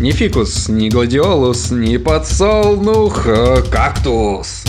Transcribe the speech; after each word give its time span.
Ни 0.00 0.12
фикус, 0.12 0.70
ни 0.70 0.88
гладиолус, 0.88 1.72
ни 1.72 1.98
подсолнух, 1.98 3.26
а 3.26 3.60
кактус. 3.70 4.64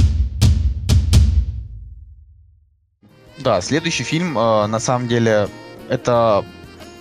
Да, 3.38 3.62
следующий 3.62 4.04
фильм, 4.04 4.38
э, 4.38 4.68
на 4.68 4.80
самом 4.82 5.08
деле, 5.08 5.48
это 5.88 6.44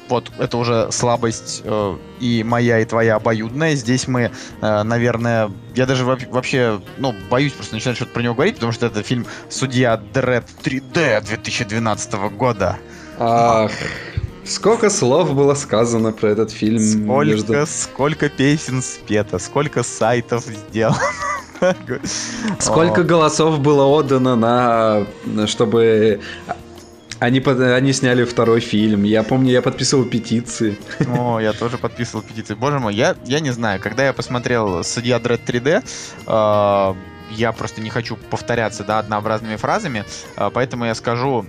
вот 0.08 0.30
это 0.38 0.56
уже 0.58 0.92
слабость 0.92 1.62
э, 1.64 1.96
и 2.20 2.44
моя, 2.44 2.78
и 2.78 2.84
твоя 2.84 3.16
обоюдная. 3.16 3.74
Здесь 3.74 4.06
мы, 4.06 4.30
э, 4.60 4.82
наверное, 4.84 5.50
я 5.74 5.86
даже 5.86 6.04
вообще, 6.04 6.80
ну, 6.98 7.12
боюсь 7.30 7.52
просто 7.52 7.74
начинать 7.74 7.96
что-то 7.96 8.12
про 8.12 8.22
него 8.22 8.34
говорить, 8.34 8.54
потому 8.54 8.70
что 8.70 8.86
это 8.86 9.02
фильм 9.02 9.26
«Судья 9.48 9.96
Дред 9.96 10.44
3D» 10.62 11.26
2012 11.26 12.30
года. 12.30 12.78
Ах, 13.18 13.72
сколько 14.50 14.90
слов 14.90 15.34
было 15.34 15.54
сказано 15.54 16.12
про 16.12 16.28
этот 16.30 16.50
фильм. 16.50 16.80
Сколько, 16.80 17.30
между... 17.30 17.66
сколько 17.66 18.28
песен 18.28 18.82
спето, 18.82 19.38
сколько 19.38 19.82
сайтов 19.82 20.44
сделано. 20.44 20.98
Сколько 22.58 23.02
голосов 23.02 23.60
было 23.60 23.84
отдано 23.84 24.34
на, 24.34 25.46
чтобы 25.46 26.20
они, 27.18 27.40
они 27.40 27.92
сняли 27.92 28.24
второй 28.24 28.60
фильм. 28.60 29.02
Я 29.02 29.22
помню, 29.22 29.52
я 29.52 29.60
подписывал 29.60 30.06
петиции. 30.06 30.78
О, 31.18 31.38
я 31.38 31.52
тоже 31.52 31.76
подписывал 31.76 32.22
петиции. 32.22 32.54
Боже 32.54 32.78
мой, 32.78 32.94
я, 32.94 33.14
я 33.26 33.40
не 33.40 33.50
знаю, 33.50 33.78
когда 33.78 34.06
я 34.06 34.14
посмотрел 34.14 34.82
«Судья 34.84 35.18
Дред 35.18 35.42
3D», 35.46 35.84
э, 36.26 36.94
я 37.36 37.52
просто 37.52 37.82
не 37.82 37.90
хочу 37.90 38.16
повторяться 38.16 38.82
да, 38.84 38.98
однообразными 38.98 39.56
фразами, 39.56 40.04
э, 40.36 40.50
поэтому 40.52 40.86
я 40.86 40.94
скажу 40.94 41.44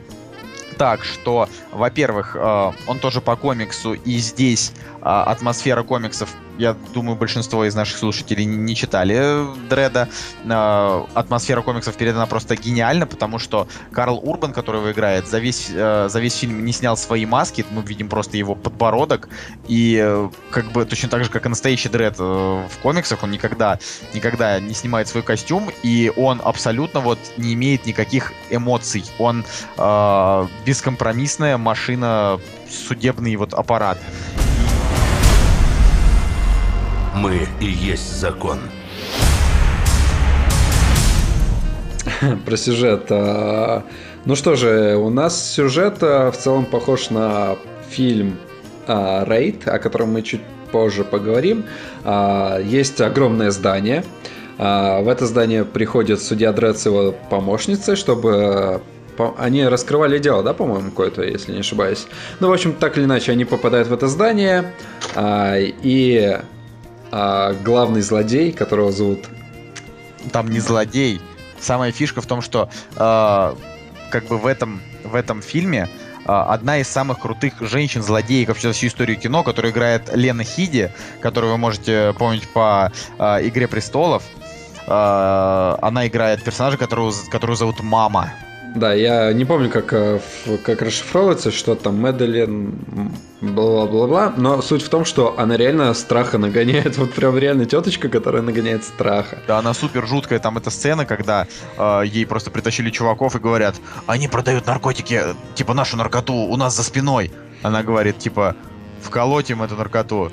так, 0.82 1.04
что, 1.04 1.48
во-первых, 1.72 2.36
э, 2.36 2.72
он 2.88 2.98
тоже 2.98 3.22
по 3.22 3.36
комиксу, 3.36 3.94
и 3.94 4.18
здесь 4.18 4.74
атмосфера 5.02 5.84
комиксов 5.84 6.36
я 6.62 6.76
думаю, 6.94 7.18
большинство 7.18 7.66
из 7.66 7.76
наших 7.76 7.98
слушателей 7.98 8.46
не 8.46 8.76
читали 8.76 9.48
Дреда. 9.68 10.10
Э, 10.44 11.04
атмосфера 11.14 11.62
комиксов 11.62 11.96
передана 11.96 12.28
просто 12.28 12.56
гениально, 12.56 13.08
потому 13.08 13.40
что 13.40 13.68
Карл 13.92 14.20
Урбан, 14.22 14.54
который 14.54 14.78
его 14.78 14.92
играет, 14.92 15.28
за 15.28 15.40
весь, 15.40 15.70
э, 15.74 16.08
за 16.10 16.20
весь 16.20 16.36
фильм 16.36 16.64
не 16.64 16.72
снял 16.72 16.96
свои 16.98 17.26
маски, 17.26 17.66
мы 17.72 17.82
видим 17.82 18.10
просто 18.10 18.38
его 18.38 18.54
подбородок, 18.54 19.30
и 19.68 20.00
э, 20.02 20.30
как 20.52 20.72
бы 20.72 20.86
точно 20.86 21.10
так 21.10 21.24
же, 21.24 21.32
как 21.32 21.46
и 21.46 21.50
настоящий 21.50 21.90
Дред 21.90 22.20
в 22.20 22.72
комиксах, 22.84 23.24
он 23.24 23.32
никогда, 23.32 23.80
никогда 24.14 24.60
не 24.60 24.74
снимает 24.74 25.08
свой 25.08 25.24
костюм, 25.24 25.72
и 25.82 26.12
он 26.16 26.42
абсолютно 26.44 27.00
вот 27.00 27.18
не 27.38 27.54
имеет 27.54 27.86
никаких 27.86 28.34
эмоций. 28.52 29.04
Он 29.18 29.44
э, 29.78 30.48
бескомпромиссная 30.66 31.58
машина, 31.58 32.40
судебный 32.70 33.36
вот 33.36 33.54
аппарат. 33.54 33.98
Мы 37.16 37.48
и 37.60 37.66
есть 37.66 38.20
закон. 38.20 38.60
Про 42.46 42.58
сюжет. 42.58 43.08
А, 43.10 43.84
ну 44.26 44.36
что 44.36 44.56
же, 44.56 44.96
у 44.96 45.10
нас 45.10 45.52
сюжет 45.52 45.98
а, 46.02 46.32
в 46.32 46.38
целом 46.38 46.66
похож 46.66 47.10
на 47.10 47.58
фильм 47.90 48.38
а, 48.88 49.26
«Рейд», 49.26 49.68
о 49.68 49.78
котором 49.80 50.14
мы 50.14 50.22
чуть 50.22 50.42
позже 50.72 51.04
поговорим. 51.04 51.66
Есть 52.64 53.02
огромное 53.02 53.52
здание. 53.52 54.06
В 54.58 55.06
это 55.06 55.26
здание 55.26 55.66
приходит 55.66 56.22
судья 56.22 56.54
Дред 56.54 56.80
с 56.80 56.86
его 56.86 57.14
помощницей, 57.30 57.98
чтобы 57.98 58.82
они 59.38 59.66
раскрывали 59.66 60.18
дело, 60.18 60.44
да, 60.44 60.54
по-моему, 60.54 60.92
какое-то, 60.92 61.24
если 61.24 61.52
не 61.52 61.60
ошибаюсь. 61.60 62.08
Ну, 62.40 62.48
в 62.48 62.54
общем, 62.54 62.72
так 62.72 62.98
или 62.98 63.04
иначе, 63.04 63.34
они 63.34 63.44
попадают 63.44 63.90
в 63.90 63.94
это 63.94 64.08
здание, 64.08 64.72
и 65.20 66.40
а 67.12 67.54
главный 67.54 68.02
злодей, 68.02 68.52
которого 68.52 68.92
зовут... 68.92 69.26
Там 70.32 70.50
не 70.50 70.60
злодей. 70.60 71.20
Самая 71.60 71.92
фишка 71.92 72.22
в 72.22 72.26
том, 72.26 72.42
что 72.42 72.70
э, 72.96 73.56
как 74.12 74.26
бы 74.26 74.38
в 74.38 74.46
этом, 74.46 74.82
в 75.04 75.16
этом 75.16 75.42
фильме 75.42 75.90
э, 76.26 76.32
одна 76.32 76.78
из 76.78 76.88
самых 76.88 77.20
крутых 77.20 77.54
женщин-злодеев 77.60 78.48
вообще 78.48 78.68
за 78.68 78.74
всю 78.74 78.88
историю 78.88 79.18
кино, 79.18 79.44
которая 79.44 79.72
играет 79.72 80.10
Лена 80.14 80.44
Хиди, 80.44 80.92
которую 81.22 81.54
вы 81.54 81.58
можете 81.58 82.14
помнить 82.18 82.48
по 82.50 82.92
э, 83.18 83.48
«Игре 83.48 83.68
престолов». 83.68 84.24
Э, 84.88 85.78
она 85.82 86.08
играет 86.08 86.44
персонажа, 86.44 86.78
которого, 86.78 87.14
которого 87.30 87.56
зовут 87.56 87.82
Мама. 87.82 88.32
Да, 88.76 88.94
я 88.94 89.34
не 89.34 89.44
помню, 89.44 89.70
как, 89.70 89.92
э, 89.92 90.20
как 90.64 90.82
расшифровывается, 90.82 91.52
что 91.52 91.76
там 91.76 92.02
Медален, 92.02 93.12
бла-бла-бла, 93.42 94.34
но 94.38 94.62
суть 94.62 94.82
в 94.82 94.90
том, 94.90 95.04
что 95.04 95.38
она 95.38 95.58
реально 95.58 95.94
страха 95.94 96.38
нагоняет, 96.38 96.98
вот 97.00 97.14
прям 97.14 97.38
реально 97.38 97.66
теточка, 97.66 98.08
которая 98.08 98.42
нагоняет 98.42 98.84
страха. 98.84 99.40
Да, 99.48 99.60
она 99.60 99.74
супер 99.74 100.08
жуткая, 100.08 100.40
там 100.40 100.58
эта 100.58 100.70
сцена, 100.70 101.06
когда 101.06 101.48
э, 101.78 102.04
ей 102.06 102.26
просто 102.26 102.50
притащили 102.50 102.90
чуваков 102.92 103.36
и 103.36 103.40
говорят, 103.40 103.76
они 104.08 104.28
продают 104.28 104.68
наркотики, 104.68 105.22
типа 105.56 105.74
нашу 105.74 105.98
наркоту 105.98 106.34
у 106.34 106.56
нас 106.56 106.76
за 106.76 106.84
спиной. 106.84 107.32
Она 107.64 107.84
говорит, 107.84 108.20
типа, 108.20 108.56
вколоть 109.02 109.50
им 109.50 109.62
эту 109.62 109.76
наркоту, 109.76 110.32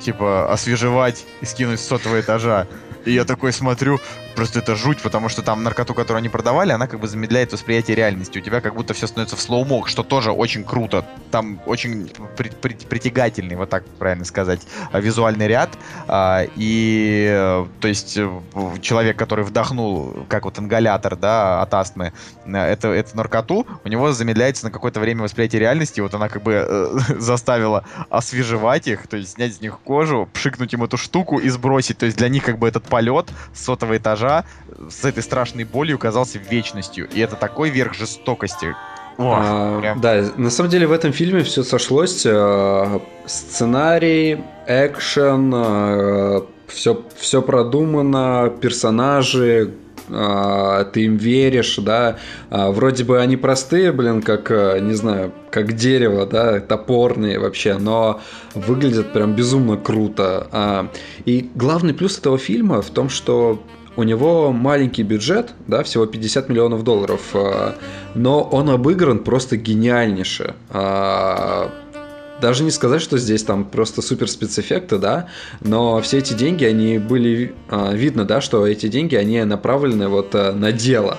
типа, 0.00 0.52
освежевать 0.52 1.24
и 1.40 1.46
скинуть 1.46 1.80
с 1.80 1.86
сотого 1.86 2.20
этажа. 2.20 2.66
И 3.04 3.12
я 3.12 3.24
такой 3.24 3.52
смотрю, 3.52 4.00
просто 4.34 4.58
это 4.58 4.74
жуть, 4.74 5.00
потому 5.00 5.28
что 5.28 5.42
там 5.42 5.62
наркоту, 5.62 5.94
которую 5.94 6.18
они 6.18 6.28
продавали, 6.28 6.72
она 6.72 6.88
как 6.88 7.00
бы 7.00 7.06
замедляет 7.06 7.52
восприятие 7.52 7.96
реальности. 7.96 8.38
У 8.38 8.42
тебя 8.42 8.60
как 8.60 8.74
будто 8.74 8.94
все 8.94 9.06
становится 9.06 9.36
в 9.36 9.40
слоумо, 9.40 9.86
что 9.86 10.02
тоже 10.02 10.32
очень 10.32 10.64
круто. 10.64 11.06
Там 11.30 11.60
очень 11.66 12.10
при, 12.36 12.48
при, 12.50 12.74
притягательный, 12.74 13.56
вот 13.56 13.70
так 13.70 13.84
правильно 13.98 14.24
сказать, 14.24 14.60
а, 14.92 15.00
визуальный 15.00 15.46
ряд. 15.46 15.70
А, 16.08 16.44
и, 16.56 17.26
э, 17.28 17.66
то 17.80 17.88
есть, 17.88 18.16
э, 18.16 18.30
человек, 18.80 19.16
который 19.16 19.44
вдохнул, 19.44 20.26
как 20.28 20.44
вот 20.44 20.58
ингалятор, 20.58 21.16
да, 21.16 21.62
от 21.62 21.74
астмы, 21.74 22.12
э, 22.44 22.56
это, 22.56 22.88
эту 22.88 23.16
наркоту, 23.16 23.66
у 23.84 23.88
него 23.88 24.12
замедляется 24.12 24.64
на 24.66 24.70
какое-то 24.70 25.00
время 25.00 25.22
восприятие 25.22 25.60
реальности. 25.60 26.00
Вот 26.00 26.14
она 26.14 26.28
как 26.28 26.42
бы 26.42 26.52
э, 26.52 26.98
заставила 27.18 27.84
освежевать 28.10 28.86
их, 28.86 29.06
то 29.06 29.16
есть 29.16 29.32
снять 29.34 29.56
с 29.56 29.60
них 29.60 29.78
кожу, 29.80 30.28
пшикнуть 30.32 30.72
им 30.72 30.84
эту 30.84 30.96
штуку 30.96 31.38
и 31.38 31.48
сбросить. 31.48 31.98
То 31.98 32.06
есть 32.06 32.18
для 32.18 32.28
них 32.28 32.44
как 32.44 32.58
бы 32.58 32.68
этот 32.68 32.84
полет 32.84 33.30
с 33.54 33.64
сотого 33.64 33.96
этажа 33.96 34.44
с 34.90 35.04
этой 35.04 35.22
страшной 35.22 35.64
болью 35.64 35.98
казался 35.98 36.38
вечностью. 36.38 37.08
И 37.08 37.20
это 37.20 37.36
такой 37.36 37.70
верх 37.70 37.94
жестокости. 37.94 38.74
Ох, 39.18 39.36
а, 39.38 39.80
прям... 39.80 40.00
Да, 40.00 40.24
на 40.36 40.50
самом 40.50 40.70
деле 40.70 40.86
в 40.86 40.92
этом 40.92 41.12
фильме 41.12 41.42
все 41.42 41.62
сошлось. 41.62 42.24
Э, 42.26 43.00
сценарий, 43.26 44.38
экшен, 44.66 45.52
э, 45.54 46.40
все, 46.66 47.02
все 47.16 47.42
продумано, 47.42 48.52
персонажи, 48.60 49.72
а, 50.10 50.84
ты 50.84 51.04
им 51.04 51.16
веришь, 51.16 51.76
да, 51.76 52.18
а, 52.50 52.70
вроде 52.70 53.04
бы 53.04 53.20
они 53.20 53.36
простые, 53.36 53.92
блин, 53.92 54.22
как, 54.22 54.50
э, 54.50 54.78
не 54.80 54.94
знаю, 54.94 55.32
как 55.50 55.72
дерево, 55.72 56.26
да, 56.26 56.60
топорные 56.60 57.38
вообще, 57.38 57.76
но 57.78 58.20
выглядят 58.54 59.12
прям 59.12 59.34
безумно 59.34 59.76
круто. 59.76 60.46
А, 60.52 60.88
и 61.24 61.50
главный 61.54 61.94
плюс 61.94 62.18
этого 62.18 62.38
фильма 62.38 62.82
в 62.82 62.90
том, 62.90 63.08
что 63.08 63.62
у 63.96 64.02
него 64.02 64.52
маленький 64.52 65.02
бюджет, 65.02 65.54
да, 65.66 65.82
всего 65.82 66.06
50 66.06 66.48
миллионов 66.48 66.84
долларов, 66.84 67.20
а, 67.34 67.74
но 68.14 68.42
он 68.42 68.70
обыгран 68.70 69.20
просто 69.20 69.56
гениальнейше. 69.56 70.54
А, 70.70 71.70
даже 72.40 72.64
не 72.64 72.70
сказать, 72.70 73.00
что 73.00 73.16
здесь 73.16 73.42
там 73.42 73.64
просто 73.64 74.02
супер 74.02 74.28
спецэффекты, 74.28 74.98
да, 74.98 75.28
но 75.60 76.00
все 76.02 76.18
эти 76.18 76.34
деньги, 76.34 76.64
они 76.64 76.98
были, 76.98 77.54
а, 77.70 77.92
видно, 77.92 78.24
да, 78.24 78.40
что 78.40 78.66
эти 78.66 78.88
деньги, 78.88 79.14
они 79.14 79.42
направлены 79.44 80.08
вот 80.08 80.34
на 80.34 80.72
дело 80.72 81.18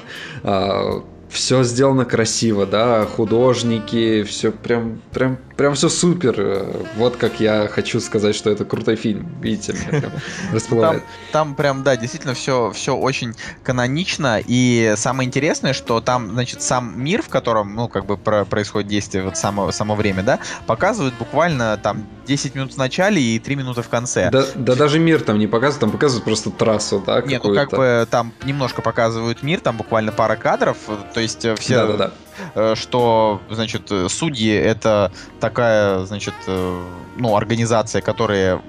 все 1.29 1.63
сделано 1.63 2.05
красиво, 2.05 2.65
да, 2.65 3.05
художники, 3.05 4.23
все 4.23 4.51
прям, 4.51 5.01
прям, 5.11 5.38
прям 5.55 5.73
все 5.75 5.89
супер. 5.89 6.65
Вот 6.95 7.17
как 7.17 7.39
я 7.39 7.67
хочу 7.67 7.99
сказать, 7.99 8.35
что 8.35 8.49
это 8.49 8.65
крутой 8.65 8.96
фильм. 8.96 9.28
Видите, 9.41 9.73
меня 9.73 10.02
прям 10.02 10.11
расплывает. 10.53 11.03
Там, 11.31 11.47
там 11.47 11.55
прям, 11.55 11.84
да, 11.84 11.97
действительно 11.97 12.34
все, 12.34 12.72
все 12.72 12.96
очень 12.96 13.34
канонично. 13.63 14.41
И 14.46 14.93
самое 14.96 15.28
интересное, 15.28 15.73
что 15.73 16.02
там, 16.02 16.31
значит, 16.31 16.61
сам 16.61 17.02
мир, 17.02 17.22
в 17.22 17.29
котором, 17.29 17.75
ну, 17.75 17.87
как 17.87 18.05
бы 18.05 18.17
про 18.17 18.46
происходит 18.46 18.87
действие, 18.90 19.23
вот 19.23 19.37
само, 19.37 19.72
само 19.72 19.96
время, 19.96 20.23
да, 20.23 20.40
показывают 20.66 21.16
буквально 21.16 21.78
там 21.78 22.07
10 22.25 22.55
минут 22.55 22.73
в 22.73 22.78
начале 22.78 23.22
и 23.22 23.40
3 23.40 23.55
минуты 23.55 23.81
в 23.81 23.90
конце. 23.90 24.29
Да, 24.31 24.46
да 24.55 24.75
даже 24.75 24.99
мир 24.99 25.22
там 25.22 25.40
не 25.40 25.47
показывают, 25.47 25.81
там 25.81 25.91
показывают 25.91 26.25
просто 26.25 26.52
трассу, 26.52 27.03
да, 27.05 27.22
Нет, 27.22 27.43
ну 27.43 27.53
как 27.53 27.72
бы 27.72 28.07
там 28.09 28.34
немножко 28.43 28.81
показывают 28.81 29.43
мир, 29.43 29.59
там 29.59 29.78
буквально 29.78 30.11
пара 30.11 30.35
кадров, 30.35 30.78
то 31.17 31.22
есть 31.22 31.43
э, 31.46 31.55
все... 31.55 31.78
Да, 31.78 31.87
да, 31.87 31.97
да 31.97 32.11
э, 32.53 32.75
что, 32.75 33.41
значит, 33.49 33.91
судьи 34.08 34.53
это 34.53 35.11
такая, 35.40 36.05
значит, 36.05 36.35
э, 36.46 36.84
ну, 37.16 37.35
организация, 37.35 38.03
которая 38.03 38.61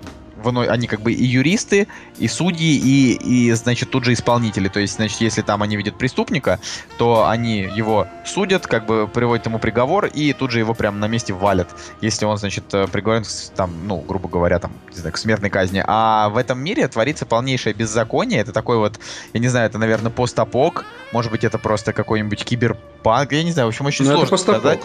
вновь, 0.43 0.69
они 0.69 0.87
как 0.87 1.00
бы 1.00 1.12
и 1.12 1.25
юристы, 1.25 1.88
и 2.19 2.29
судьи, 2.29 2.76
и, 2.76 3.49
и, 3.49 3.52
значит, 3.52 3.90
тут 3.90 4.05
же 4.05 4.12
исполнители. 4.12 4.69
То 4.69 4.81
есть, 4.81 4.96
значит, 4.96 5.20
если 5.20 5.43
там 5.43 5.62
они 5.62 5.76
видят 5.76 5.96
преступника, 5.96 6.61
то 6.96 7.29
они 7.29 7.61
его 7.61 8.06
судят, 8.25 8.67
как 8.67 8.87
бы 8.87 9.08
приводят 9.08 9.46
ему 9.46 9.58
приговор, 9.58 10.06
и 10.06 10.32
тут 10.32 10.50
же 10.50 10.58
его 10.58 10.75
прям 10.75 11.00
на 11.00 11.08
месте 11.08 11.32
валят. 11.32 11.69
Если 12.00 12.25
он, 12.25 12.37
значит, 12.38 12.64
э, 12.73 12.87
приговорен, 12.87 13.25
там, 13.56 13.73
ну, 13.87 14.00
грубо 14.00 14.29
говоря, 14.29 14.58
там, 14.58 14.73
не 14.90 14.96
знаю, 14.96 15.12
к 15.12 15.19
смертной 15.19 15.50
казни. 15.50 15.82
А 15.87 16.29
в 16.29 16.37
этом 16.37 16.58
мире 16.58 16.87
творится 16.88 17.26
полнейшее 17.26 17.75
беззаконие. 17.75 18.40
Это 18.40 18.52
такой 18.52 18.79
вот, 18.79 18.99
я 19.32 19.40
не 19.40 19.49
знаю, 19.49 19.67
это, 19.67 19.79
наверное, 19.79 20.11
постапок, 20.11 20.85
может 21.12 21.31
быть, 21.31 21.44
это 21.44 21.58
просто 21.58 21.93
какой-нибудь 21.93 22.44
киберпанк, 22.44 23.32
я 23.32 23.43
не 23.43 23.52
знаю, 23.52 23.67
в 23.67 23.70
общем, 23.70 23.87
очень 23.87 24.05
Ну, 24.05 24.12
это 24.12 24.26
сложно 24.26 24.38
сказать. 24.38 24.81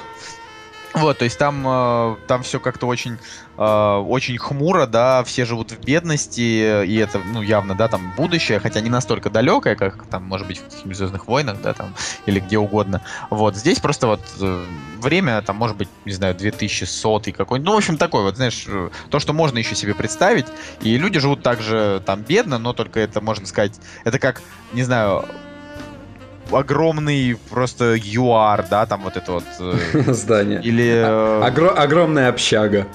Вот, 0.94 1.18
то 1.18 1.24
есть 1.24 1.40
там, 1.40 1.63
э, 1.66 2.16
там 2.28 2.44
все 2.44 2.60
как-то 2.60 2.86
очень, 2.86 3.18
э, 3.57 3.63
очень 3.63 4.38
хмуро, 4.38 4.86
да, 4.86 5.24
все 5.24 5.44
живут 5.44 5.72
в 5.72 5.80
бедности, 5.84 6.86
и 6.86 6.95
это, 6.98 7.19
ну, 7.19 7.42
явно, 7.42 7.74
да, 7.74 7.88
там 7.88 8.13
будущее, 8.16 8.60
хотя 8.60 8.80
не 8.80 8.92
настолько 8.92 9.31
далекое, 9.31 9.75
как 9.75 10.06
там, 10.06 10.24
может 10.24 10.45
быть, 10.45 10.60
в 10.60 10.63
каких-нибудь 10.66 10.95
Звездных 10.95 11.28
войнах, 11.28 11.62
да, 11.62 11.74
там, 11.74 11.95
или 12.28 12.40
где 12.40 12.60
угодно. 12.60 13.01
Вот, 13.31 13.56
здесь 13.56 13.80
просто 13.80 14.06
вот 14.06 14.22
э, 14.40 14.66
время, 15.01 15.42
там, 15.42 15.56
может 15.56 15.78
быть, 15.78 15.90
не 16.06 16.13
знаю, 16.13 16.36
2100 16.36 17.22
какой-нибудь, 17.36 17.66
ну, 17.66 17.74
в 17.74 17.78
общем, 17.78 17.98
такой 17.98 18.22
вот, 18.22 18.36
знаешь, 18.36 18.66
то, 19.10 19.19
что 19.19 19.34
можно 19.34 19.57
еще 19.57 19.74
себе 19.74 19.96
представить, 19.96 20.46
и 20.81 20.96
люди 20.98 21.19
живут 21.19 21.42
также 21.42 22.04
там 22.06 22.22
бедно, 22.22 22.60
но 22.60 22.74
только 22.74 23.00
это, 23.00 23.19
можно 23.19 23.48
сказать, 23.48 23.80
это 24.04 24.19
как, 24.19 24.44
не 24.74 24.84
знаю, 24.84 25.25
огромный 26.51 27.38
просто 27.50 27.95
ЮАР, 27.95 28.68
да, 28.69 28.86
там 28.86 29.01
вот 29.04 29.18
это 29.18 29.31
вот... 29.31 29.44
э, 29.60 30.13
Здание. 30.13 30.62
Или... 30.62 30.86
э, 30.86 31.42
Огро- 31.44 31.74
огромная 31.74 32.30
общага. 32.30 32.88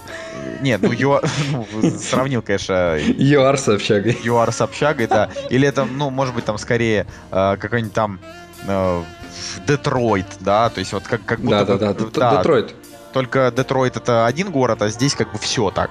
Нет, 0.61 0.81
ну, 0.83 0.93
ЮАР... 0.93 1.23
ну, 1.53 1.67
сравнил, 1.99 2.43
конечно, 2.43 2.97
ЮАР 2.99 3.59
с 3.59 3.69
общагой. 3.69 4.17
ЮАР 4.23 4.53
с 4.53 4.61
общагой, 4.61 5.07
да. 5.07 5.31
Или 5.51 5.67
это, 5.69 5.85
ну, 5.85 6.11
может 6.11 6.35
быть, 6.35 6.45
там 6.45 6.59
скорее 6.59 7.07
э, 7.31 7.57
какой-нибудь 7.59 7.95
там 7.95 8.21
э, 8.67 9.03
Детройт, 9.67 10.27
да, 10.41 10.69
то 10.71 10.81
есть 10.81 10.93
вот 10.93 11.05
как, 11.05 11.25
как 11.25 11.41
будто... 11.41 11.65
Да, 11.65 11.77
да, 11.79 11.93
бы- 11.93 12.11
да. 12.13 12.37
Детройт. 12.37 12.75
Только 13.13 13.53
Детройт 13.57 13.97
это 13.97 14.27
один 14.27 14.51
город, 14.51 14.83
а 14.83 14.89
здесь 14.91 15.15
как 15.15 15.33
бы 15.33 15.39
все 15.39 15.71
так. 15.71 15.91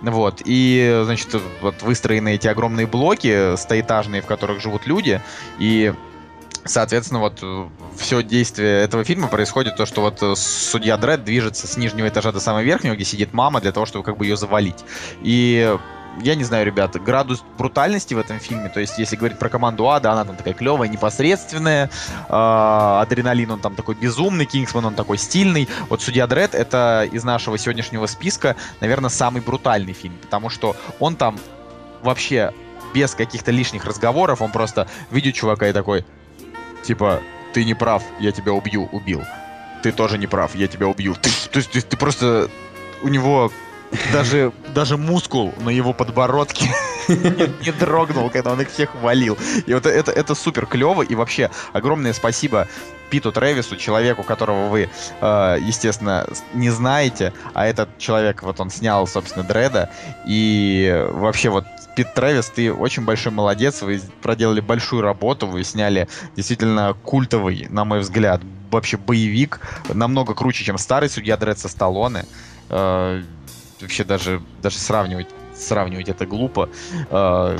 Вот. 0.00 0.42
И, 0.44 1.02
значит, 1.04 1.28
вот 1.60 1.82
выстроены 1.82 2.34
эти 2.34 2.48
огромные 2.48 2.86
блоки 2.86 3.56
стоэтажные, 3.56 4.22
в 4.22 4.26
которых 4.26 4.60
живут 4.60 4.86
люди. 4.86 5.20
И, 5.58 5.92
соответственно, 6.64 7.20
вот 7.20 7.42
все 7.96 8.22
действие 8.22 8.82
этого 8.82 9.04
фильма 9.04 9.28
происходит 9.28 9.76
то, 9.76 9.86
что 9.86 10.00
вот 10.00 10.22
э, 10.22 10.34
судья 10.36 10.96
Дред 10.96 11.24
движется 11.24 11.66
с 11.66 11.76
нижнего 11.76 12.08
этажа 12.08 12.32
до 12.32 12.40
самого 12.40 12.62
верхнего, 12.62 12.94
где 12.94 13.04
сидит 13.04 13.32
мама, 13.32 13.60
для 13.60 13.72
того, 13.72 13.86
чтобы 13.86 14.04
как 14.04 14.16
бы 14.16 14.24
ее 14.24 14.36
завалить. 14.36 14.84
И 15.22 15.76
я 16.20 16.34
не 16.34 16.44
знаю, 16.44 16.66
ребята, 16.66 16.98
градус 16.98 17.42
брутальности 17.56 18.14
в 18.14 18.18
этом 18.18 18.38
фильме, 18.38 18.68
то 18.68 18.80
есть 18.80 18.98
если 18.98 19.16
говорить 19.16 19.38
про 19.38 19.48
команду 19.48 19.88
А, 19.88 20.00
да, 20.00 20.12
она 20.12 20.24
там 20.24 20.36
такая 20.36 20.54
клевая, 20.54 20.88
непосредственная, 20.88 21.90
а, 22.28 23.00
адреналин 23.02 23.52
он 23.52 23.60
там 23.60 23.74
такой 23.74 23.94
безумный, 23.94 24.44
Кингсман 24.44 24.84
он 24.84 24.94
такой 24.94 25.18
стильный. 25.18 25.68
Вот 25.88 26.02
«Судья 26.02 26.26
Дред»— 26.26 26.54
это 26.56 27.08
из 27.10 27.24
нашего 27.24 27.56
сегодняшнего 27.58 28.06
списка, 28.06 28.56
наверное, 28.80 29.10
самый 29.10 29.40
брутальный 29.40 29.92
фильм, 29.92 30.16
потому 30.20 30.50
что 30.50 30.76
он 30.98 31.16
там 31.16 31.38
вообще 32.02 32.52
без 32.92 33.14
каких-то 33.14 33.50
лишних 33.50 33.84
разговоров, 33.86 34.42
он 34.42 34.52
просто 34.52 34.88
видит 35.10 35.34
чувака 35.34 35.68
и 35.68 35.72
такой, 35.72 36.04
типа, 36.82 37.20
ты 37.52 37.64
не 37.64 37.74
прав, 37.74 38.02
я 38.18 38.32
тебя 38.32 38.52
убью, 38.52 38.88
убил. 38.92 39.22
Ты 39.82 39.92
тоже 39.92 40.18
не 40.18 40.26
прав, 40.26 40.54
я 40.54 40.68
тебя 40.68 40.86
убью. 40.86 41.14
Ты, 41.14 41.30
то 41.50 41.58
есть 41.58 41.70
ты, 41.70 41.80
ты 41.80 41.96
просто... 41.96 42.48
У 43.02 43.08
него 43.08 43.50
даже, 44.12 44.52
даже 44.74 44.96
мускул 44.96 45.52
на 45.60 45.70
его 45.70 45.92
подбородке 45.92 46.70
не, 47.08 47.64
не 47.64 47.72
дрогнул, 47.72 48.30
когда 48.30 48.52
он 48.52 48.60
их 48.60 48.70
всех 48.70 48.94
валил. 48.96 49.36
И 49.66 49.74
вот 49.74 49.86
это, 49.86 50.12
это 50.12 50.34
супер 50.34 50.66
клево. 50.66 51.02
И 51.02 51.14
вообще 51.14 51.50
огромное 51.72 52.12
спасибо 52.12 52.68
Питу 53.10 53.32
Трэвису, 53.32 53.76
человеку, 53.76 54.22
которого 54.22 54.68
вы, 54.68 54.88
э, 55.20 55.56
естественно, 55.60 56.26
не 56.54 56.70
знаете. 56.70 57.32
А 57.52 57.66
этот 57.66 57.98
человек, 57.98 58.42
вот 58.42 58.60
он 58.60 58.70
снял, 58.70 59.06
собственно, 59.06 59.44
Дреда. 59.44 59.90
И 60.26 61.06
вообще 61.10 61.50
вот 61.50 61.66
Пит 61.96 62.14
Трэвис, 62.14 62.50
ты 62.50 62.72
очень 62.72 63.04
большой 63.04 63.32
молодец, 63.32 63.82
вы 63.82 64.00
проделали 64.22 64.60
большую 64.60 65.02
работу, 65.02 65.46
вы 65.46 65.62
сняли 65.64 66.08
действительно 66.36 66.96
культовый, 67.02 67.66
на 67.68 67.84
мой 67.84 68.00
взгляд, 68.00 68.40
вообще 68.70 68.96
боевик, 68.96 69.60
намного 69.92 70.34
круче, 70.34 70.64
чем 70.64 70.78
старый 70.78 71.08
судья 71.10 71.36
Дред 71.36 71.58
со 71.58 71.68
Сталлоне. 71.68 72.24
Э, 72.70 73.20
вообще 73.80 74.04
даже, 74.04 74.40
даже 74.62 74.78
сравнивать, 74.78 75.26
сравнивать 75.54 76.08
это 76.08 76.24
глупо. 76.24 76.70
Э, 77.10 77.58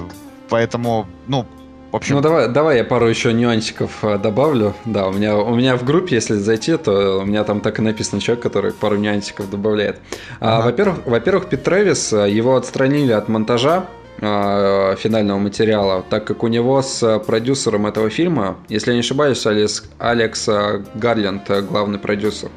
поэтому, 0.48 1.06
ну, 1.26 1.46
в 1.90 1.96
общем, 1.96 2.14
Ну 2.16 2.22
давай, 2.22 2.48
давай 2.48 2.78
я 2.78 2.84
пару 2.84 3.06
еще 3.06 3.34
нюансиков 3.34 4.02
э, 4.02 4.16
добавлю. 4.16 4.74
Да, 4.86 5.08
у 5.08 5.12
меня, 5.12 5.36
у 5.36 5.54
меня 5.54 5.76
в 5.76 5.84
группе, 5.84 6.14
если 6.14 6.36
зайти, 6.36 6.78
то 6.78 7.18
у 7.20 7.26
меня 7.26 7.44
там 7.44 7.60
так 7.60 7.78
и 7.80 7.82
написано 7.82 8.18
человек, 8.22 8.42
который 8.42 8.72
пару 8.72 8.96
нюансиков 8.96 9.50
добавляет. 9.50 10.00
А, 10.40 10.56
Ага. 10.56 10.64
во-первых, 10.66 10.98
во-первых, 11.04 11.48
Пит 11.50 11.64
Трэвис, 11.64 12.14
э, 12.14 12.30
его 12.30 12.56
отстранили 12.56 13.12
от 13.12 13.28
монтажа 13.28 13.84
финального 14.18 15.38
материала, 15.38 16.04
так 16.08 16.24
как 16.24 16.44
у 16.44 16.48
него 16.48 16.80
с 16.80 17.02
э, 17.02 17.18
продюсером 17.18 17.86
этого 17.86 18.08
фильма, 18.08 18.56
если 18.68 18.90
я 18.90 18.94
не 18.94 19.00
ошибаюсь, 19.00 19.44
Алекс, 19.46 19.84
Алекс 19.98 20.48
э, 20.48 20.84
Гарленд, 20.94 21.50
э, 21.50 21.62
главный 21.62 21.98
продюсер. 21.98 22.50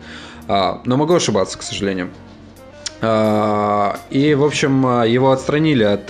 А, 0.48 0.81
но 0.86 0.96
могу 0.96 1.16
ошибаться, 1.16 1.57
к 1.57 1.63
сожалению. 1.63 2.10
А, 3.02 3.98
И, 4.12 4.36
в 4.36 4.44
общем, 4.44 5.04
его 5.04 5.31
отстранили 5.31 5.84
от 5.84 6.10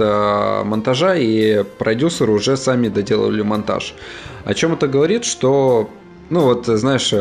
монтажа, 0.65 1.15
и 1.15 1.63
продюсеры 1.63 2.33
уже 2.33 2.57
сами 2.57 2.89
доделали 2.89 3.41
монтаж. 3.41 3.95
О 4.43 4.53
чем 4.53 4.73
это 4.73 4.87
говорит, 4.87 5.23
что, 5.23 5.89
ну 6.29 6.41
вот, 6.41 6.65
знаешь, 6.65 7.13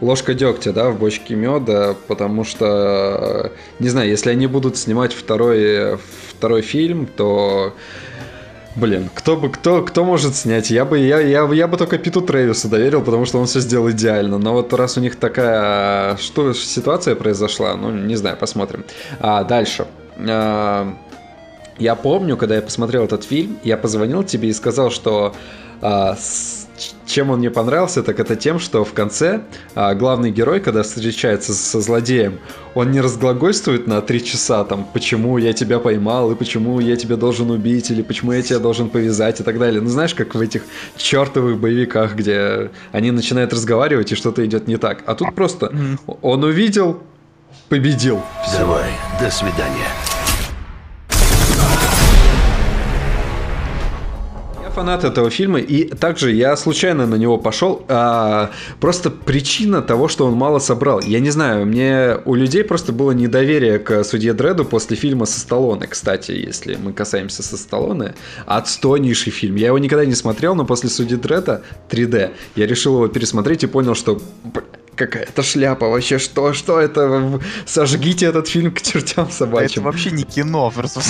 ложка 0.00 0.34
дегтя, 0.34 0.72
да, 0.72 0.90
в 0.90 0.98
бочке 0.98 1.34
меда, 1.34 1.94
потому 2.08 2.44
что, 2.44 3.52
не 3.78 3.88
знаю, 3.88 4.08
если 4.08 4.30
они 4.30 4.46
будут 4.46 4.76
снимать 4.76 5.12
второй, 5.12 5.98
второй 6.30 6.62
фильм, 6.62 7.06
то 7.06 7.74
Блин, 8.76 9.10
кто 9.14 9.36
бы, 9.36 9.50
кто, 9.50 9.82
кто 9.82 10.04
может 10.04 10.36
снять? 10.36 10.70
Я 10.70 10.84
бы, 10.84 10.98
я, 10.98 11.18
я, 11.20 11.44
я 11.52 11.66
бы 11.66 11.76
только 11.76 11.98
Питу 11.98 12.20
Трэвису 12.20 12.68
доверил, 12.68 13.02
потому 13.02 13.24
что 13.24 13.40
он 13.40 13.46
все 13.46 13.58
сделал 13.60 13.90
идеально. 13.90 14.38
Но 14.38 14.52
вот 14.52 14.72
раз 14.72 14.96
у 14.96 15.00
них 15.00 15.16
такая 15.16 16.16
что, 16.18 16.54
ситуация 16.54 17.16
произошла, 17.16 17.74
ну, 17.74 17.90
не 17.90 18.14
знаю, 18.14 18.36
посмотрим. 18.36 18.84
А, 19.18 19.42
дальше. 19.42 19.86
А, 20.16 20.94
я 21.78 21.96
помню, 21.96 22.36
когда 22.36 22.54
я 22.56 22.62
посмотрел 22.62 23.04
этот 23.04 23.24
фильм, 23.24 23.58
я 23.64 23.76
позвонил 23.76 24.22
тебе 24.22 24.48
и 24.50 24.52
сказал, 24.52 24.90
что 24.90 25.34
а, 25.82 26.14
с- 26.14 26.59
чем 27.06 27.30
он 27.30 27.38
мне 27.38 27.50
понравился, 27.50 28.02
так 28.02 28.20
это 28.20 28.36
тем, 28.36 28.58
что 28.58 28.84
в 28.84 28.92
конце 28.92 29.42
а, 29.74 29.94
главный 29.94 30.30
герой, 30.30 30.60
когда 30.60 30.82
встречается 30.82 31.52
со 31.52 31.80
злодеем, 31.80 32.38
он 32.74 32.90
не 32.90 33.00
разглагольствует 33.00 33.86
на 33.86 34.00
три 34.00 34.24
часа, 34.24 34.64
там, 34.64 34.86
почему 34.92 35.38
я 35.38 35.52
тебя 35.52 35.78
поймал, 35.78 36.32
и 36.32 36.34
почему 36.34 36.80
я 36.80 36.96
тебя 36.96 37.16
должен 37.16 37.50
убить, 37.50 37.90
или 37.90 38.02
почему 38.02 38.32
я 38.32 38.42
тебя 38.42 38.58
должен 38.58 38.88
повязать, 38.88 39.40
и 39.40 39.42
так 39.42 39.58
далее. 39.58 39.80
Ну, 39.80 39.88
знаешь, 39.88 40.14
как 40.14 40.34
в 40.34 40.40
этих 40.40 40.62
чертовых 40.96 41.58
боевиках, 41.58 42.14
где 42.14 42.70
они 42.92 43.10
начинают 43.10 43.52
разговаривать, 43.52 44.12
и 44.12 44.14
что-то 44.14 44.44
идет 44.44 44.68
не 44.68 44.76
так. 44.76 45.02
А 45.06 45.14
тут 45.14 45.34
просто 45.34 45.72
он 46.22 46.44
увидел, 46.44 47.02
победил. 47.68 48.22
Давай, 48.58 48.90
до 49.20 49.30
свидания. 49.30 50.09
Фанат 54.70 55.04
этого 55.04 55.30
фильма, 55.30 55.58
и 55.58 55.84
также 55.84 56.32
я 56.32 56.56
случайно 56.56 57.06
на 57.06 57.16
него 57.16 57.38
пошел. 57.38 57.84
а, 57.88 58.50
просто 58.80 59.10
причина 59.10 59.82
того, 59.82 60.08
что 60.08 60.26
он 60.26 60.34
мало 60.34 60.58
собрал. 60.58 61.00
Я 61.00 61.20
не 61.20 61.30
знаю, 61.30 61.66
мне 61.66 62.16
у 62.24 62.34
людей 62.34 62.64
просто 62.64 62.92
было 62.92 63.12
недоверие 63.12 63.78
к 63.78 64.04
судье 64.04 64.32
Дреду 64.32 64.64
после 64.64 64.96
фильма 64.96 65.26
со 65.26 65.40
Сталлоне, 65.40 65.86
кстати, 65.86 66.32
если 66.32 66.76
мы 66.76 66.92
касаемся 66.92 67.42
со 67.42 67.56
Сталлоне. 67.56 68.14
Отстойнейший 68.46 69.32
фильм. 69.32 69.56
Я 69.56 69.68
его 69.68 69.78
никогда 69.78 70.04
не 70.04 70.14
смотрел, 70.14 70.54
но 70.54 70.64
после 70.64 70.88
судьи 70.88 71.16
Дреда 71.16 71.62
3D 71.90 72.30
я 72.56 72.66
решил 72.66 72.94
его 72.96 73.08
пересмотреть 73.08 73.64
и 73.64 73.66
понял, 73.66 73.94
что 73.94 74.20
какая-то 75.06 75.42
шляпа 75.42 75.88
вообще, 75.88 76.18
что, 76.18 76.52
что 76.52 76.78
это? 76.78 77.40
Сожгите 77.66 78.26
этот 78.26 78.48
фильм 78.48 78.72
к 78.72 78.82
чертям 78.82 79.26
Это 79.26 79.34
собачьим. 79.34 79.82
вообще 79.82 80.10
не 80.10 80.24
кино, 80.24 80.70
просто 80.70 81.00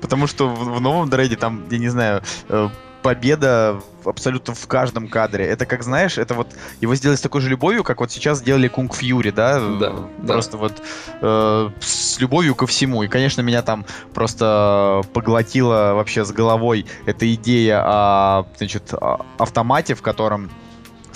потому 0.00 0.26
что 0.26 0.48
в, 0.48 0.80
новом 0.80 1.10
Дреде 1.10 1.36
там, 1.36 1.64
я 1.70 1.78
не 1.78 1.88
знаю, 1.88 2.22
э, 2.48 2.68
победа 3.02 3.80
абсолютно 4.04 4.54
в 4.54 4.66
каждом 4.66 5.08
кадре. 5.08 5.44
Это 5.44 5.66
как, 5.66 5.82
знаешь, 5.82 6.18
это 6.18 6.34
вот 6.34 6.48
его 6.80 6.94
сделали 6.94 7.16
с 7.16 7.20
такой 7.20 7.40
же 7.40 7.48
любовью, 7.48 7.82
как 7.82 8.00
вот 8.00 8.12
сейчас 8.12 8.38
сделали 8.38 8.68
Кунг 8.68 8.94
Фьюри, 8.94 9.30
да? 9.30 9.60
Да, 9.60 9.94
да. 10.18 10.32
Просто 10.32 10.56
вот 10.56 10.72
э, 11.20 11.70
с 11.80 12.20
любовью 12.20 12.54
ко 12.54 12.66
всему. 12.66 13.02
И, 13.02 13.08
конечно, 13.08 13.40
меня 13.42 13.62
там 13.62 13.84
просто 14.14 15.02
поглотила 15.12 15.92
вообще 15.94 16.24
с 16.24 16.32
головой 16.32 16.86
эта 17.06 17.32
идея 17.34 17.82
о, 17.84 18.46
значит, 18.56 18.94
автомате, 19.38 19.94
в 19.94 20.02
котором 20.02 20.50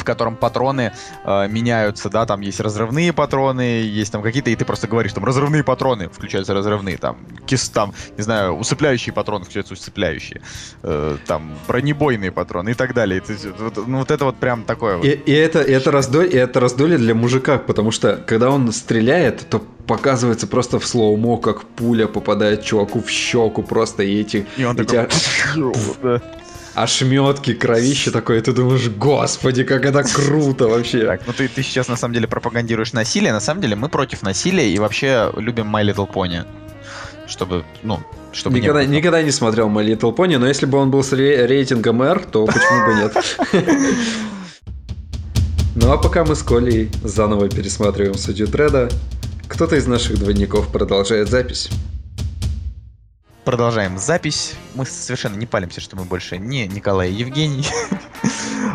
в 0.04 0.06
котором 0.06 0.36
патроны 0.36 0.92
э, 1.24 1.48
меняются, 1.48 2.10
да, 2.10 2.26
там 2.26 2.42
есть 2.42 2.60
разрывные 2.60 3.14
патроны, 3.14 3.62
есть 3.82 4.12
там 4.12 4.22
какие-то, 4.22 4.50
и 4.50 4.56
ты 4.56 4.66
просто 4.66 4.86
говоришь, 4.86 5.14
там, 5.14 5.24
разрывные 5.24 5.64
патроны, 5.64 6.10
включаются 6.10 6.52
разрывные, 6.52 6.98
там, 6.98 7.16
кис, 7.46 7.70
там, 7.70 7.94
не 8.18 8.22
знаю, 8.22 8.52
усыпляющие 8.52 9.14
патроны, 9.14 9.44
включаются 9.44 9.72
усыпляющие, 9.72 10.42
э, 10.82 11.16
там, 11.26 11.56
бронебойные 11.66 12.32
патроны 12.32 12.72
и 12.72 12.74
так 12.74 12.92
далее. 12.92 13.22
Это, 13.24 13.34
вот, 13.58 13.86
ну, 13.86 13.98
вот 14.00 14.10
это 14.10 14.26
вот 14.26 14.36
прям 14.36 14.64
такое 14.64 14.96
и, 14.96 15.16
вот. 15.16 15.28
И, 15.28 15.32
это, 15.32 15.62
и 15.62 15.72
это, 15.72 15.90
раздолье, 15.90 16.30
и 16.30 16.36
это 16.36 16.60
раздолье 16.60 16.98
для 16.98 17.14
мужика, 17.14 17.56
потому 17.56 17.90
что, 17.90 18.22
когда 18.26 18.50
он 18.50 18.70
стреляет, 18.72 19.48
то 19.48 19.58
показывается 19.86 20.46
просто 20.46 20.78
в 20.78 20.86
слоумо, 20.86 21.38
как 21.38 21.64
пуля 21.64 22.06
попадает 22.06 22.62
чуваку 22.62 23.00
в 23.00 23.08
щеку 23.08 23.62
просто, 23.62 24.02
и 24.02 24.20
эти... 24.20 24.46
И 24.58 24.64
он 24.64 24.76
эти... 24.78 24.96
такой 24.96 26.20
ошметки, 26.74 27.54
кровище 27.54 28.10
такое, 28.10 28.38
и 28.38 28.40
ты 28.40 28.52
думаешь, 28.52 28.88
господи, 28.88 29.64
как 29.64 29.84
это 29.84 30.02
круто 30.02 30.68
вообще. 30.68 31.06
Так, 31.06 31.22
ну 31.26 31.32
ты, 31.32 31.48
ты 31.48 31.62
сейчас 31.62 31.88
на 31.88 31.96
самом 31.96 32.14
деле 32.14 32.26
пропагандируешь 32.26 32.92
насилие, 32.92 33.32
на 33.32 33.40
самом 33.40 33.60
деле 33.60 33.76
мы 33.76 33.88
против 33.88 34.22
насилия 34.22 34.68
и 34.68 34.78
вообще 34.78 35.32
любим 35.36 35.74
My 35.74 35.82
Little 35.84 36.10
Pony. 36.10 36.44
Чтобы, 37.26 37.64
ну, 37.82 38.00
чтобы 38.32 38.60
никогда, 38.60 38.84
не 38.84 38.96
никогда 38.96 39.22
не 39.22 39.30
смотрел 39.30 39.68
My 39.68 39.86
Little 39.86 40.14
Pony, 40.14 40.36
но 40.38 40.46
если 40.46 40.66
бы 40.66 40.78
он 40.78 40.90
был 40.90 41.02
с 41.02 41.12
рейтингом 41.12 42.02
R, 42.02 42.24
то 42.24 42.46
почему 42.46 42.86
бы 42.86 42.94
нет? 42.94 43.38
Ну 45.76 45.90
а 45.90 45.98
пока 45.98 46.24
мы 46.24 46.36
с 46.36 46.42
Колей 46.44 46.88
заново 47.02 47.48
пересматриваем 47.48 48.14
судью 48.14 48.46
Треда, 48.46 48.88
кто-то 49.48 49.74
из 49.74 49.88
наших 49.88 50.18
двойников 50.20 50.68
продолжает 50.68 51.28
запись. 51.28 51.68
Продолжаем 53.44 53.98
запись. 53.98 54.54
Мы 54.74 54.86
совершенно 54.86 55.36
не 55.36 55.44
палимся, 55.44 55.82
что 55.82 55.96
мы 55.96 56.04
больше 56.04 56.38
не 56.38 56.66
Николай 56.66 57.10
и 57.10 57.14
Евгений. 57.14 57.66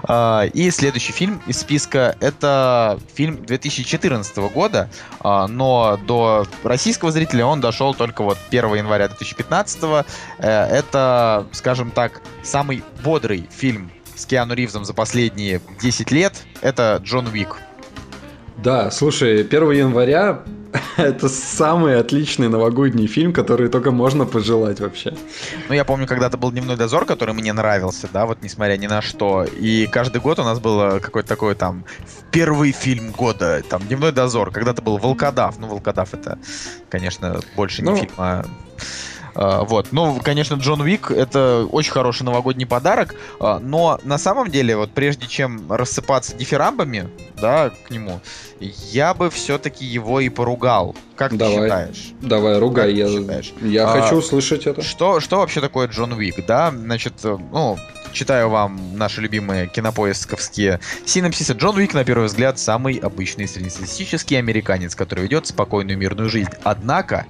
А, 0.03 0.45
и 0.53 0.71
следующий 0.71 1.11
фильм 1.11 1.41
из 1.45 1.59
списка— 1.59 2.15
это 2.19 2.99
фильм 3.13 3.43
2014 3.45 4.37
года, 4.53 4.89
а, 5.19 5.47
но 5.47 5.99
до 6.07 6.47
российского 6.63 7.11
зрителя 7.11 7.45
он 7.45 7.59
дошел 7.59 7.93
только 7.93 8.23
вот 8.23 8.37
1 8.49 8.75
января 8.75 9.07
2015. 9.07 9.83
Э, 9.83 10.03
это, 10.39 11.45
скажем 11.51 11.91
так, 11.91 12.21
самый 12.43 12.83
бодрый 13.03 13.47
фильм 13.51 13.91
с 14.15 14.25
Киану 14.25 14.53
Ривзом 14.53 14.85
за 14.85 14.93
последние 14.93 15.61
10 15.81 16.11
лет. 16.11 16.33
Это 16.61 16.99
«Джон 17.03 17.27
Уик». 17.27 17.57
Да, 18.57 18.89
слушай, 18.91 19.41
1 19.41 19.71
января 19.71 20.43
это 20.97 21.29
самый 21.29 21.99
отличный 21.99 22.49
новогодний 22.49 23.07
фильм, 23.07 23.33
который 23.33 23.69
только 23.69 23.91
можно 23.91 24.25
пожелать 24.25 24.79
вообще. 24.79 25.15
Ну, 25.67 25.75
я 25.75 25.85
помню, 25.85 26.07
когда-то 26.07 26.37
был 26.37 26.51
«Дневной 26.51 26.75
дозор», 26.75 27.05
который 27.05 27.33
мне 27.33 27.53
нравился, 27.53 28.07
да, 28.11 28.25
вот 28.25 28.39
несмотря 28.41 28.77
ни 28.77 28.87
на 28.87 29.01
что. 29.01 29.43
И 29.43 29.87
каждый 29.87 30.21
год 30.21 30.39
у 30.39 30.43
нас 30.43 30.59
было 30.59 30.99
какой-то 30.99 31.27
такой 31.29 31.55
там 31.55 31.85
первый 32.31 32.71
фильм 32.71 33.11
года, 33.11 33.63
там 33.67 33.81
«Дневной 33.83 34.11
дозор». 34.11 34.51
Когда-то 34.51 34.81
был 34.81 34.97
«Волкодав». 34.97 35.57
Ну, 35.59 35.67
«Волкодав» 35.67 36.13
это, 36.13 36.37
конечно, 36.89 37.39
больше 37.55 37.81
не 37.81 37.89
ну, 37.89 37.95
фильм, 37.95 38.11
а, 38.17 38.45
вот. 39.35 39.87
Ну, 39.91 40.19
конечно, 40.23 40.55
Джон 40.55 40.81
Уик— 40.81 41.11
это 41.11 41.65
очень 41.71 41.91
хороший 41.91 42.23
новогодний 42.23 42.65
подарок, 42.65 43.15
а, 43.39 43.59
но 43.59 43.99
на 44.03 44.17
самом 44.17 44.49
деле, 44.49 44.75
вот 44.75 44.91
прежде 44.91 45.27
чем 45.27 45.71
рассыпаться 45.71 46.35
дифирамбами, 46.35 47.09
да, 47.39 47.71
к 47.87 47.89
нему, 47.89 48.21
я 48.59 49.13
бы 49.13 49.29
все-таки 49.29 49.85
его 49.85 50.19
и 50.19 50.29
поругал. 50.29 50.95
Как 51.15 51.35
давай, 51.35 51.55
ты 51.55 51.61
считаешь? 51.63 52.13
Давай, 52.21 52.59
ругай, 52.59 52.93
я, 52.93 53.07
считаешь? 53.07 53.53
я 53.61 53.87
а, 53.87 54.01
хочу 54.01 54.17
услышать 54.17 54.67
это. 54.67 54.81
Что, 54.81 55.19
что 55.19 55.37
вообще 55.37 55.61
такое 55.61 55.87
Джон 55.87 56.13
Уик, 56.13 56.45
да? 56.45 56.71
Значит, 56.71 57.13
ну, 57.23 57.77
читаю 58.11 58.49
вам 58.49 58.97
наши 58.97 59.21
любимые 59.21 59.67
кинопоисковские 59.67 60.79
синапсисы. 61.05 61.53
Джон 61.53 61.77
Уик, 61.77 61.93
на 61.93 62.03
первый 62.03 62.25
взгляд, 62.25 62.59
самый 62.59 62.97
обычный 62.97 63.47
среднестатистический 63.47 64.35
американец, 64.35 64.95
который 64.95 65.23
ведет 65.23 65.47
спокойную 65.47 65.97
мирную 65.97 66.29
жизнь. 66.29 66.51
Однако, 66.63 67.25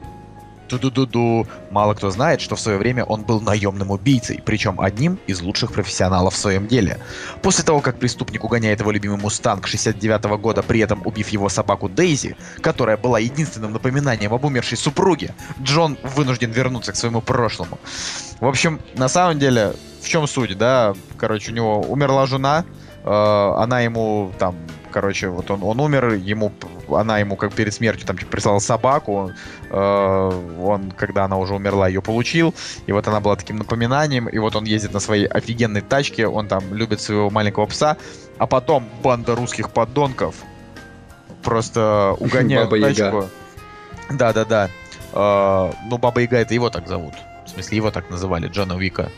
Ду-ду-ду-ду. 0.70 1.48
Мало 1.72 1.96
кто 1.96 2.12
знает, 2.12 2.42
что 2.42 2.56
в 2.56 2.60
свое 2.60 2.78
время 2.78 3.04
он 3.04 3.24
был 3.24 3.42
наемным 3.42 3.92
убийцей, 3.92 4.42
причем 4.46 4.80
одним 4.80 5.20
из 5.28 5.42
лучших 5.42 5.74
профессионалов 5.74 6.34
в 6.34 6.38
своем 6.38 6.68
деле. 6.68 7.00
После 7.42 7.64
того, 7.64 7.82
как 7.82 7.98
преступник 8.00 8.44
угоняет 8.44 8.80
его 8.80 8.92
любимый 8.92 9.18
Мустанг 9.18 9.68
69 9.68 10.26
-го 10.26 10.38
года, 10.38 10.62
при 10.62 10.80
этом 10.80 11.02
убив 11.06 11.30
его 11.30 11.50
собаку 11.50 11.90
Дейзи, 11.90 12.36
которая 12.62 12.98
была 12.98 13.20
единственным 13.20 13.74
напоминанием 13.74 14.34
об 14.34 14.46
умершей 14.46 14.78
супруге, 14.78 15.34
Джон 15.64 15.98
вынужден 16.16 16.52
вернуться 16.52 16.92
к 16.92 16.96
своему 16.96 17.22
прошлому. 17.22 17.80
В 18.40 18.48
общем, 18.48 18.80
на 18.96 19.10
самом 19.10 19.40
деле, 19.40 19.74
в 20.02 20.08
чем 20.08 20.28
суть, 20.28 20.58
да? 20.58 20.94
Короче, 21.18 21.52
у 21.52 21.56
него 21.56 21.82
умерла 21.82 22.26
жена, 22.28 22.64
э, 23.04 23.10
она 23.10 23.82
ему 23.82 24.32
там 24.38 24.56
короче, 24.92 25.30
вот 25.30 25.52
он, 25.52 25.64
он 25.64 25.80
умер, 25.80 26.14
ему, 26.14 26.52
она 26.96 27.20
ему 27.20 27.36
как 27.36 27.54
перед 27.54 27.74
смертью 27.74 28.08
там 28.08 28.18
типа, 28.18 28.32
прислала 28.32 28.60
собаку, 28.60 29.32
э, 29.70 30.56
он, 30.62 30.92
когда 30.92 31.26
она 31.26 31.38
уже 31.38 31.54
умерла, 31.54 31.88
ее 31.88 32.02
получил, 32.02 32.54
и 32.86 32.92
вот 32.92 33.08
она 33.08 33.20
была 33.20 33.36
таким 33.36 33.58
напоминанием, 33.58 34.28
и 34.28 34.38
вот 34.38 34.56
он 34.56 34.66
ездит 34.66 34.94
на 34.94 35.00
своей 35.00 35.26
офигенной 35.26 35.82
тачке, 35.82 36.28
он 36.28 36.48
там 36.48 36.74
любит 36.74 37.02
своего 37.02 37.30
маленького 37.30 37.66
пса, 37.66 37.98
а 38.38 38.48
потом 38.48 38.88
банда 39.04 39.36
русских 39.36 39.72
подонков 39.72 40.36
просто 41.44 42.16
угоняет 42.20 42.70
тачку. 42.70 43.30
Да-да-да. 44.10 44.70
Э, 45.14 45.72
ну, 45.90 45.98
Баба 45.98 46.22
Яга 46.22 46.38
это 46.38 46.54
его 46.54 46.70
так 46.70 46.88
зовут. 46.88 47.14
В 47.46 47.50
смысле, 47.50 47.78
его 47.78 47.92
так 47.92 48.10
называли, 48.10 48.48
Джона 48.48 48.76
Уика. 48.76 49.12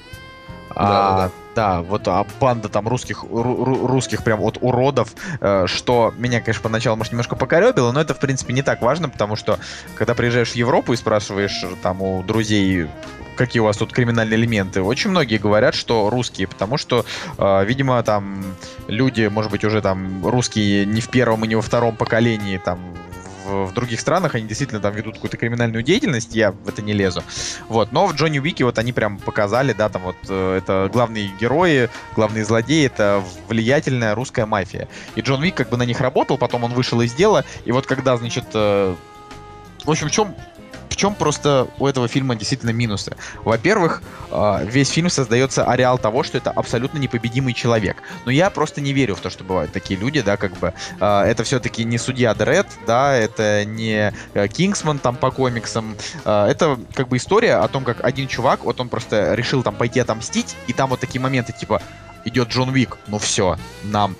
Да, 0.76 0.82
а, 0.82 1.16
да, 1.16 1.26
да. 1.28 1.32
Да, 1.54 1.82
вот 1.82 2.08
а 2.08 2.26
банда 2.40 2.70
там 2.70 2.88
русских, 2.88 3.24
ру, 3.24 3.86
русских 3.88 4.24
прям 4.24 4.42
от 4.42 4.58
уродов, 4.62 5.10
э, 5.42 5.66
что 5.68 6.14
меня, 6.18 6.40
конечно, 6.40 6.64
поначалу, 6.64 6.96
может, 6.96 7.12
немножко 7.12 7.36
покоребило, 7.36 7.92
но 7.92 8.00
это, 8.00 8.14
в 8.14 8.20
принципе, 8.20 8.54
не 8.54 8.62
так 8.62 8.82
важно, 8.82 9.10
потому 9.10 9.36
что, 9.36 9.60
когда 9.96 10.14
приезжаешь 10.14 10.52
в 10.52 10.56
Европу 10.56 10.94
и 10.94 10.96
спрашиваешь 10.96 11.66
там 11.84 12.02
у 12.02 12.24
друзей, 12.24 12.88
какие 13.36 13.60
у 13.60 13.66
вас 13.66 13.78
тут 13.78 13.92
криминальные 13.92 14.38
элементы. 14.38 14.82
Очень 14.82 15.10
многие 15.10 15.38
говорят, 15.38 15.74
что 15.76 16.10
русские, 16.10 16.48
потому 16.48 16.78
что, 16.78 17.06
э, 17.38 17.66
видимо, 17.66 18.02
там 18.04 18.44
люди, 18.88 19.28
может 19.28 19.52
быть, 19.52 19.66
уже 19.66 19.82
там 19.82 20.26
русские 20.26 20.86
не 20.86 21.02
в 21.02 21.10
первом 21.10 21.44
и 21.44 21.48
не 21.48 21.56
во 21.56 21.62
втором 21.62 21.96
поколении 21.96 22.58
там 22.58 22.80
в, 23.52 23.74
других 23.74 24.00
странах 24.00 24.36
они 24.36 24.48
действительно 24.48 24.80
там 24.80 24.94
ведут 24.94 25.16
какую-то 25.16 25.38
криминальную 25.38 25.84
деятельность, 25.84 26.36
я 26.36 26.52
в 26.52 26.68
это 26.68 26.82
не 26.82 26.94
лезу. 26.94 27.24
Вот, 27.68 27.92
но 27.92 28.08
в 28.08 28.16
Джонни 28.16 28.40
Уике 28.40 28.64
вот 28.64 28.78
они 28.78 28.94
прям 28.94 29.20
показали, 29.20 29.74
да, 29.74 29.90
там 29.90 30.04
вот 30.04 30.16
э, 30.30 30.58
это 30.58 30.90
главные 30.92 31.30
герои, 31.40 31.90
главные 32.16 32.46
злодеи, 32.46 32.86
это 32.86 33.24
влиятельная 33.48 34.16
русская 34.16 34.46
мафия. 34.46 34.88
И 35.16 35.22
Джон 35.22 35.42
Уик 35.42 35.56
как 35.56 35.70
бы 35.70 35.78
на 35.78 35.84
них 35.84 36.00
работал, 36.02 36.38
потом 36.38 36.64
он 36.64 36.74
вышел 36.74 37.02
из 37.02 37.14
дела, 37.14 37.46
и 37.66 37.72
вот 37.72 37.86
когда, 37.86 38.18
значит, 38.18 38.46
э, 38.54 38.96
в 39.84 39.90
общем, 39.90 40.08
в 40.08 40.12
чем 40.12 40.36
чем 41.02 41.16
просто 41.16 41.68
у 41.80 41.88
этого 41.88 42.08
фильма 42.08 42.36
действительно 42.36 42.70
минусы? 42.70 43.18
Во-первых, 43.44 44.04
а, 44.30 44.64
весь 44.64 44.90
фильм 44.90 45.10
создается 45.10 45.66
ареал 45.66 45.98
того, 45.98 46.22
что 46.22 46.38
это 46.38 46.52
абсолютно 46.52 47.00
непобедимый 47.00 47.56
человек. 47.56 47.98
Но 48.26 48.32
я 48.32 48.52
просто 48.52 48.82
не 48.82 48.94
верю 48.94 49.16
в 49.16 49.20
то, 49.20 49.32
что 49.32 49.44
бывают 49.44 49.72
такие 49.72 50.00
люди, 50.00 50.22
да, 50.22 50.38
как 50.38 50.56
бы. 50.60 50.76
А, 51.00 51.26
это 51.26 51.44
все-таки 51.44 51.84
не 51.86 51.98
судья 51.98 52.36
Дред, 52.36 52.68
да, 52.86 53.16
это 53.16 53.66
не 53.66 54.14
э, 54.36 54.48
Кингсман 54.48 55.00
там 55.00 55.16
по 55.16 55.32
комиксам. 55.32 55.96
А, 56.24 56.48
это 56.48 56.78
как 56.94 57.08
бы 57.08 57.18
история 57.18 57.56
о 57.56 57.68
том, 57.68 57.84
как 57.84 58.04
один 58.04 58.28
чувак, 58.28 58.64
вот 58.64 58.80
он 58.80 58.88
просто 58.88 59.34
решил 59.34 59.64
там 59.64 59.74
пойти 59.74 60.00
отомстить, 60.02 60.56
и 60.68 60.74
там 60.74 60.92
вот 60.92 61.00
такие 61.00 61.20
моменты, 61.20 61.52
типа, 61.52 61.82
идет 62.26 62.50
Джон 62.50 62.70
Уик, 62.70 63.00
ну 63.08 63.18
все, 63.18 63.58
нам 63.82 64.16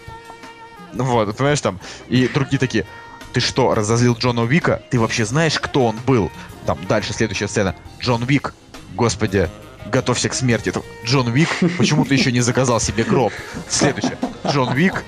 вот, 0.94 1.38
понимаешь, 1.38 1.62
там, 1.62 1.80
и 2.10 2.28
другие 2.28 2.60
такие, 2.60 2.86
ты 3.32 3.40
что, 3.40 3.74
разозлил 3.74 4.16
Джона 4.16 4.44
Уика? 4.44 4.82
Ты 4.90 5.00
вообще 5.00 5.26
знаешь, 5.26 5.58
кто 5.60 5.88
он 5.88 5.98
был? 6.06 6.32
Там 6.66 6.78
дальше 6.88 7.14
следующая 7.14 7.48
сцена. 7.48 7.76
Джон 8.00 8.24
Уик. 8.24 8.54
Господи, 8.96 9.50
готовься 9.88 10.30
к 10.30 10.34
смерти. 10.34 10.74
Джон 11.06 11.28
Уик, 11.28 11.50
почему 11.78 12.06
ты 12.06 12.16
еще 12.16 12.32
не 12.32 12.42
заказал 12.42 12.80
себе 12.80 13.04
гроб? 13.04 13.34
Следующее. 13.70 14.18
Джон 14.48 14.70
Уик. 14.70 15.04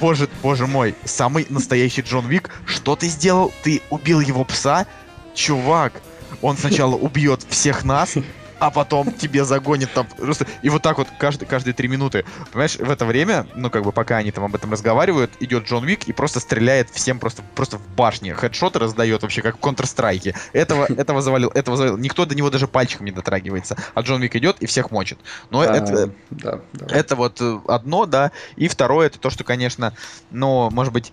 Боже, 0.00 0.28
боже 0.42 0.66
мой, 0.66 0.94
самый 1.04 1.46
настоящий 1.50 2.02
Джон 2.02 2.26
Уик. 2.26 2.50
Что 2.66 2.96
ты 2.96 3.08
сделал? 3.08 3.52
Ты 3.62 3.82
убил 3.90 4.20
его 4.20 4.44
пса? 4.44 4.86
Чувак, 5.34 6.00
он 6.40 6.56
сначала 6.56 6.94
убьет 6.94 7.44
всех 7.48 7.84
нас, 7.84 8.14
а 8.58 8.70
потом 8.70 9.12
тебе 9.12 9.44
загонит 9.44 9.92
там 9.92 10.06
просто... 10.06 10.46
И 10.62 10.70
вот 10.70 10.82
так 10.82 10.98
вот 10.98 11.08
каждый, 11.18 11.46
каждые 11.46 11.74
три 11.74 11.88
минуты. 11.88 12.24
Понимаешь, 12.52 12.76
в 12.76 12.90
это 12.90 13.04
время, 13.04 13.46
ну, 13.54 13.70
как 13.70 13.84
бы 13.84 13.92
пока 13.92 14.16
они 14.16 14.30
там 14.30 14.44
об 14.44 14.54
этом 14.54 14.72
разговаривают, 14.72 15.30
идет 15.40 15.66
Джон 15.66 15.84
Уик 15.84 16.04
и 16.04 16.12
просто 16.12 16.40
стреляет 16.40 16.90
всем 16.90 17.18
просто, 17.18 17.42
просто 17.54 17.78
в 17.78 17.88
башне. 17.94 18.34
Хедшоты 18.34 18.78
раздает 18.78 19.22
вообще, 19.22 19.42
как 19.42 19.58
в 19.58 19.60
Counter-Strike. 19.60 20.34
Этого, 20.52 20.86
этого 20.88 21.20
завалил, 21.20 21.50
этого 21.50 21.76
завалил. 21.76 21.98
Никто 21.98 22.24
до 22.24 22.34
него 22.34 22.50
даже 22.50 22.66
пальчиком 22.68 23.06
не 23.06 23.12
дотрагивается. 23.12 23.76
А 23.94 24.00
Джон 24.00 24.22
Уик 24.22 24.34
идет 24.36 24.56
и 24.60 24.66
всех 24.66 24.90
мочит. 24.90 25.18
Но 25.50 25.60
а, 25.60 25.66
это, 25.66 26.12
да, 26.30 26.60
да. 26.72 26.86
это 26.88 27.16
вот 27.16 27.40
э, 27.40 27.60
одно, 27.68 28.06
да. 28.06 28.32
И 28.56 28.68
второе, 28.68 29.08
это 29.08 29.18
то, 29.18 29.30
что, 29.30 29.44
конечно, 29.44 29.92
ну, 30.30 30.70
может 30.70 30.92
быть 30.92 31.12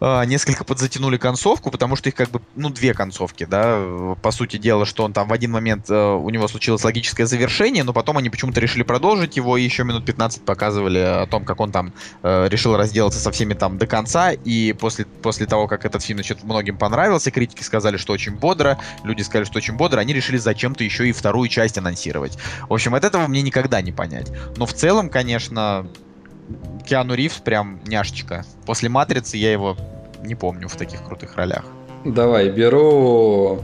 а, 0.00 0.24
несколько 0.24 0.64
подзатянули 0.64 1.18
концовку, 1.18 1.70
потому 1.70 1.94
что 1.94 2.08
их 2.08 2.14
как 2.14 2.30
бы, 2.30 2.40
ну, 2.56 2.70
две 2.70 2.94
концовки, 2.94 3.44
да, 3.44 3.82
по 4.22 4.30
сути 4.30 4.56
дела, 4.56 4.86
что 4.86 5.04
он 5.04 5.12
там 5.12 5.28
в 5.28 5.32
один 5.32 5.50
момент, 5.50 5.90
э, 5.90 5.94
у 5.94 6.28
него 6.30 6.48
случилось 6.48 6.82
логическое 6.84 7.26
завершение, 7.26 7.84
но 7.84 7.92
потом 7.92 8.16
они 8.16 8.30
почему-то 8.30 8.60
решили 8.60 8.82
продолжить 8.82 9.36
его, 9.36 9.58
и 9.58 9.62
еще 9.62 9.84
минут 9.84 10.06
15 10.06 10.42
показывали 10.42 10.98
о 10.98 11.26
том, 11.26 11.44
как 11.44 11.60
он 11.60 11.70
там 11.70 11.92
э, 12.22 12.48
решил 12.48 12.76
разделаться 12.76 13.20
со 13.20 13.30
всеми 13.30 13.52
там 13.52 13.76
до 13.76 13.86
конца, 13.86 14.32
и 14.32 14.72
после, 14.72 15.04
после 15.04 15.46
того, 15.46 15.68
как 15.68 15.84
этот 15.84 16.02
фильм, 16.02 16.18
значит, 16.18 16.44
многим 16.44 16.78
понравился, 16.78 17.30
критики 17.30 17.62
сказали, 17.62 17.98
что 17.98 18.14
очень 18.14 18.32
бодро, 18.36 18.78
люди 19.04 19.20
сказали, 19.20 19.44
что 19.44 19.58
очень 19.58 19.74
бодро, 19.74 20.00
они 20.00 20.14
решили 20.14 20.38
зачем-то 20.38 20.82
еще 20.82 21.08
и 21.08 21.12
вторую 21.12 21.48
часть 21.48 21.76
анонсировать. 21.76 22.38
В 22.68 22.72
общем, 22.72 22.94
от 22.94 23.04
этого 23.04 23.26
мне 23.26 23.42
никогда 23.42 23.82
не 23.82 23.92
понять. 23.92 24.32
Но 24.56 24.64
в 24.64 24.72
целом, 24.72 25.10
конечно, 25.10 25.86
Киану 26.84 27.14
Ривз 27.14 27.38
прям 27.38 27.80
няшечка. 27.86 28.44
После 28.66 28.88
«Матрицы» 28.88 29.36
я 29.36 29.52
его 29.52 29.76
не 30.22 30.34
помню 30.34 30.68
в 30.68 30.76
таких 30.76 31.02
крутых 31.04 31.36
ролях. 31.36 31.64
Давай, 32.04 32.48
беру... 32.50 33.60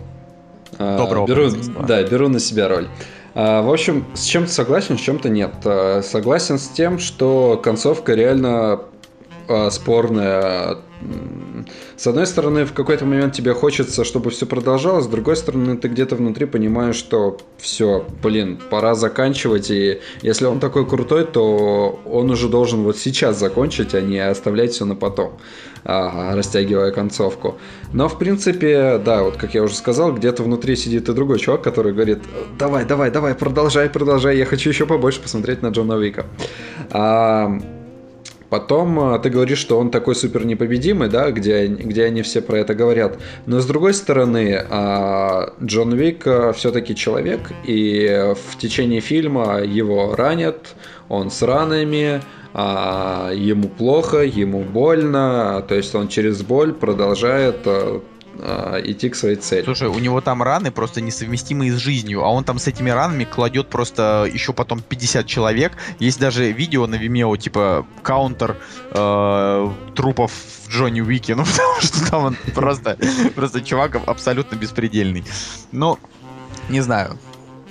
А, 0.78 0.98
Доброго 0.98 1.26
беру, 1.26 1.50
Да, 1.86 2.02
беру 2.02 2.28
на 2.28 2.40
себя 2.40 2.68
роль. 2.68 2.88
А, 3.34 3.62
в 3.62 3.70
общем, 3.70 4.04
с 4.14 4.24
чем-то 4.24 4.50
согласен, 4.50 4.98
с 4.98 5.00
чем-то 5.00 5.28
нет. 5.28 5.52
А, 5.64 6.02
согласен 6.02 6.58
с 6.58 6.68
тем, 6.68 6.98
что 6.98 7.60
концовка 7.62 8.14
реально 8.14 8.80
спорная 9.70 10.78
с 11.96 12.06
одной 12.06 12.26
стороны, 12.26 12.64
в 12.64 12.72
какой-то 12.72 13.04
момент 13.04 13.34
тебе 13.34 13.52
хочется, 13.52 14.04
чтобы 14.04 14.30
все 14.30 14.46
продолжалось, 14.46 15.04
с 15.04 15.08
другой 15.08 15.36
стороны, 15.36 15.76
ты 15.76 15.88
где-то 15.88 16.16
внутри 16.16 16.46
понимаешь, 16.46 16.96
что 16.96 17.38
все, 17.58 18.04
блин, 18.22 18.58
пора 18.70 18.94
заканчивать, 18.94 19.70
и 19.70 20.00
если 20.22 20.46
он 20.46 20.58
такой 20.58 20.86
крутой, 20.86 21.24
то 21.24 22.00
он 22.06 22.30
уже 22.30 22.48
должен 22.48 22.82
вот 22.82 22.96
сейчас 22.98 23.38
закончить, 23.38 23.94
а 23.94 24.00
не 24.00 24.18
оставлять 24.18 24.72
все 24.72 24.84
на 24.84 24.94
потом, 24.94 25.38
растягивая 25.84 26.92
концовку. 26.92 27.56
Но, 27.92 28.08
в 28.08 28.18
принципе, 28.18 29.00
да, 29.04 29.22
вот 29.22 29.36
как 29.36 29.54
я 29.54 29.62
уже 29.62 29.74
сказал, 29.74 30.12
где-то 30.12 30.42
внутри 30.42 30.76
сидит 30.76 31.08
и 31.08 31.12
другой 31.12 31.38
чувак, 31.38 31.62
который 31.62 31.92
говорит, 31.92 32.18
давай, 32.58 32.84
давай, 32.84 33.10
давай, 33.10 33.34
продолжай, 33.34 33.88
продолжай, 33.90 34.36
я 34.36 34.46
хочу 34.46 34.70
еще 34.70 34.86
побольше 34.86 35.20
посмотреть 35.20 35.62
на 35.62 35.68
Джона 35.68 35.96
Уика. 35.96 36.26
А, 36.90 37.58
Потом 38.50 39.14
э, 39.14 39.18
ты 39.18 39.30
говоришь, 39.30 39.58
что 39.58 39.78
он 39.78 39.90
такой 39.90 40.14
супер 40.14 40.44
непобедимый, 40.44 41.08
да, 41.08 41.30
где, 41.30 41.66
где 41.66 42.04
они 42.04 42.22
все 42.22 42.40
про 42.40 42.58
это 42.58 42.74
говорят. 42.74 43.18
Но 43.46 43.60
с 43.60 43.66
другой 43.66 43.94
стороны, 43.94 44.64
а, 44.70 45.54
Джон 45.62 45.94
Вик 45.94 46.26
э, 46.26 46.52
все-таки 46.52 46.94
человек, 46.94 47.52
и 47.64 48.34
в 48.34 48.58
течение 48.58 49.00
фильма 49.00 49.60
его 49.60 50.14
ранят, 50.14 50.74
он 51.08 51.30
с 51.30 51.42
ранами, 51.42 52.22
а, 52.54 53.32
ему 53.34 53.68
плохо, 53.68 54.22
ему 54.22 54.62
больно, 54.62 55.64
то 55.68 55.74
есть 55.74 55.94
он 55.94 56.08
через 56.08 56.42
боль 56.42 56.72
продолжает 56.72 57.66
э, 58.38 58.82
идти 58.84 59.08
к 59.08 59.16
своей 59.16 59.36
цели. 59.36 59.64
Слушай, 59.64 59.88
у 59.88 59.98
него 59.98 60.20
там 60.20 60.42
раны 60.42 60.70
просто 60.70 61.00
несовместимые 61.00 61.72
с 61.72 61.76
жизнью, 61.76 62.24
а 62.24 62.28
он 62.28 62.44
там 62.44 62.58
с 62.58 62.66
этими 62.66 62.90
ранами 62.90 63.24
кладет 63.24 63.68
просто 63.68 64.28
еще 64.32 64.52
потом 64.52 64.80
50 64.80 65.26
человек. 65.26 65.72
Есть 65.98 66.20
даже 66.20 66.50
видео 66.52 66.86
на 66.86 66.96
Vimeo, 66.96 67.36
типа, 67.36 67.86
каунтер 68.02 68.56
э, 68.92 69.68
трупов 69.94 70.32
в 70.64 70.70
Джонни 70.70 71.00
Уике, 71.00 71.34
ну 71.36 71.44
потому 71.44 71.80
что 71.80 72.10
там 72.10 72.24
он 72.24 72.36
просто, 72.54 72.96
просто 73.34 73.60
чувак 73.60 74.00
абсолютно 74.06 74.56
беспредельный. 74.56 75.24
Ну, 75.72 75.98
не 76.68 76.80
знаю. 76.80 77.18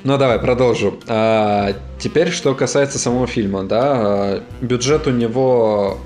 Ну 0.05 0.17
давай, 0.17 0.37
продолжу. 0.37 0.99
А, 1.07 1.73
теперь, 1.97 2.29
что 2.29 2.53
касается 2.53 2.99
самого 2.99 3.25
фильма, 3.25 3.63
да, 3.63 3.93
а, 3.95 4.43
бюджет 4.61 5.07
у 5.07 5.11
него 5.11 5.97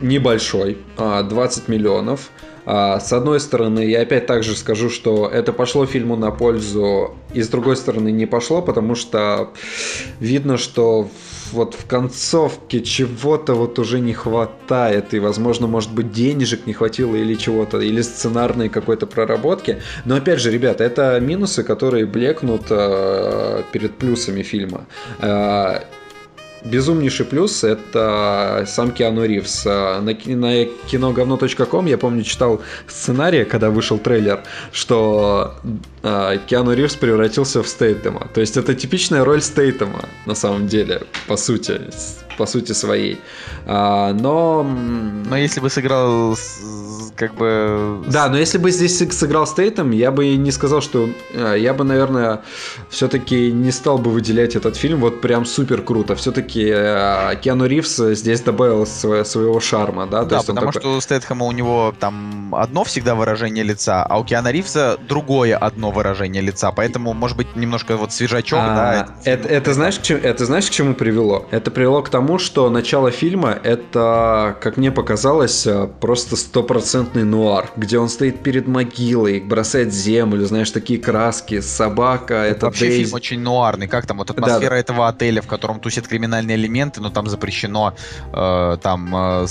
небольшой, 0.00 0.78
20 0.96 1.68
а, 1.68 1.70
миллионов. 1.70 2.30
А, 2.66 2.98
с 2.98 3.12
одной 3.12 3.38
стороны, 3.38 3.80
я 3.86 4.02
опять 4.02 4.26
также 4.26 4.56
скажу, 4.56 4.90
что 4.90 5.28
это 5.28 5.52
пошло 5.52 5.86
фильму 5.86 6.16
на 6.16 6.32
пользу, 6.32 7.14
и 7.32 7.40
с 7.40 7.48
другой 7.48 7.76
стороны 7.76 8.10
не 8.10 8.26
пошло, 8.26 8.60
потому 8.60 8.96
что 8.96 9.50
видно, 10.18 10.58
что 10.58 11.08
вот 11.52 11.74
в 11.74 11.86
концовке 11.86 12.80
чего-то 12.80 13.54
вот 13.54 13.78
уже 13.78 14.00
не 14.00 14.12
хватает, 14.12 15.14
и, 15.14 15.20
возможно, 15.20 15.68
может 15.68 15.92
быть, 15.92 16.10
денежек 16.10 16.66
не 16.66 16.72
хватило 16.72 17.14
или 17.14 17.34
чего-то, 17.34 17.80
или 17.80 18.02
сценарной 18.02 18.68
какой-то 18.68 19.06
проработки. 19.06 19.80
Но, 20.04 20.16
опять 20.16 20.40
же, 20.40 20.50
ребята, 20.50 20.82
это 20.82 21.20
минусы, 21.20 21.62
которые 21.62 22.04
блекнут 22.04 22.62
э, 22.70 23.62
перед 23.72 23.94
плюсами 23.94 24.42
фильма. 24.42 24.86
Э, 25.20 25.82
безумнейший 26.66 27.26
плюс— 27.26 27.64
это 27.64 28.64
сам 28.66 28.90
Киану 28.90 29.24
Ривз. 29.24 29.64
На, 29.64 30.00
на 30.00 30.64
киноговно.ком 30.90 31.86
я 31.86 31.98
помню 31.98 32.22
читал 32.22 32.60
сценарий, 32.88 33.44
когда 33.44 33.70
вышел 33.70 33.98
трейлер, 33.98 34.42
что 34.72 35.54
э, 36.02 36.38
Киану 36.46 36.74
Ривз 36.74 36.96
превратился 36.96 37.62
в 37.62 37.68
Стейтема. 37.68 38.28
То 38.34 38.40
есть 38.40 38.56
это 38.56 38.74
типичная 38.74 39.24
роль 39.24 39.40
Стейтема, 39.40 40.04
на 40.26 40.34
самом 40.34 40.66
деле, 40.66 41.02
по 41.26 41.36
сути, 41.36 41.80
по 42.38 42.46
сути 42.46 42.72
своей. 42.72 43.18
А, 43.66 44.12
но... 44.12 44.66
Но 45.28 45.36
если 45.36 45.60
бы 45.60 45.70
сыграл 45.70 46.36
как 47.16 47.34
бы... 47.34 48.02
Да, 48.06 48.28
но 48.28 48.38
если 48.38 48.58
бы 48.58 48.70
здесь 48.70 48.98
сыграл 48.98 49.46
Стейтом, 49.46 49.90
я 49.90 50.10
бы 50.10 50.36
не 50.36 50.50
сказал, 50.50 50.80
что... 50.80 51.08
Э, 51.32 51.56
я 51.58 51.74
бы, 51.74 51.84
наверное, 51.84 52.42
все-таки 52.90 53.50
не 53.50 53.72
стал 53.72 53.98
бы 53.98 54.10
выделять 54.10 54.54
этот 54.54 54.76
фильм 54.76 55.00
вот 55.00 55.20
прям 55.20 55.44
супер 55.46 55.82
круто. 55.82 56.14
Все-таки 56.14 56.70
э, 56.72 57.34
Киану 57.40 57.66
Ривз 57.66 57.96
здесь 57.96 58.42
добавил 58.42 58.86
своего 58.86 59.58
шарма, 59.60 60.06
да? 60.06 60.24
То 60.24 60.30
да, 60.30 60.42
потому 60.42 60.66
такой... 60.66 60.80
что 60.80 60.96
у 60.96 61.00
Стейтхэма 61.00 61.46
у 61.46 61.52
него 61.52 61.94
там 61.98 62.54
одно 62.54 62.84
всегда 62.84 63.14
выражение 63.14 63.64
лица, 63.64 64.04
а 64.04 64.18
у 64.18 64.24
Киану 64.24 64.50
Ривза 64.50 64.98
другое 65.08 65.56
одно 65.56 65.90
выражение 65.90 66.42
лица, 66.42 66.70
поэтому, 66.70 67.14
может 67.14 67.36
быть, 67.36 67.56
немножко 67.56 67.96
вот 67.96 68.12
свежачок, 68.12 68.58
а, 68.60 68.74
да? 68.74 69.08
Это, 69.24 69.48
это, 69.48 69.74
знаешь, 69.74 69.98
к 69.98 70.02
чему, 70.02 70.20
это 70.22 70.44
знаешь, 70.44 70.66
к 70.66 70.70
чему 70.70 70.94
привело? 70.94 71.46
Это 71.50 71.70
привело 71.70 72.02
к 72.02 72.10
тому, 72.10 72.38
что 72.38 72.68
начало 72.68 73.10
фильма, 73.10 73.58
это, 73.62 74.56
как 74.60 74.76
мне 74.76 74.92
показалось, 74.92 75.66
э, 75.66 75.88
просто 76.00 76.36
стопроцентно 76.36 77.05
стопроцентный 77.06 77.24
нуар, 77.24 77.70
где 77.76 77.98
он 77.98 78.08
стоит 78.08 78.42
перед 78.42 78.66
могилой, 78.66 79.40
бросает 79.40 79.92
землю, 79.92 80.44
знаешь, 80.46 80.70
такие 80.70 80.98
краски, 80.98 81.60
собака, 81.60 82.34
это 82.34 82.66
Вообще 82.66 82.86
Дейзи. 82.86 83.04
фильм 83.04 83.14
очень 83.14 83.40
нуарный, 83.40 83.88
как 83.88 84.06
там 84.06 84.18
вот 84.18 84.30
атмосфера 84.30 84.70
да. 84.70 84.76
этого 84.76 85.08
отеля, 85.08 85.42
в 85.42 85.46
котором 85.46 85.80
тусят 85.80 86.08
криминальные 86.08 86.56
элементы, 86.56 87.00
но 87.00 87.10
там 87.10 87.26
запрещено 87.26 87.94
э, 88.32 88.76
там, 88.82 89.14
э, 89.14 89.46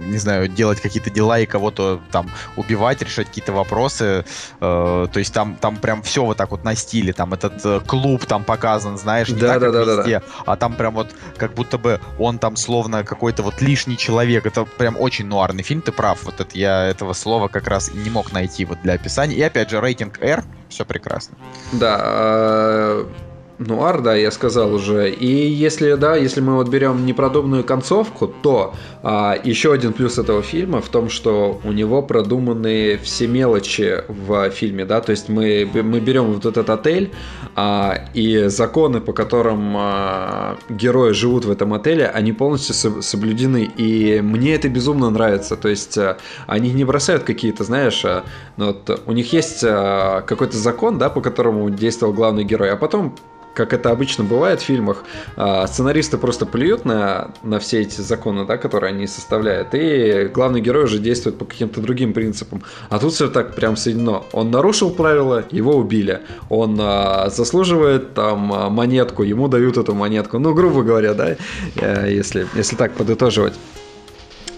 не 0.00 0.18
знаю, 0.18 0.48
делать 0.48 0.80
какие-то 0.80 1.10
дела 1.10 1.38
и 1.40 1.46
кого-то 1.46 2.00
там 2.10 2.30
убивать, 2.56 3.02
решать 3.02 3.28
какие-то 3.28 3.52
вопросы, 3.52 4.24
э, 4.60 5.06
то 5.12 5.18
есть 5.18 5.32
там, 5.32 5.56
там 5.60 5.76
прям 5.76 6.02
все 6.02 6.24
вот 6.24 6.36
так 6.36 6.50
вот 6.50 6.64
на 6.64 6.74
стиле, 6.74 7.12
там 7.12 7.34
этот 7.34 7.64
э, 7.64 7.80
клуб 7.86 8.24
там 8.26 8.44
показан, 8.44 8.98
знаешь, 8.98 9.28
не 9.28 9.40
да, 9.40 9.54
так, 9.54 9.60
да, 9.60 9.66
как 9.66 9.74
да, 9.74 9.94
везде, 9.96 10.20
да, 10.20 10.20
да. 10.20 10.52
а 10.52 10.56
там 10.56 10.74
прям 10.74 10.94
вот 10.94 11.08
как 11.36 11.54
будто 11.54 11.78
бы 11.78 12.00
он 12.18 12.38
там 12.38 12.56
словно 12.56 13.04
какой-то 13.04 13.42
вот 13.42 13.62
лишний 13.62 13.96
человек, 13.96 14.46
это 14.46 14.64
прям 14.64 14.96
очень 14.98 15.26
нуарный 15.26 15.62
фильм, 15.62 15.82
ты 15.82 15.92
прав, 15.92 16.22
вот 16.24 16.40
это 16.40 16.58
я 16.58 16.93
этого 16.94 17.12
слова 17.12 17.48
как 17.48 17.66
раз 17.66 17.90
не 17.92 18.10
мог 18.10 18.32
найти 18.32 18.64
вот 18.64 18.78
для 18.82 18.94
описания. 18.94 19.36
И 19.36 19.42
опять 19.42 19.70
же, 19.70 19.80
рейтинг 19.80 20.18
R, 20.20 20.44
все 20.68 20.84
прекрасно. 20.84 21.38
Да, 21.72 21.96
а, 22.00 23.14
Нуар, 23.58 24.02
да, 24.02 24.16
я 24.16 24.30
сказал 24.32 24.74
уже. 24.74 25.10
И 25.10 25.26
если, 25.26 25.94
да, 25.94 26.16
если 26.16 26.40
мы 26.40 26.56
вот 26.56 26.68
берем 26.68 27.06
непродуманную 27.06 27.62
концовку, 27.62 28.26
то 28.26 28.74
а, 29.02 29.36
еще 29.44 29.72
один 29.72 29.92
плюс 29.92 30.18
этого 30.18 30.42
фильма 30.42 30.80
в 30.80 30.88
том, 30.88 31.08
что 31.08 31.60
у 31.62 31.70
него 31.70 32.02
продуманы 32.02 32.98
все 33.02 33.28
мелочи 33.28 34.02
в 34.08 34.50
фильме, 34.50 34.84
да, 34.84 35.00
то 35.00 35.10
есть 35.10 35.28
мы, 35.28 35.68
мы 35.72 36.00
берем 36.00 36.32
вот 36.32 36.46
этот 36.46 36.68
отель, 36.68 37.12
а, 37.54 38.08
и 38.12 38.46
законы, 38.48 39.00
по 39.00 39.12
которым 39.12 39.74
а, 39.76 40.56
герои 40.68 41.12
живут 41.12 41.44
в 41.44 41.50
этом 41.50 41.74
отеле, 41.74 42.08
они 42.08 42.32
полностью 42.32 43.02
соблюдены, 43.02 43.70
и 43.76 44.20
мне 44.20 44.56
это 44.56 44.68
безумно 44.68 45.10
нравится, 45.10 45.56
то 45.56 45.68
есть 45.68 45.96
а, 45.96 46.18
они 46.48 46.72
не 46.72 46.84
бросают 46.84 47.22
какие-то, 47.22 47.62
знаешь, 47.62 48.04
а, 48.04 48.24
ну, 48.56 48.66
вот, 48.66 49.02
у 49.06 49.12
них 49.12 49.32
есть 49.32 49.62
а, 49.62 50.22
какой-то 50.22 50.56
закон, 50.56 50.98
да, 50.98 51.08
по 51.08 51.20
которому 51.20 51.70
действовал 51.70 52.12
главный 52.12 52.42
герой, 52.42 52.72
а 52.72 52.76
потом 52.76 53.14
как 53.54 53.72
это 53.72 53.90
обычно 53.90 54.24
бывает 54.24 54.60
в 54.60 54.64
фильмах, 54.64 55.04
а, 55.36 55.66
сценаристы 55.66 56.18
просто 56.18 56.44
плюют 56.44 56.84
на, 56.84 57.30
на 57.42 57.58
все 57.58 57.80
эти 57.80 58.00
законы, 58.00 58.44
да, 58.44 58.56
которые 58.56 58.90
они 58.90 59.06
составляют, 59.06 59.68
и 59.72 60.30
главный 60.32 60.60
герой 60.60 60.84
уже 60.84 60.98
действует 60.98 61.38
по 61.38 61.44
каким-то 61.44 61.80
другим 61.80 62.12
принципам. 62.12 62.62
А 62.90 62.98
тут 62.98 63.12
все 63.12 63.28
так 63.28 63.54
прям 63.54 63.76
соединено. 63.76 64.24
Он 64.32 64.50
нарушил 64.50 64.90
правила, 64.90 65.44
его 65.50 65.76
убили. 65.76 66.20
Он 66.48 66.76
а, 66.80 67.30
заслуживает 67.30 68.14
там 68.14 68.52
а, 68.52 68.68
монетку, 68.70 69.22
ему 69.22 69.48
дают 69.48 69.76
эту 69.76 69.94
монетку. 69.94 70.38
Ну, 70.38 70.52
грубо 70.54 70.82
говоря, 70.82 71.14
да, 71.14 71.36
э, 71.76 72.08
если, 72.10 72.46
если 72.54 72.76
так 72.76 72.92
подытоживать. 72.94 73.54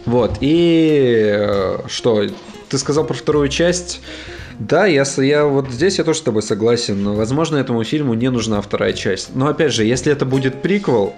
Вот, 0.07 0.39
и 0.41 1.35
э, 1.37 1.79
что, 1.89 2.23
ты 2.69 2.79
сказал 2.79 3.05
про 3.05 3.15
вторую 3.15 3.49
часть. 3.49 4.01
Да, 4.59 4.87
я, 4.87 5.05
я 5.19 5.45
вот 5.45 5.69
здесь 5.71 5.99
я 5.99 6.05
тоже 6.05 6.19
с 6.21 6.23
тобой 6.23 6.43
согласен. 6.43 7.15
Возможно, 7.15 7.57
этому 7.57 7.85
фильму 7.85 8.15
не 8.15 8.31
нужна 8.31 8.61
вторая 8.61 8.93
часть. 8.93 9.35
Но 9.35 9.49
опять 9.49 9.73
же, 9.73 9.85
если 9.85 10.13
это 10.13 10.25
будет 10.25 10.63
приквел, 10.63 11.15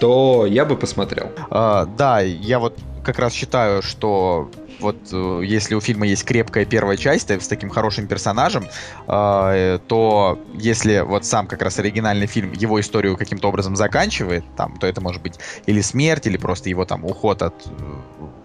то 0.00 0.46
я 0.46 0.64
бы 0.64 0.76
посмотрел. 0.76 1.30
А, 1.50 1.86
да, 1.86 2.20
я 2.20 2.58
вот 2.58 2.78
как 3.04 3.18
раз 3.18 3.32
считаю, 3.32 3.82
что 3.82 4.50
вот 4.80 4.96
э, 5.12 5.42
если 5.44 5.74
у 5.74 5.80
фильма 5.80 6.06
есть 6.06 6.24
крепкая 6.24 6.64
первая 6.64 6.96
часть 6.96 7.30
с 7.30 7.48
таким 7.48 7.68
хорошим 7.68 8.06
персонажем, 8.06 8.66
э, 9.06 9.78
то 9.86 10.38
если 10.54 11.00
вот 11.00 11.24
сам 11.24 11.46
как 11.46 11.62
раз 11.62 11.78
оригинальный 11.78 12.26
фильм 12.26 12.52
его 12.52 12.80
историю 12.80 13.16
каким-то 13.16 13.48
образом 13.48 13.76
заканчивает, 13.76 14.44
там, 14.56 14.78
то 14.78 14.86
это 14.86 15.00
может 15.00 15.22
быть 15.22 15.38
или 15.66 15.80
смерть, 15.80 16.26
или 16.26 16.36
просто 16.36 16.68
его 16.68 16.84
там 16.84 17.04
уход 17.04 17.42
от 17.42 17.54
э, 17.66 17.70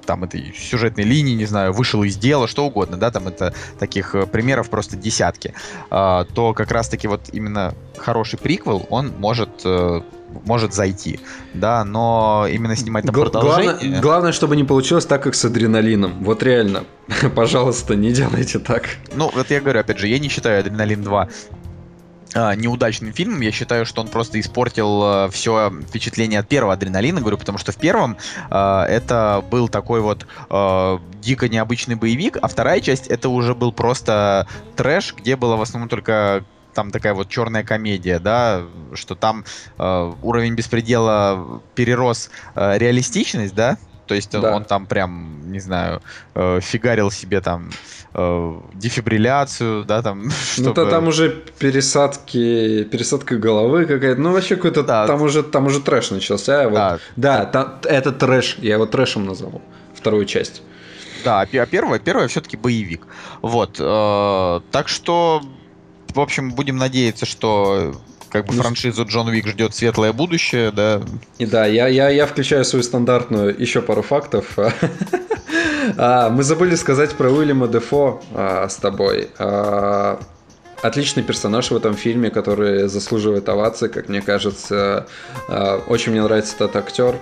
там 0.06 0.24
этой 0.24 0.54
сюжетной 0.56 1.04
линии, 1.04 1.34
не 1.34 1.46
знаю, 1.46 1.74
вышел 1.74 2.04
из 2.04 2.18
дела, 2.18 2.48
что 2.48 2.66
угодно, 2.66 2.98
да, 2.98 3.12
там 3.12 3.28
это 3.28 3.54
таких 3.80 4.16
примеров 4.32 4.70
просто 4.70 4.96
десятки, 4.96 5.54
то 5.90 6.54
как 6.56 6.72
раз-таки 6.72 7.08
вот 7.08 7.30
именно 7.32 7.74
хороший 7.98 8.40
приквел, 8.40 8.86
он 8.90 9.14
может 9.18 9.66
может 10.46 10.74
зайти, 10.74 11.20
да, 11.54 11.84
но 11.84 12.48
именно 12.50 12.76
снимать 12.76 13.06
на 13.06 13.14
продолжение... 13.14 13.74
Главное, 13.74 14.02
главное, 14.02 14.32
чтобы 14.32 14.56
не 14.56 14.64
получилось 14.64 15.06
так, 15.06 15.24
как 15.24 15.36
с 15.36 15.46
адреналином. 15.46 16.24
Вот 16.24 16.44
реально, 16.44 16.86
пожалуйста, 17.36 17.96
не 17.96 18.12
делайте 18.12 18.60
так. 18.60 18.86
Ну, 19.16 19.32
вот 19.34 19.50
я 19.50 19.62
говорю, 19.62 19.80
опять 19.80 20.00
же, 20.00 20.08
я 20.08 20.20
не 20.20 20.30
считаю 20.30 20.62
Адреналин 20.62 21.04
2 21.04 21.22
а, 21.22 21.30
неудачным 22.36 23.14
фильмом. 23.14 23.42
Я 23.42 23.52
считаю, 23.52 23.86
что 23.86 24.02
он 24.02 24.08
просто 24.08 24.40
испортил 24.40 25.04
э, 25.04 25.30
все 25.32 25.72
впечатление 25.88 26.40
от 26.40 26.48
первого 26.48 26.74
адреналина, 26.74 27.22
говорю, 27.22 27.38
потому 27.38 27.58
что 27.58 27.72
в 27.72 27.78
первом 27.78 28.18
э, 28.50 28.82
это 28.90 29.44
был 29.50 29.70
такой 29.70 30.02
вот 30.02 30.26
э, 30.50 30.98
дико 31.22 31.50
необычный 31.50 31.96
боевик, 31.96 32.38
а 32.42 32.48
вторая 32.48 32.82
часть 32.82 33.08
это 33.08 33.30
уже 33.30 33.56
был 33.56 33.72
просто 33.72 34.48
трэш, 34.76 35.16
где 35.16 35.36
было 35.36 35.56
в 35.56 35.62
основном 35.62 35.90
только 35.90 36.44
там 36.74 36.92
такая 36.92 37.14
вот 37.14 37.30
черная 37.30 37.64
комедия, 37.64 38.20
да, 38.20 38.64
что 38.94 39.16
там 39.16 39.46
э, 39.78 40.14
уровень 40.22 40.56
беспредела 40.56 41.62
перерос 41.76 42.30
э, 42.56 42.78
реалистичность, 42.78 43.56
да, 43.56 43.78
то 44.14 44.16
есть 44.16 44.36
он, 44.36 44.42
да. 44.42 44.56
он 44.56 44.64
там 44.64 44.86
прям, 44.86 45.52
не 45.52 45.60
знаю, 45.60 46.00
э, 46.36 46.60
фигарил 46.62 47.10
себе 47.10 47.42
там 47.42 47.72
э, 48.14 48.60
дефибрилляцию, 48.76 49.86
да, 49.86 50.04
там, 50.04 50.30
чтобы... 50.54 50.68
Ну, 50.68 50.74
то 50.76 50.86
там 50.86 51.08
уже 51.08 51.32
пересадки, 51.58 52.84
пересадка 52.84 53.38
головы 53.38 53.88
какая-то, 53.88 54.22
ну, 54.22 54.32
вообще 54.32 54.56
какой-то, 54.56 54.84
да. 54.84 55.08
там 55.08 55.24
уже, 55.24 55.42
там 55.42 55.66
уже 55.66 55.80
трэш 55.80 56.12
начался. 56.12 56.70
Вот. 56.70 56.76
Да, 56.76 57.00
да 57.16 57.46
там, 57.46 57.80
это 57.86 58.12
трэш, 58.12 58.58
я 58.60 58.76
его 58.76 58.86
трэшем 58.86 59.26
назову, 59.26 59.64
вторую 59.96 60.26
часть. 60.26 60.62
Да, 61.26 61.42
а 61.42 61.66
первая, 61.66 61.98
первая 61.98 62.28
все-таки 62.28 62.56
боевик. 62.56 63.08
Вот, 63.42 63.78
э, 63.80 64.62
так 64.72 64.90
что 64.90 65.42
в 66.14 66.20
общем, 66.20 66.52
будем 66.52 66.78
надеяться, 66.78 67.26
что 67.26 67.96
как 68.34 68.46
бы 68.48 68.56
ну, 68.56 68.64
франшизу 68.64 69.06
Джон 69.06 69.28
Уик 69.28 69.48
ждет 69.48 69.76
светлое 69.76 70.12
будущее, 70.12 70.72
да. 70.72 71.04
И 71.38 71.46
да, 71.46 71.68
я, 71.68 71.88
я, 71.88 72.10
я 72.10 72.26
включаю 72.26 72.66
свою 72.66 72.82
стандартную 72.82 73.56
еще 73.58 73.82
пару 73.82 74.02
фактов. 74.02 74.58
А, 75.98 76.30
мы 76.30 76.44
забыли 76.44 76.76
сказать 76.76 77.12
про 77.12 77.30
Уильяма 77.30 77.68
Дефо 77.68 78.22
а, 78.34 78.70
с 78.70 78.78
тобой. 78.78 79.30
А, 79.38 80.18
отличный 80.82 81.24
персонаж 81.24 81.72
в 81.72 81.76
этом 81.76 81.94
фильме, 81.96 82.30
который 82.30 82.88
заслуживает 82.88 83.50
овации, 83.50 83.90
как 83.90 84.08
мне 84.08 84.22
кажется. 84.22 85.08
Очень 85.88 86.14
мне 86.14 86.24
нравится 86.24 86.56
этот 86.56 86.78
актер. 86.78 87.20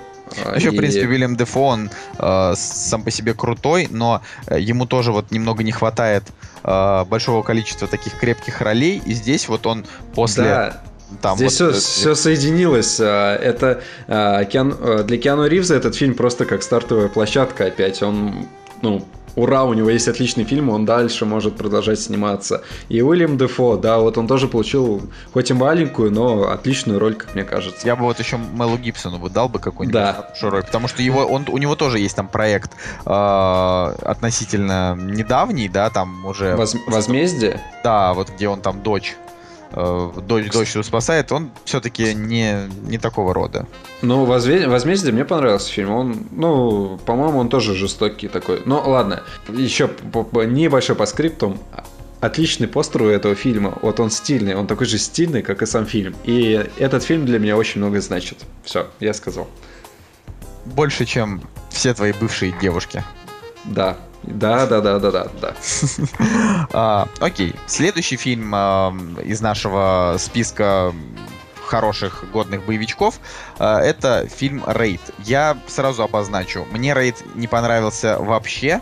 Еще, 0.55 0.69
и... 0.69 0.71
в 0.71 0.77
принципе, 0.77 1.07
Уильям 1.07 1.35
Дефо, 1.35 1.63
он 1.63 1.89
э, 2.19 2.53
сам 2.55 3.03
по 3.03 3.11
себе 3.11 3.33
крутой, 3.33 3.87
но 3.89 4.21
э, 4.47 4.59
ему 4.59 4.85
тоже 4.85 5.11
вот 5.11 5.31
немного 5.31 5.63
не 5.63 5.71
хватает 5.71 6.23
э, 6.63 7.05
большого 7.05 7.41
количества 7.43 7.87
таких 7.87 8.17
крепких 8.17 8.61
ролей, 8.61 9.01
и 9.05 9.13
здесь 9.13 9.49
вот 9.49 9.65
он 9.65 9.85
после... 10.13 10.43
Да. 10.43 10.83
Там 11.21 11.37
Здесь 11.37 11.59
вот, 11.59 11.75
все, 11.75 11.81
все 11.81 12.15
соединилось. 12.15 12.99
Это 12.99 13.81
э, 14.07 15.03
для 15.03 15.17
Киану 15.17 15.47
Ривза 15.47 15.75
этот 15.75 15.95
фильм 15.95 16.15
просто 16.15 16.45
как 16.45 16.63
стартовая 16.63 17.09
площадка 17.09 17.65
опять. 17.65 18.01
Он 18.01 18.47
ну, 18.81 19.05
ура, 19.35 19.63
у 19.63 19.73
него 19.73 19.89
есть 19.89 20.07
отличный 20.07 20.43
фильм, 20.43 20.69
он 20.69 20.85
дальше 20.85 21.25
может 21.25 21.55
продолжать 21.55 21.99
сниматься. 21.99 22.63
И 22.89 23.01
Уильям 23.01 23.37
Дефо, 23.37 23.77
да, 23.77 23.99
вот 23.99 24.17
он 24.17 24.27
тоже 24.27 24.47
получил, 24.47 25.01
хоть 25.33 25.49
и 25.51 25.53
маленькую, 25.53 26.11
но 26.11 26.49
отличную 26.49 26.99
роль, 26.99 27.15
как 27.15 27.35
мне 27.35 27.43
кажется. 27.43 27.85
Я 27.87 27.95
бы 27.95 28.03
вот 28.03 28.19
еще 28.19 28.37
Мелу 28.37 28.77
Гибсону 28.77 29.19
бы 29.19 29.29
дал 29.29 29.49
бы 29.49 29.59
какой-нибудь 29.59 29.93
да. 29.93 30.31
роль, 30.41 30.63
потому 30.63 30.87
что 30.87 31.01
его, 31.01 31.25
он, 31.25 31.45
у 31.47 31.57
него 31.57 31.75
тоже 31.75 31.99
есть 31.99 32.15
там 32.15 32.27
проект 32.27 32.71
э, 33.05 33.09
относительно 33.09 34.95
недавний, 34.95 35.69
да, 35.69 35.89
там 35.89 36.25
уже... 36.25 36.55
Воз, 36.55 36.75
возмездие? 36.87 37.61
Да, 37.83 38.13
вот 38.13 38.29
где 38.29 38.47
он 38.47 38.61
там 38.61 38.81
дочь 38.81 39.15
дочь, 39.73 40.51
дочь 40.51 40.75
спасает, 40.83 41.31
он 41.31 41.51
все-таки 41.65 42.13
не, 42.13 42.69
не 42.83 42.97
такого 42.97 43.33
рода. 43.33 43.67
Ну, 44.01 44.25
«Возмездие» 44.25 45.13
мне 45.13 45.25
понравился 45.25 45.71
фильм. 45.71 45.91
Он, 45.91 46.27
ну, 46.31 46.99
по-моему, 47.05 47.39
он 47.39 47.49
тоже 47.49 47.75
жестокий 47.75 48.27
такой. 48.27 48.61
Ну, 48.65 48.81
ладно, 48.85 49.23
еще 49.47 49.89
небольшой 50.33 50.95
по 50.95 51.05
скриптам. 51.05 51.57
Отличный 52.19 52.67
постер 52.67 53.01
у 53.01 53.07
этого 53.07 53.33
фильма. 53.33 53.77
Вот 53.81 53.99
он 53.99 54.11
стильный, 54.11 54.55
он 54.55 54.67
такой 54.67 54.85
же 54.85 54.99
стильный, 54.99 55.41
как 55.41 55.63
и 55.63 55.65
сам 55.65 55.85
фильм. 55.85 56.15
И 56.23 56.67
этот 56.77 57.03
фильм 57.03 57.25
для 57.25 57.39
меня 57.39 57.57
очень 57.57 57.81
много 57.81 57.99
значит. 57.99 58.39
Все, 58.63 58.87
я 58.99 59.13
сказал. 59.13 59.47
Больше, 60.65 61.05
чем 61.05 61.41
все 61.69 61.93
твои 61.95 62.13
бывшие 62.13 62.53
девушки. 62.61 63.03
Да, 63.65 63.97
да, 64.23 64.67
да, 64.67 64.81
да, 64.81 64.99
да, 64.99 65.11
да, 65.11 65.27
да. 65.41 65.55
а, 66.73 67.07
окей. 67.19 67.55
Следующий 67.65 68.17
фильм 68.17 68.51
а, 68.53 68.93
из 69.23 69.41
нашего 69.41 70.15
списка 70.19 70.93
хороших 71.65 72.25
годных 72.31 72.65
боевичков, 72.65 73.19
а, 73.57 73.79
это 73.79 74.27
фильм 74.27 74.63
Рейд. 74.67 75.01
Я 75.19 75.57
сразу 75.67 76.03
обозначу. 76.03 76.67
Мне 76.71 76.93
Рейд 76.93 77.15
не 77.35 77.47
понравился 77.47 78.17
вообще. 78.19 78.81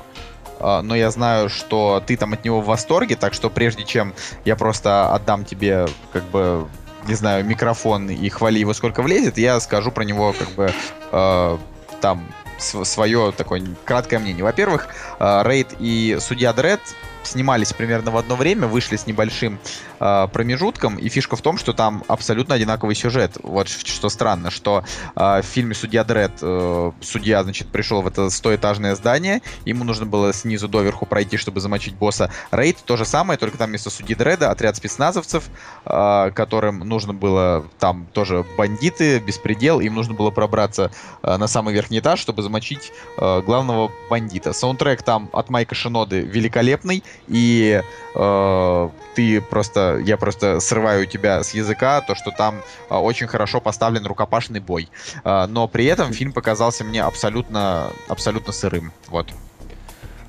Но 0.62 0.94
я 0.94 1.10
знаю, 1.10 1.48
что 1.48 2.04
ты 2.06 2.18
там 2.18 2.34
от 2.34 2.44
него 2.44 2.60
в 2.60 2.66
восторге, 2.66 3.16
так 3.16 3.34
что 3.34 3.50
прежде 3.50 3.86
чем 3.86 4.14
я 4.44 4.58
просто 4.58 5.14
отдам 5.16 5.46
тебе, 5.46 5.88
как 6.12 6.26
бы, 6.26 6.68
не 7.08 7.14
знаю, 7.14 7.46
микрофон 7.46 8.10
и 8.10 8.28
хвали 8.28 8.60
его 8.60 8.74
сколько 8.74 9.02
влезет, 9.02 9.38
я 9.38 9.58
скажу 9.62 9.90
про 9.90 10.04
него, 10.04 10.36
как 10.38 10.50
бы, 10.50 10.74
э, 11.14 11.58
там, 12.02 12.28
свое 12.60 13.34
такое 13.36 13.64
краткое 13.86 14.20
мнение. 14.20 14.44
Во-первых, 14.44 14.88
э, 15.20 15.42
Рейд 15.44 15.70
и 15.80 16.18
Судья 16.20 16.54
Дред 16.54 16.82
снимались 17.30 17.74
примерно 17.74 18.12
в 18.12 18.18
одно 18.18 18.36
время, 18.36 18.68
вышли 18.68 18.96
с 18.96 19.08
небольшим 19.08 19.60
э, 20.00 20.28
промежутком, 20.32 20.98
и 20.98 21.10
фишка 21.10 21.36
в 21.36 21.42
том, 21.42 21.58
что 21.58 21.74
там 21.74 22.04
абсолютно 22.08 22.56
одинаковый 22.56 22.96
сюжет. 22.96 23.38
Вот 23.44 23.70
что 23.70 24.10
странно, 24.10 24.52
что 24.52 24.84
э, 25.16 25.42
в 25.42 25.46
фильме 25.46 25.74
«Судья 25.74 26.04
Дред» 26.04 26.32
э, 26.42 26.92
судья, 27.02 27.44
значит, 27.44 27.68
пришел 27.70 28.02
в 28.02 28.08
это 28.08 28.30
стоэтажное 28.30 28.96
здание, 28.96 29.42
ему 29.66 29.84
нужно 29.84 30.06
было 30.06 30.34
снизу 30.34 30.68
доверху 30.68 31.06
пройти, 31.06 31.38
чтобы 31.38 31.60
замочить 31.60 31.96
босса. 31.96 32.32
Рейд 32.52 32.78
то 32.86 32.98
же 32.98 33.06
самое, 33.06 33.38
только 33.38 33.58
там 33.58 33.70
вместо 33.70 33.90
судьи 33.90 34.16
Дреда 34.16 34.52
отряд 34.52 34.76
спецназовцев, 34.76 35.46
э, 35.86 36.32
которым 36.34 36.80
нужно 36.80 37.14
было, 37.14 37.66
там 37.80 38.08
тоже 38.14 38.46
бандиты, 38.58 39.20
беспредел, 39.20 39.80
им 39.80 39.96
нужно 39.96 40.14
было 40.14 40.32
пробраться 40.32 40.92
э, 41.22 41.38
на 41.38 41.48
самый 41.48 41.74
верхний 41.74 42.00
этаж, 42.00 42.20
чтобы 42.20 42.42
замочить 42.42 42.92
э, 43.18 43.42
главного 43.42 43.92
бандита. 44.10 44.54
Саундтрек 44.54 45.04
там 45.04 45.30
от 45.34 45.50
Майка 45.50 45.76
Шиноды 45.76 46.22
великолепный, 46.22 47.04
и 47.28 47.82
э, 48.16 48.90
ты 49.16 49.42
просто, 49.42 50.02
я 50.06 50.18
просто 50.18 50.60
срываю 50.60 51.06
тебя 51.06 51.44
с 51.44 51.54
языка, 51.54 52.02
то, 52.02 52.16
что 52.16 52.32
там 52.32 52.62
э, 52.90 52.96
очень 52.96 53.28
хорошо 53.28 53.62
поставлен 53.62 54.06
рукопашный 54.06 54.60
бой. 54.60 54.90
Э, 55.24 55.46
но 55.48 55.68
при 55.68 55.86
этом 55.86 56.14
фильм 56.14 56.34
показался 56.34 56.84
мне 56.84 57.04
абсолютно, 57.04 57.92
абсолютно 58.08 58.54
сырым. 58.54 58.92
Вот. 59.08 59.34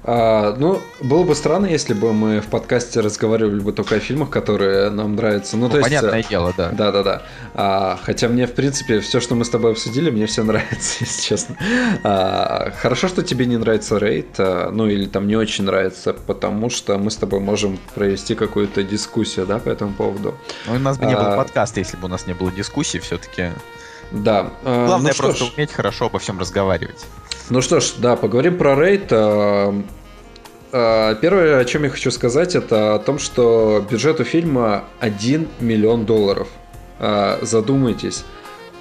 А, 0.03 0.57
ну, 0.57 0.81
было 1.01 1.25
бы 1.25 1.35
странно, 1.35 1.67
если 1.67 1.93
бы 1.93 2.13
мы 2.15 2.41
в 2.41 2.47
подкасте 2.47 3.01
разговаривали 3.01 3.61
бы 3.61 3.73
только 3.73 3.97
о 3.97 4.01
фильмах, 4.01 4.31
которые 4.31 4.89
нам 4.91 5.15
нравятся. 5.15 5.59
Ну, 5.59 5.69
ну 5.69 5.75
то 5.75 5.81
понятное 5.81 6.19
есть, 6.19 6.31
дело, 6.31 6.55
да. 6.57 6.71
Да, 6.71 6.91
да, 6.91 7.03
да. 7.03 7.23
А, 7.55 7.99
хотя 8.03 8.29
мне, 8.29 8.47
в 8.47 8.55
принципе, 8.55 9.01
все, 9.01 9.21
что 9.21 9.35
мы 9.35 9.45
с 9.45 9.51
тобой 9.51 9.73
обсудили, 9.73 10.11
мне 10.11 10.25
все 10.27 10.43
нравится, 10.45 10.97
если 11.01 11.23
честно. 11.23 11.57
А, 12.03 12.73
хорошо, 12.81 13.09
что 13.09 13.23
тебе 13.23 13.45
не 13.45 13.59
нравится 13.59 13.99
рейд, 13.99 14.29
а, 14.39 14.71
ну 14.71 14.87
или 14.87 15.07
там 15.07 15.27
не 15.27 15.37
очень 15.37 15.65
нравится, 15.65 16.15
потому 16.15 16.71
что 16.71 16.97
мы 16.97 17.11
с 17.11 17.17
тобой 17.17 17.41
можем 17.41 17.79
провести 17.95 18.35
какую-то 18.35 18.83
дискуссию, 18.83 19.47
да, 19.47 19.59
по 19.59 19.69
этому 19.69 19.93
поводу. 19.93 20.35
Ну, 20.67 20.77
у 20.77 20.79
нас 20.79 20.97
бы 20.97 21.05
не 21.05 21.15
было 21.15 21.35
а, 21.35 21.37
подкаста, 21.37 21.81
если 21.81 21.99
бы 21.99 22.07
у 22.07 22.09
нас 22.09 22.27
не 22.27 22.33
было 22.33 22.51
дискуссии, 22.51 22.99
все-таки. 22.99 23.51
Да. 24.13 24.51
А, 24.65 24.87
Главное 24.87 25.13
ну, 25.13 25.23
просто 25.23 25.45
ж. 25.45 25.53
уметь 25.55 25.73
хорошо 25.73 26.07
обо 26.07 26.19
всем 26.19 26.39
разговаривать. 26.39 27.05
Ну 27.51 27.63
что 27.63 27.81
ж, 27.81 27.95
да, 27.99 28.15
поговорим 28.15 28.57
про 28.57 28.77
рейд. 28.81 29.09
А, 29.11 29.75
а, 30.73 31.15
первое, 31.17 31.59
о 31.59 31.65
чем 31.65 31.83
я 31.83 31.91
хочу 31.91 32.13
сказать, 32.13 32.55
это 32.55 32.95
о 32.95 32.99
том, 33.01 33.19
что 33.19 33.85
бюджет 33.91 34.21
у 34.21 34.25
фильма 34.25 34.85
1 35.01 35.49
миллион 35.59 36.07
долларов. 36.07 36.47
А, 37.01 37.41
задумайтесь. 37.43 38.25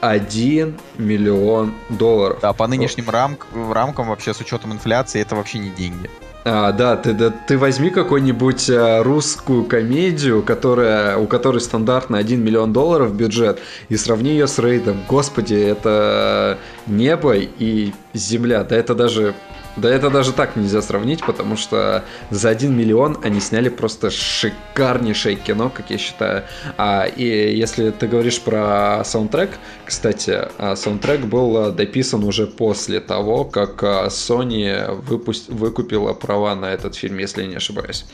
1 0.01 0.77
миллион 0.99 1.73
долларов. 1.89 2.39
Да, 2.43 2.53
по 2.53 2.67
нынешним 2.67 3.09
рам 3.09 3.39
рамкам 3.73 4.09
вообще 4.09 4.35
с 4.35 4.39
учетом 4.39 4.71
инфляции 4.71 5.19
это 5.19 5.35
вообще 5.35 5.57
не 5.57 5.71
деньги. 5.71 6.07
А, 6.45 6.71
да, 6.71 6.95
ты, 6.95 7.13
да, 7.13 7.31
ты 7.31 7.57
возьми 7.57 7.89
какую-нибудь 7.89 8.69
а, 8.69 9.03
русскую 9.03 9.65
комедию, 9.65 10.41
которая, 10.41 11.17
у 11.17 11.27
которой 11.27 11.59
стандартно 11.59 12.17
1 12.17 12.41
миллион 12.41 12.71
долларов 12.71 13.13
бюджет, 13.13 13.59
и 13.89 13.97
сравни 13.97 14.31
ее 14.31 14.47
с 14.47 14.57
рейдом. 14.57 14.97
Господи, 15.07 15.55
это 15.55 16.57
небо 16.87 17.35
и 17.35 17.93
земля. 18.13 18.63
Да 18.63 18.75
это 18.77 18.95
даже 18.95 19.35
да 19.79 19.89
это 19.89 20.09
даже 20.09 20.33
так 20.33 20.55
нельзя 20.55 20.81
сравнить, 20.81 21.25
потому 21.25 21.57
что 21.57 22.03
за 22.29 22.49
1 22.49 22.75
миллион 22.75 23.17
они 23.23 23.39
сняли 23.39 23.69
просто 23.69 24.09
шикарнейшее 24.09 25.35
кино, 25.35 25.69
как 25.69 25.89
я 25.89 25.97
считаю. 25.97 26.43
А, 26.77 27.05
и 27.05 27.55
если 27.55 27.91
ты 27.91 28.07
говоришь 28.07 28.39
про 28.41 29.03
саундтрек, 29.05 29.51
кстати, 29.85 30.47
а, 30.57 30.75
саундтрек 30.75 31.21
был 31.21 31.71
дописан 31.71 32.23
уже 32.23 32.47
после 32.47 32.99
того, 32.99 33.45
как 33.45 33.83
а, 33.83 34.07
Sony 34.07 34.95
выпуст... 35.01 35.49
выкупила 35.49 36.13
права 36.13 36.55
на 36.55 36.65
этот 36.65 36.95
фильм, 36.95 37.17
если 37.17 37.41
я 37.41 37.47
не 37.47 37.55
ошибаюсь. 37.55 38.05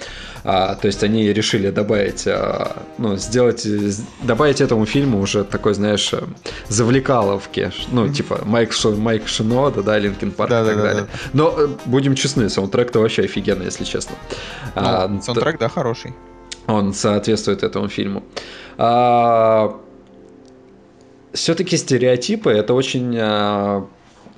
А, 0.43 0.75
то 0.75 0.87
есть 0.87 1.03
они 1.03 1.33
решили 1.33 1.71
добавить, 1.71 2.27
а, 2.27 2.83
ну, 2.97 3.15
сделать, 3.17 3.65
добавить 4.21 4.61
этому 4.61 4.85
фильму 4.85 5.19
уже 5.19 5.43
такой, 5.43 5.73
знаешь, 5.73 6.11
завлекаловки. 6.67 7.71
Ну, 7.91 8.09
типа 8.09 8.41
Майк, 8.45 8.71
Шо, 8.71 8.91
Майк 8.91 9.27
Шинода, 9.27 9.81
да, 9.81 9.97
Linkin 9.97 10.31
Park 10.31 10.51
да, 10.51 10.61
и 10.61 10.65
так 10.65 10.77
да, 10.77 10.83
далее. 10.83 11.01
Да, 11.03 11.07
да. 11.11 11.29
Но 11.33 11.54
будем 11.85 12.15
честны, 12.15 12.49
саундтрек-то 12.49 12.99
вообще 12.99 13.23
офигенный, 13.23 13.65
если 13.65 13.83
честно. 13.83 14.15
Ну, 14.75 14.81
а, 14.83 15.19
саундтрек, 15.21 15.59
да, 15.59 15.69
хороший. 15.69 16.13
Он 16.67 16.93
соответствует 16.93 17.63
этому 17.63 17.87
фильму. 17.89 18.23
А, 18.77 19.79
все-таки 21.33 21.77
стереотипы 21.77 22.51
это 22.51 22.73
очень 22.73 23.15
а, 23.19 23.87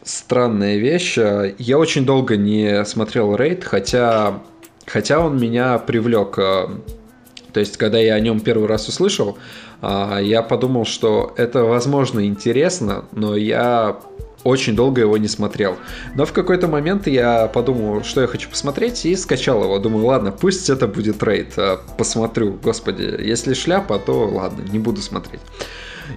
странная 0.03 0.77
вещь. 0.77 1.17
Я 1.17 1.77
очень 1.77 2.06
долго 2.06 2.38
не 2.38 2.84
смотрел 2.86 3.36
рейд, 3.36 3.63
хотя, 3.63 4.41
хотя 4.86 5.19
он 5.19 5.39
меня 5.39 5.77
привлек. 5.77 6.38
А, 6.39 6.69
то 7.53 7.60
есть, 7.60 7.77
когда 7.77 7.97
я 7.97 8.15
о 8.15 8.19
нем 8.19 8.39
первый 8.39 8.67
раз 8.67 8.88
услышал, 8.88 9.38
а, 9.82 10.19
я 10.19 10.41
подумал, 10.41 10.86
что 10.86 11.34
это, 11.38 11.63
возможно, 11.63 12.25
интересно, 12.25 13.06
но 13.12 13.36
я 13.36 13.97
очень 14.47 14.75
долго 14.75 15.01
его 15.01 15.17
не 15.17 15.27
смотрел. 15.27 15.75
Но 16.15 16.25
в 16.25 16.31
какой-то 16.31 16.67
момент 16.67 17.07
я 17.07 17.47
подумал, 17.47 18.03
что 18.03 18.21
я 18.21 18.27
хочу 18.27 18.49
посмотреть, 18.49 19.05
и 19.05 19.15
скачал 19.15 19.63
его. 19.63 19.77
Думаю, 19.79 20.05
ладно, 20.05 20.31
пусть 20.31 20.69
это 20.69 20.88
будет 20.88 21.21
рейд. 21.21 21.53
А, 21.57 21.81
посмотрю, 21.97 22.57
господи, 22.63 23.03
если 23.19 23.53
шляпа, 23.53 23.99
то 23.99 24.25
ладно, 24.25 24.63
не 24.71 24.79
буду 24.79 25.01
смотреть. 25.01 25.41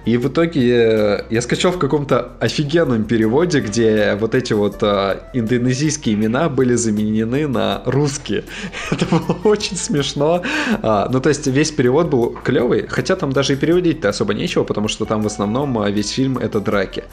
И 0.05 0.17
в 0.17 0.27
итоге 0.27 1.25
я 1.29 1.41
скачал 1.41 1.71
в 1.71 1.79
каком-то 1.79 2.33
офигенном 2.39 3.03
переводе, 3.03 3.59
где 3.59 4.15
вот 4.19 4.35
эти 4.35 4.53
вот 4.53 4.77
а, 4.81 5.29
индонезийские 5.33 6.15
имена 6.15 6.49
были 6.49 6.75
заменены 6.75 7.47
на 7.47 7.81
русские. 7.85 8.43
Это 8.91 9.05
было 9.05 9.37
очень 9.43 9.75
смешно. 9.75 10.41
А, 10.81 11.09
ну, 11.11 11.19
то 11.19 11.29
есть 11.29 11.47
весь 11.47 11.71
перевод 11.71 12.07
был 12.07 12.37
клевый, 12.43 12.87
хотя 12.87 13.15
там 13.15 13.31
даже 13.31 13.53
и 13.53 13.55
переводить-то 13.55 14.09
особо 14.09 14.33
нечего, 14.33 14.63
потому 14.63 14.87
что 14.87 15.05
там 15.05 15.21
в 15.21 15.27
основном 15.27 15.77
а, 15.79 15.89
весь 15.89 16.09
фильм 16.09 16.37
это 16.37 16.59
драки. 16.59 17.03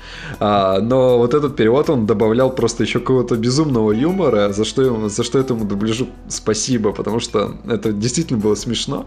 Но 0.41 1.19
вот 1.19 1.35
этот 1.35 1.57
перевод 1.57 1.91
он 1.91 2.07
добавлял 2.07 2.51
просто 2.51 2.83
еще 2.83 3.01
какого-то 3.01 3.37
безумного 3.37 3.93
юмора, 3.93 4.53
за 4.53 4.65
что, 4.65 5.09
за 5.09 5.25
что 5.25 5.39
этому 5.39 5.65
дубляжу 5.65 6.09
спасибо, 6.29 6.93
потому 6.93 7.21
что 7.21 7.57
это 7.69 7.93
действительно 7.93 8.39
было 8.39 8.55
смешно. 8.55 9.07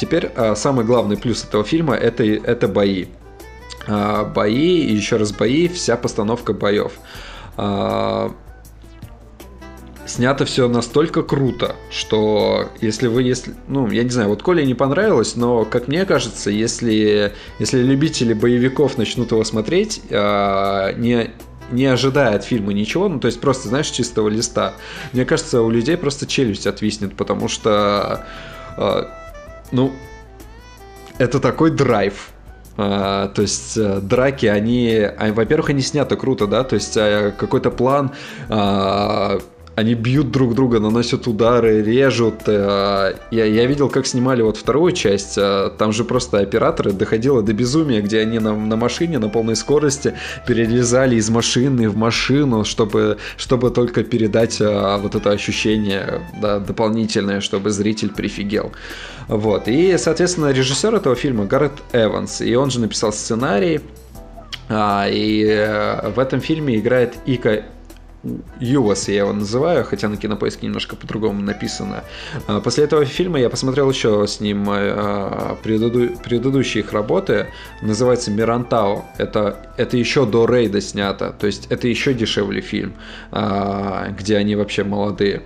Теперь 0.00 0.30
самый 0.56 0.84
главный 0.84 1.16
плюс 1.16 1.44
этого 1.44 1.64
фильма 1.64 1.94
это 1.94 2.23
это, 2.28 2.50
это 2.50 2.68
бои. 2.68 3.06
А, 3.86 4.24
бои, 4.24 4.78
и 4.80 4.94
еще 4.94 5.16
раз 5.16 5.32
бои, 5.32 5.68
вся 5.68 5.96
постановка 5.96 6.52
боев. 6.52 6.92
А, 7.56 8.32
снято 10.06 10.44
все 10.44 10.68
настолько 10.68 11.22
круто, 11.22 11.76
что 11.90 12.70
если 12.80 13.08
вы, 13.08 13.22
если, 13.22 13.54
ну, 13.68 13.90
я 13.90 14.02
не 14.02 14.10
знаю, 14.10 14.30
вот 14.30 14.42
Коле 14.42 14.64
не 14.64 14.74
понравилось, 14.74 15.36
но, 15.36 15.64
как 15.64 15.88
мне 15.88 16.04
кажется, 16.06 16.50
если, 16.50 17.32
если 17.58 17.82
любители 17.82 18.32
боевиков 18.32 18.96
начнут 18.96 19.32
его 19.32 19.44
смотреть, 19.44 20.00
а, 20.10 20.92
не, 20.92 21.30
не 21.70 21.86
ожидая 21.86 22.36
от 22.36 22.44
фильма 22.44 22.72
ничего, 22.72 23.08
ну, 23.08 23.20
то 23.20 23.26
есть 23.26 23.40
просто, 23.40 23.68
знаешь, 23.68 23.88
чистого 23.88 24.28
листа, 24.28 24.74
мне 25.12 25.26
кажется, 25.26 25.60
у 25.62 25.70
людей 25.70 25.96
просто 25.98 26.26
челюсть 26.26 26.66
отвиснет, 26.66 27.16
потому 27.16 27.48
что, 27.48 28.26
ну, 29.72 29.92
это 31.18 31.40
такой 31.40 31.70
драйв. 31.70 32.30
А, 32.76 33.28
то 33.28 33.42
есть 33.42 33.76
э, 33.76 34.00
драки, 34.00 34.46
они, 34.46 34.96
они 35.16 35.30
во-первых, 35.32 35.70
они 35.70 35.80
сняты 35.80 36.16
круто, 36.16 36.48
да, 36.48 36.64
то 36.64 36.74
есть 36.74 36.96
а, 36.96 37.30
какой-то 37.30 37.70
план, 37.70 38.10
а, 38.48 39.38
они 39.76 39.94
бьют 39.94 40.30
друг 40.30 40.54
друга, 40.54 40.78
наносят 40.78 41.26
удары, 41.26 41.82
режут. 41.82 42.42
Э, 42.46 43.14
я, 43.30 43.44
я 43.44 43.66
видел, 43.66 43.88
как 43.88 44.06
снимали 44.06 44.42
вот 44.42 44.56
вторую 44.56 44.92
часть. 44.92 45.36
Э, 45.36 45.70
там 45.76 45.92
же 45.92 46.04
просто 46.04 46.38
операторы 46.38 46.92
доходило 46.92 47.42
до 47.42 47.52
безумия, 47.52 48.00
где 48.00 48.20
они 48.20 48.38
на, 48.38 48.54
на 48.54 48.76
машине 48.76 49.18
на 49.18 49.28
полной 49.28 49.56
скорости 49.56 50.14
перелезали 50.46 51.16
из 51.16 51.28
машины 51.28 51.88
в 51.88 51.96
машину, 51.96 52.64
чтобы, 52.64 53.18
чтобы 53.36 53.70
только 53.70 54.04
передать 54.04 54.60
э, 54.60 54.96
вот 54.98 55.16
это 55.16 55.30
ощущение 55.30 56.22
да, 56.40 56.60
дополнительное, 56.60 57.40
чтобы 57.40 57.70
зритель 57.70 58.10
прифигел. 58.10 58.72
Вот. 59.26 59.66
И, 59.66 59.98
соответственно, 59.98 60.52
режиссер 60.52 60.94
этого 60.94 61.16
фильма 61.16 61.46
Гаррет 61.46 61.72
Эванс. 61.92 62.40
И 62.40 62.54
он 62.54 62.70
же 62.70 62.78
написал 62.78 63.12
сценарий. 63.12 63.80
А, 64.68 65.06
и 65.10 65.44
в 66.14 66.18
этом 66.18 66.40
фильме 66.40 66.76
играет 66.78 67.14
Ика 67.26 67.64
Ювас 68.60 69.08
я 69.08 69.18
его 69.18 69.32
называю, 69.32 69.84
хотя 69.84 70.08
на 70.08 70.16
кинопоиске 70.16 70.66
немножко 70.66 70.96
по-другому 70.96 71.42
написано. 71.42 72.04
А, 72.46 72.60
после 72.60 72.84
этого 72.84 73.04
фильма 73.04 73.38
я 73.38 73.50
посмотрел 73.50 73.90
еще 73.90 74.26
с 74.26 74.40
ним 74.40 74.66
а, 74.68 75.56
преду... 75.62 76.16
предыдущие 76.22 76.82
их 76.84 76.92
работы. 76.92 77.48
Называется 77.82 78.30
Мирантау. 78.30 79.04
Это, 79.18 79.70
это 79.76 79.96
еще 79.96 80.26
до 80.26 80.46
Рейда 80.46 80.80
снято. 80.80 81.34
То 81.38 81.46
есть 81.46 81.66
это 81.70 81.88
еще 81.88 82.14
дешевле 82.14 82.60
фильм, 82.60 82.94
а, 83.30 84.08
где 84.08 84.36
они 84.36 84.56
вообще 84.56 84.84
молодые. 84.84 85.42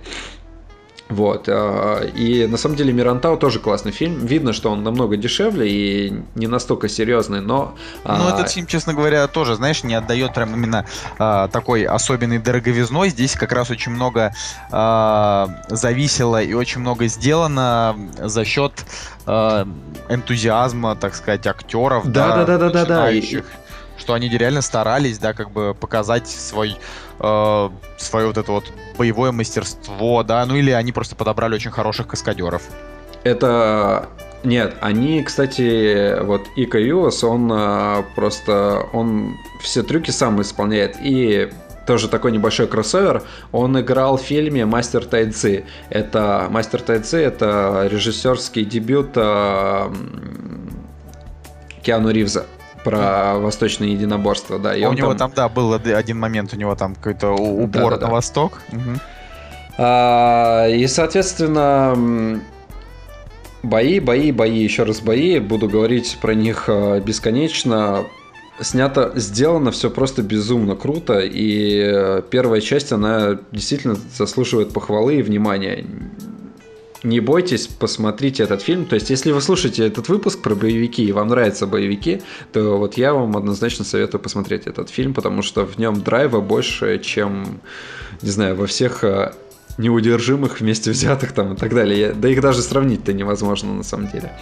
Вот. 1.09 1.49
А, 1.49 2.03
и 2.03 2.45
на 2.45 2.57
самом 2.57 2.75
деле 2.75 2.93
Мирантау 2.93 3.35
тоже 3.35 3.59
классный 3.59 3.91
фильм. 3.91 4.25
Видно, 4.25 4.53
что 4.53 4.69
он 4.69 4.83
намного 4.83 5.17
дешевле 5.17 5.67
и 5.67 6.13
не 6.35 6.45
настолько 6.45 6.87
серьезный, 6.87 7.41
но... 7.41 7.75
А, 8.03 8.17
ну, 8.17 8.29
этот 8.29 8.51
фильм, 8.51 8.67
честно 8.67 8.93
говоря, 8.93 9.27
тоже, 9.27 9.55
знаешь, 9.55 9.83
не 9.83 9.95
отдает 9.95 10.35
прям 10.35 10.53
именно 10.53 10.85
а, 11.17 11.47
такой 11.47 11.83
особенной 11.83 12.37
дороговизной. 12.37 13.09
Здесь 13.09 13.33
как 13.33 13.51
раз 13.51 13.71
очень 13.71 13.91
много 13.91 14.33
а, 14.71 15.49
зависело 15.69 16.41
и 16.41 16.53
очень 16.53 16.81
много 16.81 17.07
сделано 17.07 17.95
за 18.19 18.45
счет 18.45 18.85
а, 19.25 19.67
энтузиазма, 20.09 20.95
так 20.95 21.15
сказать, 21.15 21.47
актеров. 21.47 22.05
Да, 22.05 22.37
да, 22.37 22.45
да, 22.45 22.57
да, 22.57 22.69
да, 22.69 22.85
да. 22.85 23.11
Что 23.99 24.13
они 24.13 24.29
реально 24.29 24.61
старались, 24.61 25.19
да, 25.19 25.33
как 25.33 25.51
бы 25.51 25.75
показать 25.79 26.27
свой 26.27 26.77
э, 27.19 27.69
свое 27.97 28.27
вот 28.27 28.37
это 28.37 28.51
вот 28.51 28.63
боевое 28.97 29.31
мастерство, 29.31 30.23
да, 30.23 30.45
ну 30.45 30.55
или 30.55 30.71
они 30.71 30.91
просто 30.91 31.15
подобрали 31.15 31.55
очень 31.55 31.71
хороших 31.71 32.07
каскадеров. 32.07 32.63
Это 33.23 34.07
нет, 34.43 34.75
они, 34.79 35.21
кстати, 35.23 36.23
вот 36.23 36.47
Ика 36.55 36.79
Юас, 36.79 37.23
он 37.23 37.51
э, 37.51 38.03
просто, 38.15 38.87
он 38.93 39.37
все 39.61 39.83
трюки 39.83 40.11
сам 40.11 40.41
исполняет. 40.41 40.95
И 41.01 41.49
тоже 41.85 42.07
такой 42.07 42.31
небольшой 42.31 42.67
кроссовер. 42.67 43.23
Он 43.51 43.79
играл 43.79 44.17
в 44.17 44.21
фильме 44.21 44.65
«Мастер 44.65 45.03
Тайцзи». 45.05 45.65
Это 45.89 46.47
«Мастер 46.51 46.81
Тайцзи»— 46.81 47.17
это 47.17 47.89
режиссерский 47.91 48.63
дебют 48.63 49.09
э, 49.15 49.91
Киану 51.81 52.11
Ривза 52.11 52.45
про 52.83 53.37
восточное 53.37 53.89
единоборство, 53.89 54.59
да. 54.59 54.75
И 54.75 54.81
а 54.83 54.89
у 54.89 54.93
него 54.93 55.13
там... 55.13 55.31
там, 55.31 55.31
да, 55.35 55.49
был 55.49 55.73
один 55.73 56.19
момент, 56.19 56.53
у 56.53 56.57
него 56.57 56.75
там 56.75 56.95
какой-то 56.95 57.31
упор 57.31 57.91
да, 57.91 57.97
да, 57.97 58.01
на 58.01 58.07
да. 58.07 58.11
восток. 58.13 58.61
Угу. 58.71 58.99
А, 59.77 60.67
и, 60.67 60.85
соответственно, 60.87 62.41
бои, 63.63 63.99
бои, 63.99 64.31
бои, 64.31 64.57
еще 64.57 64.83
раз 64.83 64.99
бои. 64.99 65.39
Буду 65.39 65.69
говорить 65.69 66.17
про 66.21 66.33
них 66.33 66.65
а, 66.67 66.99
бесконечно. 66.99 68.05
Снято, 68.61 69.13
сделано 69.15 69.71
все 69.71 69.89
просто 69.89 70.21
безумно 70.21 70.75
круто, 70.75 71.19
и 71.19 71.81
э, 71.81 72.21
первая 72.29 72.59
часть, 72.59 72.91
она 72.91 73.39
действительно 73.53 73.95
заслуживает 74.13 74.73
похвалы 74.73 75.15
и 75.15 75.21
внимания 75.21 75.85
не 77.03 77.19
бойтесь, 77.19 77.67
посмотрите 77.67 78.43
этот 78.43 78.61
фильм. 78.61 78.85
То 78.85 78.95
есть, 78.95 79.09
если 79.09 79.31
вы 79.31 79.41
слушаете 79.41 79.87
этот 79.87 80.09
выпуск 80.09 80.41
про 80.41 80.55
боевики 80.55 81.03
и 81.05 81.11
вам 81.11 81.29
нравятся 81.29 81.65
боевики, 81.65 82.21
то 82.51 82.77
вот 82.77 82.97
я 82.97 83.13
вам 83.13 83.37
однозначно 83.37 83.85
советую 83.85 84.21
посмотреть 84.21 84.67
этот 84.67 84.89
фильм, 84.89 85.13
потому 85.13 85.41
что 85.41 85.65
в 85.65 85.77
нем 85.77 86.01
драйва 86.01 86.41
больше, 86.41 86.99
чем, 86.99 87.61
не 88.21 88.29
знаю, 88.29 88.55
во 88.55 88.67
всех 88.67 89.03
э, 89.03 89.33
неудержимых 89.77 90.59
вместе 90.59 90.91
взятых 90.91 91.31
там 91.31 91.53
и 91.53 91.57
так 91.57 91.73
далее. 91.73 92.13
Да 92.13 92.27
их 92.27 92.41
даже 92.41 92.61
сравнить-то 92.61 93.13
невозможно 93.13 93.73
на 93.73 93.83
самом 93.83 94.09
деле. 94.09 94.33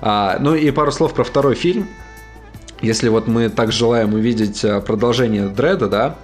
А, 0.00 0.38
ну 0.38 0.54
и 0.54 0.70
пару 0.70 0.92
слов 0.92 1.14
про 1.14 1.24
второй 1.24 1.54
фильм. 1.54 1.88
Если 2.82 3.08
вот 3.08 3.26
мы 3.26 3.48
так 3.48 3.72
желаем 3.72 4.12
увидеть 4.12 4.62
э, 4.62 4.82
продолжение 4.82 5.48
Дреда, 5.48 5.88
да, 5.88 6.18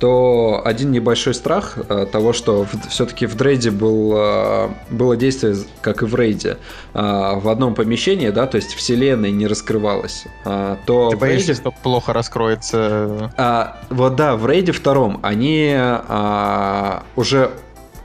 то 0.00 0.60
один 0.64 0.90
небольшой 0.90 1.34
страх 1.34 1.78
э, 1.88 2.06
того, 2.10 2.32
что 2.32 2.66
все-таки 2.88 3.26
в 3.26 3.36
Дрейде 3.36 3.70
был, 3.70 4.14
э, 4.16 4.68
было 4.90 5.16
действие, 5.16 5.56
как 5.80 6.02
и 6.02 6.06
в 6.06 6.14
Рейде, 6.14 6.58
э, 6.94 6.98
в 6.98 7.48
одном 7.48 7.74
помещении, 7.74 8.30
да, 8.30 8.46
то 8.46 8.56
есть 8.56 8.74
вселенная 8.74 9.30
не 9.30 9.46
раскрывалась, 9.46 10.24
э, 10.44 10.76
то 10.86 11.10
Ты 11.10 11.16
боишься, 11.16 11.48
Рейде... 11.48 11.60
что 11.60 11.70
плохо 11.70 12.12
раскроется? 12.12 13.32
А, 13.36 13.80
вот 13.90 14.16
да, 14.16 14.36
в 14.36 14.46
рейде 14.46 14.72
втором 14.72 15.20
они 15.22 15.74
а, 15.76 17.04
уже 17.16 17.50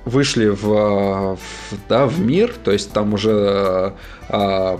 вышли 0.05 0.47
в, 0.47 1.35
в, 1.35 1.39
да, 1.87 2.05
в 2.05 2.19
мир, 2.19 2.53
то 2.63 2.71
есть 2.71 2.91
там 2.91 3.13
уже 3.13 3.31
а, 3.31 3.93
а, 4.29 4.79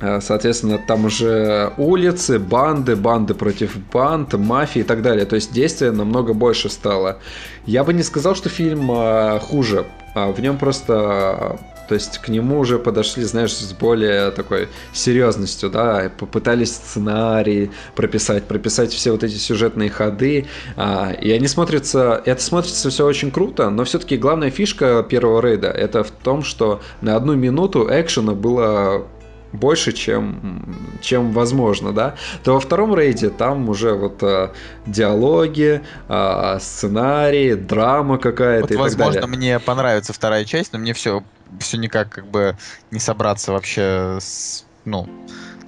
Соответственно, 0.00 0.78
там 0.78 1.04
уже 1.04 1.72
улицы, 1.76 2.38
банды, 2.38 2.96
банды 2.96 3.32
против 3.34 3.76
банд, 3.92 4.34
мафии 4.34 4.80
и 4.80 4.82
так 4.82 5.02
далее. 5.02 5.24
То 5.24 5.36
есть 5.36 5.52
действия 5.52 5.92
намного 5.92 6.34
больше 6.34 6.68
стало. 6.68 7.18
Я 7.64 7.84
бы 7.84 7.94
не 7.94 8.02
сказал, 8.02 8.34
что 8.34 8.48
фильм 8.48 8.90
а, 8.90 9.38
хуже. 9.38 9.86
А 10.14 10.30
в 10.30 10.40
нем 10.40 10.58
просто 10.58 11.58
то 11.88 11.94
есть 11.94 12.18
к 12.18 12.28
нему 12.28 12.58
уже 12.60 12.78
подошли, 12.78 13.24
знаешь, 13.24 13.52
с 13.52 13.72
более 13.72 14.30
такой 14.30 14.68
серьезностью, 14.92 15.70
да, 15.70 16.10
попытались 16.18 16.72
сценарий 16.72 17.70
прописать, 17.94 18.44
прописать 18.44 18.92
все 18.92 19.12
вот 19.12 19.22
эти 19.22 19.34
сюжетные 19.34 19.90
ходы, 19.90 20.46
а, 20.76 21.12
и 21.12 21.30
они 21.30 21.46
смотрятся, 21.46 22.22
это 22.24 22.42
смотрится 22.42 22.90
все 22.90 23.06
очень 23.06 23.30
круто, 23.30 23.70
но 23.70 23.84
все-таки 23.84 24.16
главная 24.16 24.50
фишка 24.50 25.02
первого 25.02 25.42
рейда 25.42 25.68
это 25.68 26.04
в 26.04 26.10
том, 26.10 26.42
что 26.42 26.80
на 27.00 27.16
одну 27.16 27.34
минуту 27.34 27.86
экшена 27.90 28.32
было 28.32 29.06
больше, 29.54 29.92
чем, 29.92 30.66
чем 31.00 31.32
возможно, 31.32 31.92
да, 31.92 32.16
то 32.42 32.54
во 32.54 32.60
втором 32.60 32.94
рейде 32.94 33.30
там 33.30 33.68
уже 33.68 33.92
вот 33.92 34.22
а, 34.22 34.52
диалоги, 34.86 35.82
а, 36.08 36.58
сценарий, 36.58 37.54
драма 37.54 38.18
какая-то 38.18 38.66
вот, 38.66 38.70
и 38.72 38.76
возможно, 38.76 39.20
так 39.20 39.30
далее. 39.30 39.36
мне 39.38 39.60
понравится 39.60 40.12
вторая 40.12 40.44
часть, 40.44 40.72
но 40.72 40.78
мне 40.78 40.92
все, 40.92 41.22
все 41.60 41.78
никак 41.78 42.10
как 42.10 42.26
бы 42.26 42.56
не 42.90 42.98
собраться 42.98 43.52
вообще 43.52 44.18
с, 44.20 44.64
ну, 44.84 45.08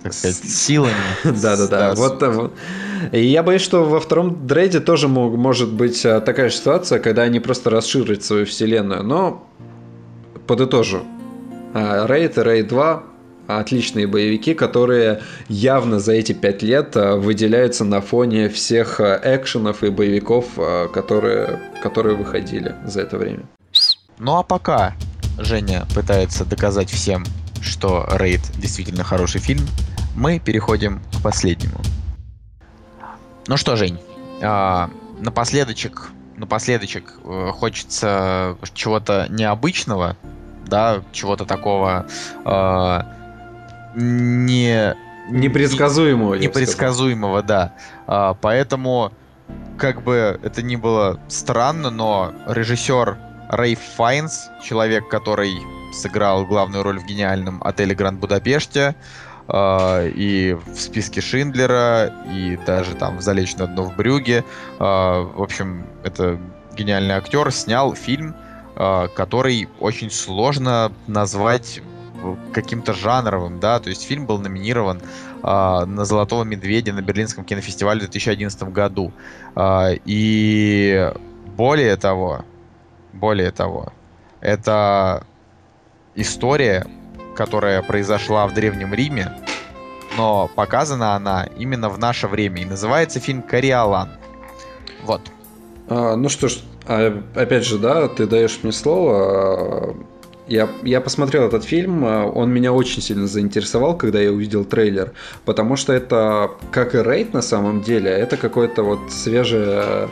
так 0.03 0.13
сказать, 0.13 0.37
силами. 0.37 0.95
Да-да-да, 1.25 1.95
вот, 1.95 2.23
вот. 2.23 2.55
И 3.13 3.25
я 3.25 3.43
боюсь, 3.43 3.63
что 3.63 3.85
во 3.85 4.01
втором 4.01 4.47
дрейде 4.47 4.81
тоже 4.81 5.07
мог, 5.09 5.37
может 5.37 5.73
быть 5.73 6.05
а, 6.05 6.21
такая 6.21 6.49
же 6.49 6.57
ситуация, 6.57 6.99
когда 6.99 7.23
они 7.23 7.41
просто 7.41 7.71
расширят 7.71 8.25
свою 8.25 8.47
вселенную, 8.47 9.05
но 9.05 9.47
подытожу. 10.47 11.03
Рейд 11.75 12.39
и 12.39 12.43
Рейд 12.43 12.69
2 12.69 13.03
отличные 13.47 14.07
боевики, 14.07 14.55
которые 14.55 15.23
явно 15.49 16.01
за 16.01 16.13
эти 16.13 16.33
пять 16.33 16.63
лет 16.63 16.97
а, 16.97 17.17
выделяются 17.17 17.85
на 17.85 18.01
фоне 18.01 18.49
всех 18.49 19.01
а, 19.01 19.21
экшенов 19.23 19.83
и 19.83 19.91
боевиков, 19.91 20.47
а, 20.57 20.89
которые, 20.89 21.61
которые 21.83 22.17
выходили 22.17 22.75
за 22.85 23.03
это 23.03 23.19
время. 23.19 23.45
Ну 24.19 24.37
а 24.37 24.43
пока 24.43 24.95
Женя 25.39 25.87
пытается 25.95 26.45
доказать 26.45 26.91
всем, 26.91 27.25
что 27.61 28.07
Рейд 28.13 28.41
действительно 28.57 29.05
хороший 29.05 29.41
фильм, 29.41 29.65
мы 30.15 30.39
переходим 30.39 31.01
к 31.19 31.23
последнему. 31.23 31.79
Ну 33.47 33.57
что, 33.57 33.77
Жень, 33.77 33.99
напоследочек, 35.21 36.11
напоследочек 36.37 37.15
э, 37.25 37.53
хочется 37.55 38.57
чего-то 38.75 39.27
необычного, 39.29 40.17
да, 40.67 41.03
чего-то 41.13 41.45
такого 41.45 42.07
не... 43.97 44.95
Непредсказуемого. 45.29 46.35
Непредсказуемого, 46.35 47.43
да. 47.43 47.75
А, 48.07 48.35
поэтому, 48.35 49.13
как 49.79 50.03
бы 50.03 50.39
это 50.43 50.63
ни 50.63 50.77
было 50.77 51.19
странно, 51.29 51.91
но 51.91 52.33
режиссер 52.47 53.19
Рэй 53.51 53.75
Файнс, 53.75 54.51
человек, 54.63 55.09
который 55.09 55.57
сыграл 55.93 56.45
главную 56.47 56.85
роль 56.85 57.01
в 57.01 57.07
гениальном 57.07 57.61
отеле 57.65 57.95
Гранд 57.95 58.21
Будапеште, 58.21 58.95
Uh, 59.49 60.11
и 60.11 60.55
в 60.55 60.75
списке 60.77 61.21
Шиндлера, 61.21 62.13
и 62.35 62.59
даже 62.67 62.97
там 62.97 63.19
в 63.19 63.21
«Залечь 63.21 63.55
на 63.55 63.69
дно 63.69 63.85
в 63.85 63.95
Брюге». 63.95 64.45
Uh, 64.81 65.33
в 65.35 65.41
общем, 65.41 65.87
это 66.03 66.41
гениальный 66.77 67.15
актер, 67.15 67.53
снял 67.53 67.95
фильм, 67.95 68.35
uh, 68.75 69.07
который 69.07 69.69
очень 69.79 70.11
сложно 70.11 70.91
назвать 71.07 71.81
каким-то 72.53 72.93
жанровым, 72.93 73.61
да, 73.61 73.79
то 73.79 73.89
есть 73.89 74.03
фильм 74.03 74.27
был 74.27 74.39
номинирован 74.39 75.01
э, 75.01 75.85
на 75.85 76.05
Золотого 76.05 76.45
Медведя 76.45 76.93
на 76.93 77.03
Берлинском 77.03 77.45
кинофестивале 77.45 78.01
в 78.01 78.03
2011 78.03 78.63
году. 78.65 79.13
Э, 79.55 79.97
и 80.05 81.13
более 81.57 81.97
того, 81.97 82.45
более 83.13 83.51
того, 83.51 83.93
это 84.41 85.27
история, 86.15 86.87
которая 87.35 87.83
произошла 87.83 88.47
в 88.47 88.55
Древнем 88.55 88.95
Риме, 88.95 89.33
но 90.17 90.49
показана 90.55 91.15
она 91.15 91.49
именно 91.59 91.89
в 91.89 91.99
наше 91.99 92.27
время. 92.27 92.63
И 92.63 92.65
называется 92.65 93.21
фильм 93.21 93.43
«Кориолан». 93.43 94.11
Вот. 95.03 95.21
А, 95.89 96.17
ну 96.17 96.29
что 96.29 96.49
ж, 96.49 96.59
опять 96.87 97.65
же, 97.65 97.79
да, 97.79 98.09
ты 98.09 98.27
даешь 98.27 98.59
мне 98.63 98.73
слово. 98.73 99.97
Я, 100.49 100.69
я 100.85 101.01
посмотрел 101.01 101.49
этот 101.49 101.65
фильм, 101.65 102.05
а, 102.05 102.25
он 102.25 102.51
меня 102.51 102.73
очень 102.73 103.03
сильно 103.03 103.27
заинтересовал, 103.27 103.97
когда 103.97 104.21
я 104.21 104.31
увидел 104.31 104.65
трейлер, 104.65 105.13
потому 105.45 105.77
что 105.77 105.93
это, 105.93 106.53
как 106.71 106.95
и 106.95 106.99
рейд 106.99 107.35
на 107.35 107.43
самом 107.43 107.83
деле, 107.83 108.11
это 108.11 108.37
какое-то 108.37 108.83
вот 108.83 109.11
свежее 109.11 110.09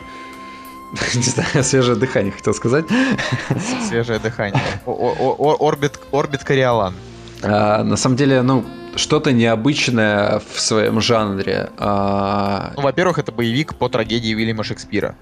не 1.15 1.23
знаю, 1.23 1.63
свежее 1.63 1.97
дыхание 1.97 2.31
хотел 2.31 2.53
сказать. 2.53 2.85
Свежее 3.87 4.19
дыхание. 4.19 4.61
Орбит, 4.85 5.99
орбит 6.11 6.43
Кориолан. 6.43 6.93
А, 7.41 7.83
на 7.83 7.97
самом 7.97 8.15
деле, 8.15 8.41
ну, 8.41 8.65
что-то 8.95 9.31
необычное 9.31 10.41
в 10.53 10.59
своем 10.59 11.01
жанре. 11.01 11.69
А... 11.77 12.73
Ну, 12.75 12.81
во-первых, 12.81 13.19
это 13.19 13.31
боевик 13.31 13.75
по 13.75 13.89
трагедии 13.89 14.33
Уильяма 14.33 14.63
Шекспира. 14.63 15.15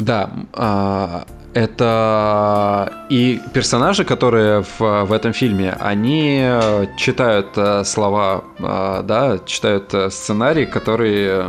Да, 0.00 0.30
а, 0.54 1.24
это 1.52 2.92
и 3.10 3.40
персонажи, 3.52 4.04
которые 4.04 4.62
в, 4.62 5.04
в 5.04 5.12
этом 5.12 5.32
фильме, 5.32 5.76
они 5.80 6.48
читают 6.96 7.48
э, 7.56 7.84
слова, 7.84 8.44
э, 8.58 9.02
да, 9.04 9.38
читают 9.44 9.92
э, 9.92 10.10
сценарий, 10.10 10.64
который, 10.64 11.46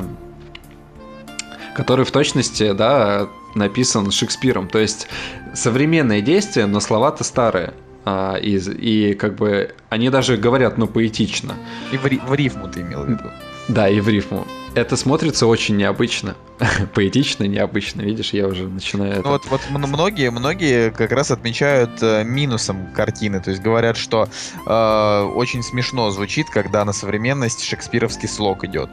который 1.76 2.04
в 2.04 2.12
точности, 2.12 2.74
да, 2.74 3.28
написан 3.56 4.10
Шекспиром. 4.12 4.68
То 4.68 4.80
есть 4.80 5.08
современные 5.54 6.22
действия, 6.22 6.66
но 6.66 6.80
слова-то 6.80 7.24
старые. 7.24 7.74
А, 8.06 8.36
и, 8.36 8.58
и 8.58 9.14
как 9.14 9.36
бы 9.36 9.76
они 9.90 10.10
даже 10.10 10.38
говорят, 10.38 10.78
ну, 10.78 10.88
поэтично. 10.88 11.56
И 11.92 11.98
в, 11.98 12.04
в 12.04 12.34
рифму 12.34 12.68
ты 12.68 12.82
имел 12.82 13.04
в 13.04 13.10
виду. 13.10 13.32
Да, 13.68 13.88
и 13.88 14.00
в 14.00 14.10
рифму 14.10 14.46
это 14.74 14.96
смотрится 14.96 15.48
очень 15.48 15.78
необычно. 15.78 16.36
Поэтично, 16.94 17.44
необычно. 17.44 18.02
Видишь, 18.02 18.34
я 18.34 18.48
уже 18.48 18.68
начинаю... 18.68 19.22
Ну, 19.24 19.30
вот, 19.30 19.46
вот 19.50 19.62
многие, 19.70 20.32
многие 20.32 20.92
как 20.92 21.12
раз 21.12 21.32
отмечают 21.32 22.02
э, 22.02 22.24
минусом 22.24 22.88
картины. 22.94 23.42
То 23.42 23.52
есть 23.52 23.62
говорят, 23.62 23.98
что 23.98 24.30
э, 24.66 25.22
очень 25.36 25.64
смешно 25.64 26.10
звучит, 26.12 26.50
когда 26.50 26.86
на 26.86 26.94
современность 26.94 27.64
шекспировский 27.64 28.30
слог 28.30 28.64
идет. 28.64 28.90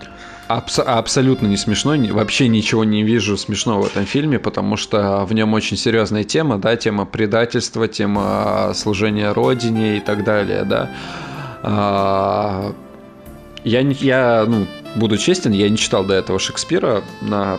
Абс- 0.48 0.78
абсолютно 0.78 1.46
не 1.46 1.56
смешно. 1.58 1.94
Вообще 2.12 2.48
ничего 2.48 2.84
не 2.84 3.02
вижу 3.02 3.36
смешного 3.36 3.82
в 3.82 3.86
этом 3.86 4.06
фильме, 4.06 4.38
потому 4.38 4.76
что 4.76 5.24
в 5.26 5.32
нем 5.34 5.52
очень 5.52 5.76
серьезная 5.76 6.24
тема, 6.24 6.58
да, 6.58 6.76
тема 6.76 7.04
предательства, 7.04 7.86
тема 7.86 8.72
служения 8.74 9.32
родине 9.32 9.98
и 9.98 10.00
так 10.00 10.24
далее, 10.24 10.64
да. 10.64 10.90
А, 11.62 12.72
я, 13.64 13.80
я, 13.80 14.46
ну, 14.48 14.66
буду 14.96 15.18
честен, 15.18 15.52
я 15.52 15.68
не 15.68 15.76
читал 15.76 16.04
до 16.04 16.14
этого 16.14 16.38
Шекспира, 16.38 17.02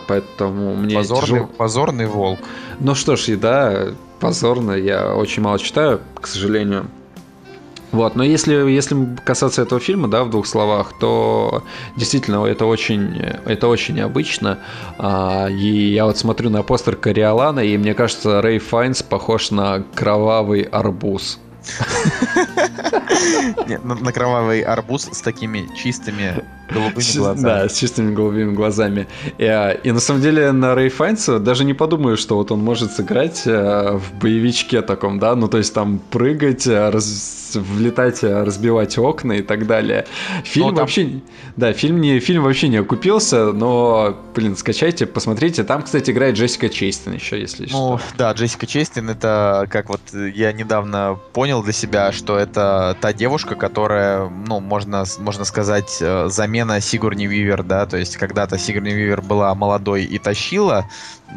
поэтому 0.08 0.74
мне 0.74 0.96
позорный, 0.96 1.26
тяжело... 1.26 1.46
позорный 1.46 2.06
волк. 2.06 2.40
Ну 2.80 2.94
что 2.94 3.14
ж, 3.14 3.28
и 3.28 3.36
да, 3.36 3.88
позорно, 4.18 4.72
я 4.72 5.14
очень 5.14 5.42
мало 5.42 5.58
читаю, 5.58 6.00
к 6.20 6.26
сожалению. 6.26 6.86
Вот, 7.92 8.14
но 8.14 8.22
если, 8.22 8.54
если 8.70 9.16
касаться 9.24 9.62
этого 9.62 9.80
фильма, 9.80 10.08
да, 10.08 10.24
в 10.24 10.30
двух 10.30 10.46
словах, 10.46 10.92
то 10.98 11.64
действительно 11.96 12.44
это 12.44 12.66
очень, 12.66 13.16
это 13.18 13.66
очень 13.68 13.96
необычно. 13.96 14.58
А, 14.98 15.48
и 15.48 15.92
я 15.92 16.04
вот 16.04 16.16
смотрю 16.16 16.50
на 16.50 16.62
постер 16.62 16.96
Кориолана, 16.96 17.60
и 17.60 17.76
мне 17.76 17.94
кажется, 17.94 18.40
Рэй 18.40 18.58
Файнс 18.58 19.02
похож 19.02 19.50
на 19.50 19.82
кровавый 19.94 20.62
арбуз. 20.62 21.38
На 23.84 24.12
кровавый 24.12 24.62
арбуз 24.62 25.08
с 25.12 25.20
такими 25.20 25.68
чистыми 25.76 26.42
голубыми 26.70 27.16
глазами. 27.16 27.42
Да, 27.42 27.68
с 27.68 27.78
чистыми 27.78 28.14
голубыми 28.14 28.54
глазами. 28.54 29.06
И, 29.38 29.44
а, 29.44 29.78
на 29.84 30.00
самом 30.00 30.22
деле 30.22 30.52
на 30.52 30.74
Рэй 30.74 30.88
Файнса 30.88 31.38
даже 31.38 31.64
не 31.64 31.74
подумаю, 31.74 32.16
что 32.16 32.36
вот 32.36 32.50
он 32.50 32.60
может 32.60 32.92
сыграть 32.92 33.42
э, 33.46 33.96
в 33.96 34.18
боевичке 34.20 34.82
таком, 34.82 35.18
да, 35.18 35.34
ну 35.34 35.48
то 35.48 35.58
есть 35.58 35.74
там 35.74 36.00
прыгать, 36.10 36.66
э, 36.66 36.90
влетать, 37.54 38.22
э, 38.22 38.44
разбивать 38.44 38.96
окна 38.98 39.34
и 39.34 39.42
так 39.42 39.66
далее. 39.66 40.06
Фильм 40.44 40.68
ну, 40.68 40.74
вообще, 40.74 41.20
да, 41.56 41.72
фильм 41.72 42.00
не 42.00 42.20
фильм 42.20 42.44
вообще 42.44 42.68
не 42.68 42.78
окупился, 42.78 43.52
но, 43.52 44.16
блин, 44.34 44.56
скачайте, 44.56 45.06
посмотрите. 45.06 45.64
Там, 45.64 45.82
кстати, 45.82 46.10
играет 46.10 46.36
Джессика 46.36 46.68
Чейстон 46.68 47.14
еще, 47.14 47.40
если 47.40 47.66
ну, 47.70 47.98
что. 47.98 48.00
да, 48.16 48.32
Джессика 48.32 48.66
Чейстон 48.66 49.10
это 49.10 49.66
как 49.70 49.88
вот 49.88 50.00
я 50.12 50.52
недавно 50.52 51.18
понял 51.32 51.49
для 51.62 51.72
себя, 51.72 52.12
что 52.12 52.38
это 52.38 52.96
та 53.00 53.12
девушка, 53.12 53.54
которая, 53.56 54.28
ну, 54.28 54.60
можно 54.60 55.04
можно 55.18 55.44
сказать 55.44 55.90
замена 55.90 56.50
замена 56.50 56.80
Сигурни 56.80 57.26
Вивер, 57.26 57.62
да, 57.62 57.86
то 57.86 57.96
есть 57.96 58.16
когда-то 58.16 58.58
Сигурни 58.58 58.90
Вивер 58.90 59.22
была 59.22 59.54
молодой 59.54 60.04
и 60.04 60.18
тащила, 60.18 60.86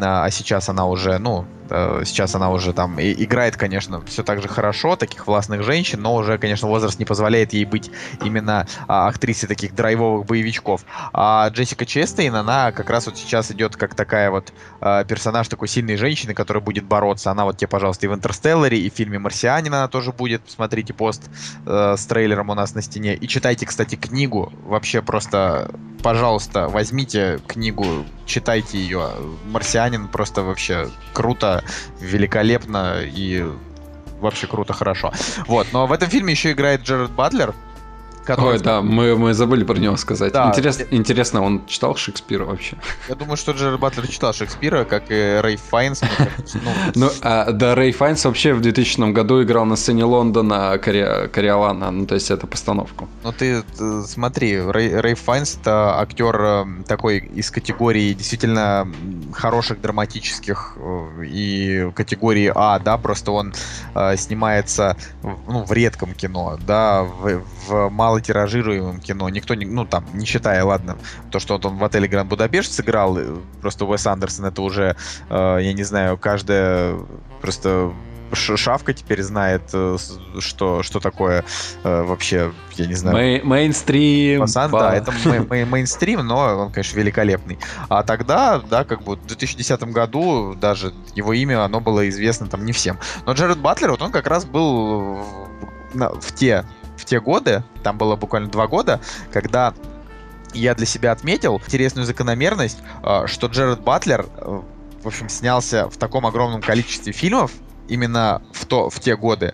а, 0.01 0.25
а 0.25 0.31
сейчас 0.31 0.69
она 0.69 0.85
уже, 0.85 1.17
ну, 1.17 1.45
Э, 1.69 2.03
сейчас 2.05 2.35
она 2.35 2.51
уже 2.51 2.71
там 2.71 2.99
играет, 2.99 3.57
конечно, 3.57 4.01
все 4.05 4.23
так 4.23 4.41
же 4.41 4.47
хорошо, 4.47 4.95
таких 4.95 5.25
властных 5.27 5.63
женщин, 5.63 6.01
но 6.01 6.15
уже, 6.15 6.37
конечно, 6.37 6.67
возраст 6.67 6.99
не 6.99 7.05
позволяет 7.05 7.53
ей 7.53 7.65
быть 7.65 7.89
именно 8.23 8.67
а, 8.87 9.07
актрисой 9.07 9.49
таких 9.49 9.73
драйвовых 9.73 10.25
боевичков. 10.25 10.85
А 11.13 11.49
Джессика 11.49 11.85
Честейн, 11.85 12.35
она 12.35 12.71
как 12.71 12.89
раз 12.89 13.07
вот 13.07 13.17
сейчас 13.17 13.51
идет 13.51 13.75
как 13.75 13.95
такая 13.95 14.29
вот 14.29 14.53
а, 14.81 15.03
персонаж 15.03 15.47
такой 15.47 15.67
сильной 15.67 15.95
женщины, 15.95 16.33
которая 16.33 16.63
будет 16.63 16.85
бороться. 16.85 17.31
Она 17.31 17.45
вот 17.45 17.57
тебе, 17.57 17.67
пожалуйста, 17.67 18.05
и 18.05 18.09
в 18.09 18.13
«Интерстелларе», 18.13 18.79
и 18.79 18.89
в 18.89 18.93
фильме 18.93 19.19
«Марсианин» 19.19 19.73
она 19.73 19.87
тоже 19.87 20.11
будет. 20.11 20.43
Смотрите 20.47 20.93
пост 20.93 21.23
э, 21.65 21.95
с 21.97 22.05
трейлером 22.05 22.49
у 22.49 22.53
нас 22.53 22.75
на 22.75 22.81
стене. 22.81 23.15
И 23.15 23.27
читайте, 23.27 23.65
кстати, 23.65 23.95
книгу. 23.95 24.51
Вообще 24.65 25.01
просто, 25.01 25.71
пожалуйста, 26.03 26.67
возьмите 26.67 27.39
книгу, 27.47 28.05
читайте 28.25 28.77
ее. 28.77 29.09
«Марсианин» 29.45 30.07
просто 30.07 30.43
вообще 30.43 30.89
круто 31.13 31.63
великолепно 31.99 33.01
и 33.01 33.43
вообще 34.19 34.45
круто, 34.45 34.73
хорошо. 34.73 35.11
Вот, 35.47 35.67
но 35.71 35.87
в 35.87 35.91
этом 35.91 36.09
фильме 36.09 36.33
еще 36.33 36.51
играет 36.51 36.83
Джеред 36.83 37.11
Батлер, 37.11 37.55
Который... 38.25 38.53
Ой, 38.53 38.59
да, 38.59 38.81
мы, 38.81 39.17
мы 39.17 39.33
забыли 39.33 39.63
про 39.63 39.77
него 39.77 39.97
сказать. 39.97 40.33
Да. 40.33 40.49
Интерес, 40.49 40.81
интересно, 40.91 41.41
он 41.41 41.65
читал 41.67 41.95
Шекспира 41.95 42.45
вообще? 42.45 42.77
Я 43.09 43.15
думаю, 43.15 43.37
что 43.37 43.51
Джерри 43.51 43.77
Батлер 43.77 44.07
читал 44.07 44.33
Шекспира, 44.33 44.85
как 44.85 45.05
и 45.09 45.39
Рэй 45.41 45.57
Файнс. 45.57 46.01
Ну, 46.53 46.71
ну 46.95 47.09
а, 47.21 47.51
да, 47.51 47.75
Рэй 47.75 47.91
Файнс 47.91 48.23
вообще 48.25 48.53
в 48.53 48.61
2000 48.61 49.11
году 49.11 49.43
играл 49.43 49.65
на 49.65 49.75
сцене 49.75 50.05
Лондона 50.05 50.77
Кориолана, 50.77 51.91
ну, 51.91 52.05
то 52.05 52.15
есть 52.15 52.31
это 52.31 52.47
постановку. 52.47 53.07
Ну, 53.23 53.31
ты 53.31 53.63
смотри, 54.05 54.59
Рэй, 54.59 55.15
Файнс 55.15 55.57
это 55.61 55.99
актер 55.99 56.35
э, 56.41 56.65
такой 56.87 57.19
из 57.19 57.51
категории 57.51 58.13
действительно 58.13 58.87
хороших 59.33 59.81
драматических 59.81 60.77
э, 60.77 61.25
и 61.25 61.91
категории 61.95 62.51
А, 62.53 62.79
да, 62.79 62.97
просто 62.97 63.31
он 63.31 63.53
э, 63.95 64.17
снимается 64.17 64.97
ну, 65.21 65.63
в 65.63 65.71
редком 65.71 66.13
кино, 66.13 66.57
да, 66.65 67.03
в, 67.03 67.43
в 67.67 67.89
мало 67.89 68.12
малотиражируемом 68.13 68.99
кино. 68.99 69.27
Никто 69.29 69.55
не, 69.55 69.65
ну 69.65 69.85
там, 69.85 70.05
не 70.13 70.25
считая, 70.25 70.63
ладно, 70.63 70.97
то, 71.31 71.39
что 71.39 71.55
вот 71.55 71.65
он 71.65 71.77
в 71.77 71.83
отеле 71.83 72.07
Гранд 72.07 72.29
Будапешт 72.29 72.71
сыграл, 72.71 73.17
э, 73.17 73.37
просто 73.61 73.85
Уэс 73.85 74.05
Андерсон 74.05 74.45
это 74.45 74.61
уже, 74.61 74.95
э, 75.29 75.59
я 75.61 75.73
не 75.73 75.83
знаю, 75.83 76.17
каждая 76.17 76.95
просто 77.41 77.91
Шавка 78.35 78.93
теперь 78.93 79.21
знает, 79.21 79.63
э, 79.73 79.97
что, 80.39 80.83
что 80.83 80.99
такое 80.99 81.43
э, 81.83 82.03
вообще, 82.03 82.51
я 82.75 82.85
не 82.85 82.95
знаю. 82.95 83.17
Мей, 83.17 83.41
мейнстрим. 83.41 84.41
Пасан, 84.41 84.71
по... 84.71 84.79
Да, 84.79 84.95
это 84.95 85.11
мей, 85.25 85.39
мей, 85.49 85.65
мейнстрим, 85.65 86.25
но 86.25 86.65
он, 86.65 86.71
конечно, 86.71 86.97
великолепный. 86.97 87.59
А 87.89 88.03
тогда, 88.03 88.59
да, 88.59 88.83
как 88.83 89.03
бы 89.03 89.15
в 89.15 89.25
2010 89.25 89.83
году 89.85 90.55
даже 90.55 90.93
его 91.15 91.33
имя, 91.33 91.63
оно 91.63 91.79
было 91.79 92.07
известно 92.09 92.47
там 92.47 92.65
не 92.65 92.71
всем. 92.71 92.99
Но 93.25 93.33
Джеред 93.33 93.59
Батлер, 93.59 93.91
вот 93.91 94.01
он 94.01 94.11
как 94.11 94.27
раз 94.27 94.45
был 94.45 95.15
в, 95.93 96.19
в 96.21 96.35
те 96.35 96.65
в 97.03 97.05
те 97.05 97.19
годы, 97.19 97.63
там 97.83 97.97
было 97.97 98.15
буквально 98.15 98.49
два 98.49 98.67
года, 98.67 99.01
когда 99.31 99.73
я 100.53 100.73
для 100.73 100.85
себя 100.85 101.11
отметил 101.11 101.61
интересную 101.65 102.05
закономерность, 102.05 102.79
э, 103.03 103.27
что 103.27 103.47
Джеред 103.47 103.81
Батлер, 103.81 104.25
э, 104.37 104.61
в 105.03 105.07
общем, 105.07 105.27
снялся 105.27 105.89
в 105.89 105.97
таком 105.97 106.25
огромном 106.25 106.61
количестве 106.61 107.11
фильмов 107.11 107.51
именно 107.89 108.41
в, 108.53 108.65
то, 108.65 108.89
в 108.89 108.99
те 109.01 109.17
годы, 109.17 109.53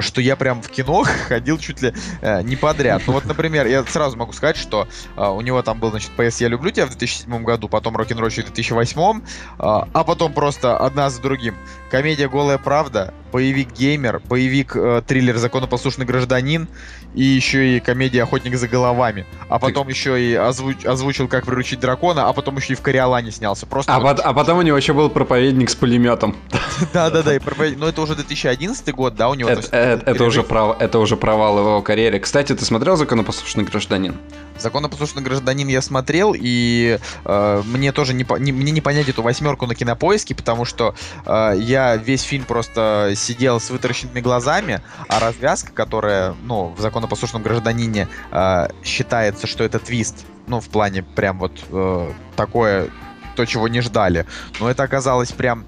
что 0.00 0.20
я 0.20 0.36
прям 0.36 0.62
в 0.62 0.68
кино 0.68 1.04
ходил 1.28 1.58
чуть 1.58 1.82
ли 1.82 1.94
э, 2.20 2.42
не 2.42 2.56
подряд. 2.56 3.02
Ну 3.06 3.12
вот, 3.12 3.24
например, 3.24 3.66
я 3.66 3.84
сразу 3.84 4.16
могу 4.16 4.32
сказать, 4.32 4.56
что 4.56 4.88
э, 5.16 5.26
у 5.26 5.40
него 5.40 5.62
там 5.62 5.78
был, 5.78 5.90
значит, 5.90 6.10
PS 6.16 6.36
«Я 6.40 6.48
люблю 6.48 6.70
тебя» 6.70 6.86
в 6.86 6.90
2007 6.90 7.44
году, 7.44 7.68
потом 7.68 7.96
«Рок-н-ролльщик» 7.96 8.46
в 8.46 8.52
2008, 8.52 9.20
э, 9.20 9.20
а 9.58 10.04
потом 10.04 10.32
просто 10.32 10.76
одна 10.76 11.10
за 11.10 11.22
другим. 11.22 11.54
Комедия 11.90 12.28
«Голая 12.28 12.58
правда», 12.58 13.14
боевик 13.32 13.72
«Геймер», 13.72 14.20
боевик 14.28 14.76
э, 14.76 15.02
триллер 15.06 15.36
«Законопослушный 15.36 16.06
гражданин» 16.06 16.68
и 17.14 17.22
еще 17.22 17.76
и 17.76 17.80
комедия 17.80 18.22
«Охотник 18.22 18.56
за 18.56 18.68
головами». 18.68 19.26
А 19.48 19.58
потом 19.58 19.86
Ты... 19.86 19.92
еще 19.92 20.20
и 20.20 20.34
озвуч... 20.34 20.84
озвучил 20.84 21.28
«Как 21.28 21.46
приручить 21.46 21.80
дракона», 21.80 22.28
а 22.28 22.32
потом 22.32 22.56
еще 22.56 22.74
и 22.74 22.76
в 22.76 22.80
«Кориолане» 22.80 23.30
снялся. 23.30 23.66
Просто 23.66 23.94
а, 23.94 24.00
под... 24.00 24.20
а 24.20 24.32
потом 24.32 24.58
у 24.58 24.62
него 24.62 24.76
еще 24.76 24.92
был 24.92 25.10
проповедник 25.10 25.70
с 25.70 25.74
пулеметом. 25.74 26.36
Да-да-да, 26.92 27.34
и 27.34 27.38
проповедник... 27.38 27.78
Но 27.80 27.88
это 27.88 28.02
уже 28.02 28.14
2011 28.14 28.94
год, 28.94 29.14
да, 29.14 29.28
у 29.28 29.34
него? 29.34 29.50
Это 29.50 30.24
уже 30.24 30.44
это 30.78 30.98
уже 30.98 31.16
провал 31.16 31.58
его 31.58 31.82
карьере. 31.82 32.20
Кстати, 32.20 32.54
ты 32.54 32.64
смотрел 32.64 32.96
«Законопослушный 32.96 33.64
гражданин»? 33.64 34.16
Законопослушный 34.58 35.22
гражданин 35.22 35.68
я 35.68 35.80
смотрел, 35.80 36.34
и 36.36 36.98
э, 37.24 37.62
мне 37.64 37.92
тоже 37.92 38.14
не, 38.14 38.26
не, 38.40 38.52
мне 38.52 38.72
не 38.72 38.80
понять 38.80 39.08
эту 39.08 39.22
восьмерку 39.22 39.66
на 39.66 39.74
кинопоиске, 39.74 40.34
потому 40.34 40.64
что 40.64 40.94
э, 41.24 41.54
я 41.58 41.96
весь 41.96 42.22
фильм 42.22 42.44
просто 42.44 43.12
сидел 43.16 43.60
с 43.60 43.70
вытаращенными 43.70 44.20
глазами, 44.20 44.80
а 45.08 45.20
развязка, 45.20 45.72
которая, 45.72 46.34
ну, 46.42 46.74
в 46.76 46.80
законопослушном 46.80 47.42
гражданине 47.42 48.08
э, 48.30 48.68
считается, 48.82 49.46
что 49.46 49.64
это 49.64 49.78
твист, 49.78 50.26
ну, 50.46 50.60
в 50.60 50.68
плане 50.68 51.02
прям 51.02 51.38
вот 51.38 51.52
э, 51.70 52.12
такое, 52.36 52.90
то, 53.36 53.44
чего 53.44 53.68
не 53.68 53.80
ждали. 53.80 54.26
Но 54.58 54.68
это 54.68 54.82
оказалось 54.82 55.30
прям 55.30 55.64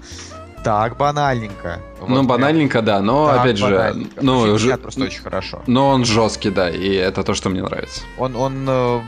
так 0.63 0.97
банальненько. 0.97 1.79
Вот 1.99 2.09
ну, 2.09 2.23
банальненько, 2.23 2.81
прям. 2.81 2.85
да, 2.85 3.01
но 3.01 3.27
так 3.27 3.41
опять 3.41 3.57
же, 3.57 3.95
ну, 4.21 4.57
ж... 4.57 4.77
просто 4.77 5.03
очень 5.03 5.21
хорошо. 5.21 5.61
Но 5.67 5.89
он 5.89 6.05
жесткий, 6.05 6.49
да, 6.49 6.69
и 6.69 6.93
это 6.93 7.23
то, 7.23 7.33
что 7.33 7.49
мне 7.49 7.61
нравится. 7.61 8.01
Он, 8.17 8.35
он 8.35 8.65
э, 8.67 9.01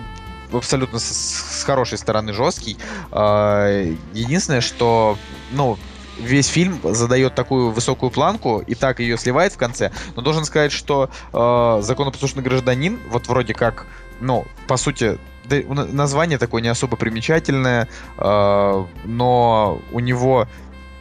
абсолютно 0.52 1.00
с, 1.00 1.62
с 1.62 1.64
хорошей 1.64 1.98
стороны 1.98 2.34
жесткий. 2.34 2.78
Э, 3.12 3.94
единственное, 4.14 4.62
что, 4.62 5.18
ну, 5.52 5.78
весь 6.20 6.48
фильм 6.48 6.80
задает 6.84 7.36
такую 7.36 7.72
высокую 7.72 8.12
планку 8.12 8.64
и 8.66 8.76
так 8.76 9.00
ее 9.00 9.18
сливает 9.18 9.54
в 9.54 9.58
конце. 9.58 9.92
Но 10.16 10.22
должен 10.22 10.46
сказать, 10.46 10.72
что 10.72 11.10
э, 11.34 11.82
законопослушный 11.82 12.44
гражданин, 12.44 13.00
вот 13.10 13.28
вроде 13.28 13.54
как, 13.54 13.86
ну, 14.20 14.46
по 14.68 14.78
сути, 14.78 15.18
да, 15.46 15.58
название 15.68 16.38
такое 16.38 16.62
не 16.62 16.70
особо 16.70 16.96
примечательное, 16.98 17.88
э, 18.18 18.86
но 19.06 19.82
у 19.92 20.00
него 20.00 20.48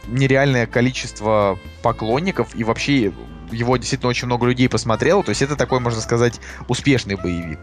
нереальное 0.07 0.65
количество 0.65 1.59
поклонников, 1.81 2.55
и 2.55 2.63
вообще 2.63 3.13
его 3.51 3.77
действительно 3.77 4.09
очень 4.09 4.25
много 4.25 4.47
людей 4.47 4.67
посмотрело. 4.67 5.23
То 5.23 5.29
есть 5.29 5.41
это 5.41 5.55
такой, 5.55 5.79
можно 5.79 6.01
сказать, 6.01 6.39
успешный 6.67 7.15
боевик. 7.15 7.59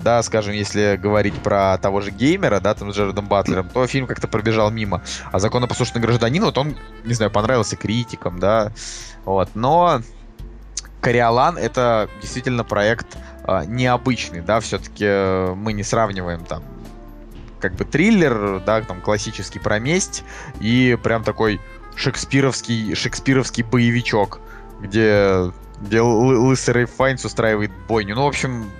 Да, 0.00 0.20
скажем, 0.22 0.52
если 0.52 0.98
говорить 1.00 1.34
про 1.34 1.78
того 1.78 2.00
же 2.00 2.10
геймера, 2.10 2.58
да, 2.58 2.74
там 2.74 2.92
с 2.92 2.96
Джаредом 2.96 3.28
Батлером, 3.28 3.68
то 3.68 3.86
фильм 3.86 4.06
как-то 4.06 4.26
пробежал 4.26 4.70
мимо. 4.70 5.02
А 5.30 5.38
законопослушный 5.38 6.00
гражданин, 6.00 6.42
вот 6.44 6.58
он, 6.58 6.76
не 7.04 7.14
знаю, 7.14 7.30
понравился 7.30 7.76
критикам, 7.76 8.40
да, 8.40 8.72
вот. 9.24 9.50
Но 9.54 10.00
Кориолан 11.00 11.56
это 11.56 12.08
действительно 12.20 12.64
проект 12.64 13.16
э, 13.46 13.64
необычный, 13.66 14.40
да, 14.40 14.58
все-таки 14.58 15.04
э, 15.06 15.54
мы 15.54 15.72
не 15.72 15.84
сравниваем 15.84 16.44
там 16.44 16.64
как 17.60 17.76
бы 17.76 17.84
триллер, 17.84 18.60
да, 18.66 18.80
там 18.82 19.00
классический 19.00 19.60
про 19.60 19.78
месть 19.78 20.24
и 20.60 20.98
прям 21.00 21.22
такой 21.22 21.60
шекспировский, 21.96 22.94
шекспировский 22.94 23.62
боевичок, 23.62 24.40
где, 24.80 25.52
где 25.80 26.00
лысый 26.00 26.74
Рэй 26.74 26.86
Файнс 26.86 27.24
устраивает 27.24 27.70
бойню. 27.88 28.14
Ну, 28.14 28.24
в 28.24 28.28
общем, 28.28 28.70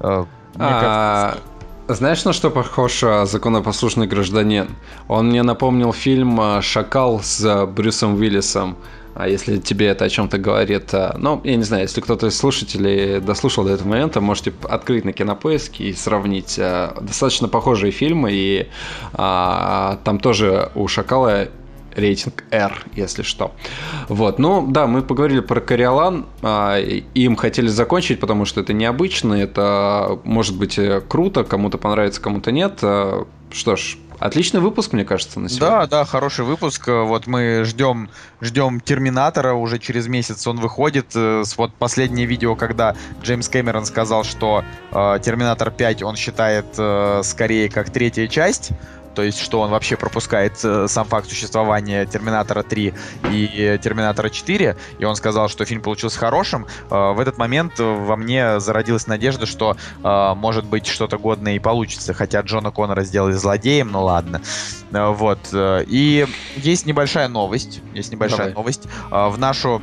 э, 0.00 0.24
мне 0.54 0.66
а... 0.66 1.30
кажется... 1.30 1.48
Знаешь, 1.88 2.24
на 2.24 2.32
что 2.32 2.50
похож 2.50 3.02
э, 3.02 3.26
законопослушный 3.26 4.06
гражданин? 4.06 4.70
Он 5.08 5.28
мне 5.28 5.42
напомнил 5.42 5.92
фильм 5.92 6.40
э, 6.40 6.62
«Шакал» 6.62 7.20
с 7.22 7.66
Брюсом 7.66 8.14
Уиллисом. 8.14 8.76
А 9.14 9.28
если 9.28 9.58
тебе 9.58 9.88
это 9.88 10.06
о 10.06 10.08
чем-то 10.08 10.38
говорит, 10.38 10.94
ну, 11.18 11.38
я 11.44 11.56
не 11.56 11.64
знаю, 11.64 11.82
если 11.82 12.00
кто-то 12.00 12.28
из 12.28 12.38
слушателей 12.38 13.20
дослушал 13.20 13.64
до 13.64 13.72
этого 13.72 13.88
момента, 13.88 14.22
можете 14.22 14.54
открыть 14.62 15.04
на 15.04 15.12
кинопоиске 15.12 15.90
и 15.90 15.92
сравнить 15.92 16.56
достаточно 16.56 17.46
похожие 17.46 17.92
фильмы, 17.92 18.30
и 18.32 18.70
а, 19.12 19.98
там 20.04 20.18
тоже 20.18 20.72
у 20.74 20.88
Шакала 20.88 21.48
рейтинг 21.94 22.44
R, 22.50 22.84
если 22.94 23.22
что. 23.22 23.52
Вот, 24.08 24.38
ну 24.38 24.66
да, 24.66 24.86
мы 24.86 25.02
поговорили 25.02 25.40
про 25.40 25.60
Кориолан, 25.60 26.26
а, 26.42 26.78
им 26.78 27.36
хотели 27.36 27.68
закончить, 27.68 28.20
потому 28.20 28.44
что 28.44 28.60
это 28.60 28.72
необычно, 28.72 29.34
это 29.34 30.18
может 30.24 30.56
быть 30.56 30.78
э, 30.78 31.00
круто, 31.06 31.44
кому-то 31.44 31.78
понравится, 31.78 32.20
кому-то 32.20 32.52
нет. 32.52 32.78
А, 32.82 33.26
что 33.50 33.76
ж, 33.76 33.96
Отличный 34.22 34.60
выпуск, 34.60 34.92
мне 34.92 35.04
кажется, 35.04 35.40
на 35.40 35.48
сегодня. 35.48 35.68
Да, 35.68 35.86
да, 35.88 36.04
хороший 36.04 36.44
выпуск. 36.44 36.86
Вот 36.86 37.26
мы 37.26 37.64
ждем, 37.64 38.08
ждем 38.40 38.78
Терминатора, 38.80 39.54
уже 39.54 39.80
через 39.80 40.06
месяц 40.06 40.46
он 40.46 40.60
выходит. 40.60 41.06
Э, 41.16 41.42
вот 41.56 41.74
последнее 41.74 42.24
видео, 42.24 42.54
когда 42.54 42.94
Джеймс 43.20 43.48
Кэмерон 43.48 43.84
сказал, 43.84 44.22
что 44.22 44.62
э, 44.92 45.18
Терминатор 45.20 45.72
5 45.72 46.04
он 46.04 46.14
считает 46.14 46.66
э, 46.78 47.22
скорее 47.24 47.68
как 47.68 47.90
третья 47.90 48.28
часть 48.28 48.70
то 49.14 49.22
есть 49.22 49.38
что 49.38 49.60
он 49.60 49.70
вообще 49.70 49.96
пропускает 49.96 50.58
э, 50.64 50.86
сам 50.88 51.06
факт 51.06 51.28
существования 51.28 52.06
Терминатора 52.06 52.62
3 52.62 52.94
и 53.30 53.78
Терминатора 53.82 54.28
4, 54.28 54.76
и 54.98 55.04
он 55.04 55.16
сказал, 55.16 55.48
что 55.48 55.64
фильм 55.64 55.82
получился 55.82 56.18
хорошим, 56.18 56.66
э, 56.90 57.12
в 57.12 57.20
этот 57.20 57.38
момент 57.38 57.78
во 57.78 58.16
мне 58.16 58.60
зародилась 58.60 59.06
надежда, 59.06 59.46
что 59.46 59.76
э, 60.02 60.34
может 60.34 60.64
быть 60.64 60.86
что-то 60.86 61.18
годное 61.18 61.54
и 61.54 61.58
получится, 61.58 62.14
хотя 62.14 62.40
Джона 62.40 62.70
Коннора 62.70 63.04
сделали 63.04 63.32
злодеем, 63.32 63.90
ну 63.92 64.04
ладно. 64.04 64.40
Вот. 64.90 65.38
И 65.52 66.26
есть 66.56 66.86
небольшая 66.86 67.28
новость, 67.28 67.80
есть 67.94 68.12
небольшая 68.12 68.50
Давай. 68.50 68.54
новость. 68.54 68.82
В 69.10 69.38
нашу 69.38 69.80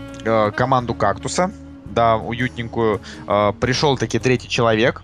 команду 0.56 0.94
«Кактуса», 0.94 1.52
да, 1.86 2.18
уютненькую, 2.18 3.02
пришел 3.60 3.98
таки 3.98 4.20
третий 4.20 4.48
человек, 4.48 5.02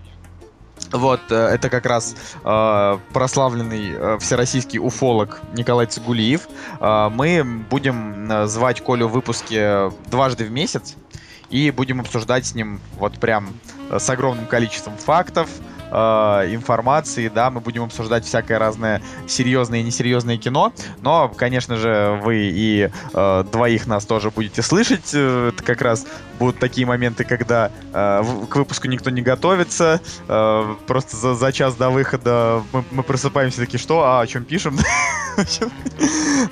вот, 0.92 1.20
э, 1.30 1.34
это 1.34 1.70
как 1.70 1.86
раз 1.86 2.14
э, 2.44 2.98
прославленный 3.12 3.92
э, 3.92 4.18
всероссийский 4.18 4.78
уфолог 4.78 5.40
Николай 5.54 5.86
Цигулиев. 5.86 6.48
Э, 6.80 7.08
мы 7.10 7.44
будем 7.70 8.30
э, 8.30 8.46
звать 8.46 8.82
Колю 8.82 9.08
в 9.08 9.12
выпуске 9.12 9.90
дважды 10.10 10.44
в 10.44 10.50
месяц 10.50 10.96
и 11.50 11.70
будем 11.70 12.00
обсуждать 12.00 12.46
с 12.46 12.54
ним 12.54 12.80
вот 12.98 13.18
прям 13.18 13.48
э, 13.90 13.98
с 13.98 14.08
огромным 14.10 14.46
количеством 14.46 14.96
фактов, 14.96 15.48
э, 15.90 16.54
информации, 16.54 17.28
да, 17.28 17.50
мы 17.50 17.60
будем 17.60 17.84
обсуждать 17.84 18.24
всякое 18.24 18.58
разное 18.58 19.02
серьезное 19.26 19.80
и 19.80 19.82
несерьезное 19.82 20.38
кино, 20.38 20.72
но, 21.02 21.28
конечно 21.28 21.76
же, 21.76 22.20
вы 22.22 22.50
и 22.52 22.90
э, 23.12 23.44
двоих 23.50 23.86
нас 23.86 24.04
тоже 24.06 24.30
будете 24.30 24.62
слышать, 24.62 25.10
э, 25.14 25.50
это 25.52 25.62
как 25.62 25.82
раз 25.82 26.06
будут 26.38 26.58
такие 26.58 26.86
моменты, 26.86 27.24
когда 27.24 27.70
э, 27.92 28.22
к 28.48 28.56
выпуску 28.56 28.88
никто 28.88 29.10
не 29.10 29.22
готовится, 29.22 30.00
э, 30.28 30.74
просто 30.86 31.16
за, 31.16 31.34
за 31.34 31.52
час 31.52 31.74
до 31.74 31.90
выхода 31.90 32.62
мы, 32.72 32.84
мы 32.90 33.02
просыпаемся 33.02 33.60
такие, 33.60 33.78
что, 33.78 34.02
а 34.02 34.20
о 34.20 34.26
чем 34.26 34.44
пишем? 34.44 34.78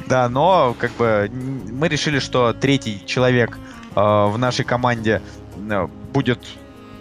Да, 0.07 0.29
но 0.29 0.75
как 0.79 0.93
бы 0.93 1.31
мы 1.33 1.89
решили, 1.89 2.19
что 2.19 2.53
третий 2.53 3.03
человек 3.07 3.59
э, 3.95 4.01
в 4.01 4.37
нашей 4.37 4.65
команде 4.65 5.23
будет 6.13 6.41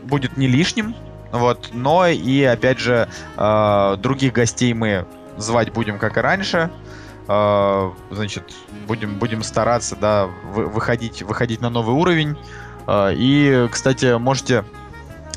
будет 0.03 0.37
не 0.37 0.47
лишним, 0.47 0.95
вот, 1.33 1.71
но 1.73 2.05
и, 2.05 2.43
опять 2.43 2.77
же, 2.77 3.09
э, 3.37 3.95
других 3.97 4.33
гостей 4.33 4.71
мы 4.75 5.07
звать 5.35 5.73
будем, 5.73 5.97
как 5.97 6.17
и 6.17 6.21
раньше. 6.21 6.69
Э, 7.27 7.91
значит, 8.11 8.43
будем, 8.87 9.17
будем 9.17 9.41
стараться, 9.41 9.95
да, 9.95 10.27
выходить, 10.43 11.23
выходить 11.23 11.59
на 11.59 11.71
новый 11.71 11.95
уровень. 11.95 12.37
Э, 12.85 13.11
и, 13.15 13.67
кстати, 13.71 14.15
можете 14.19 14.63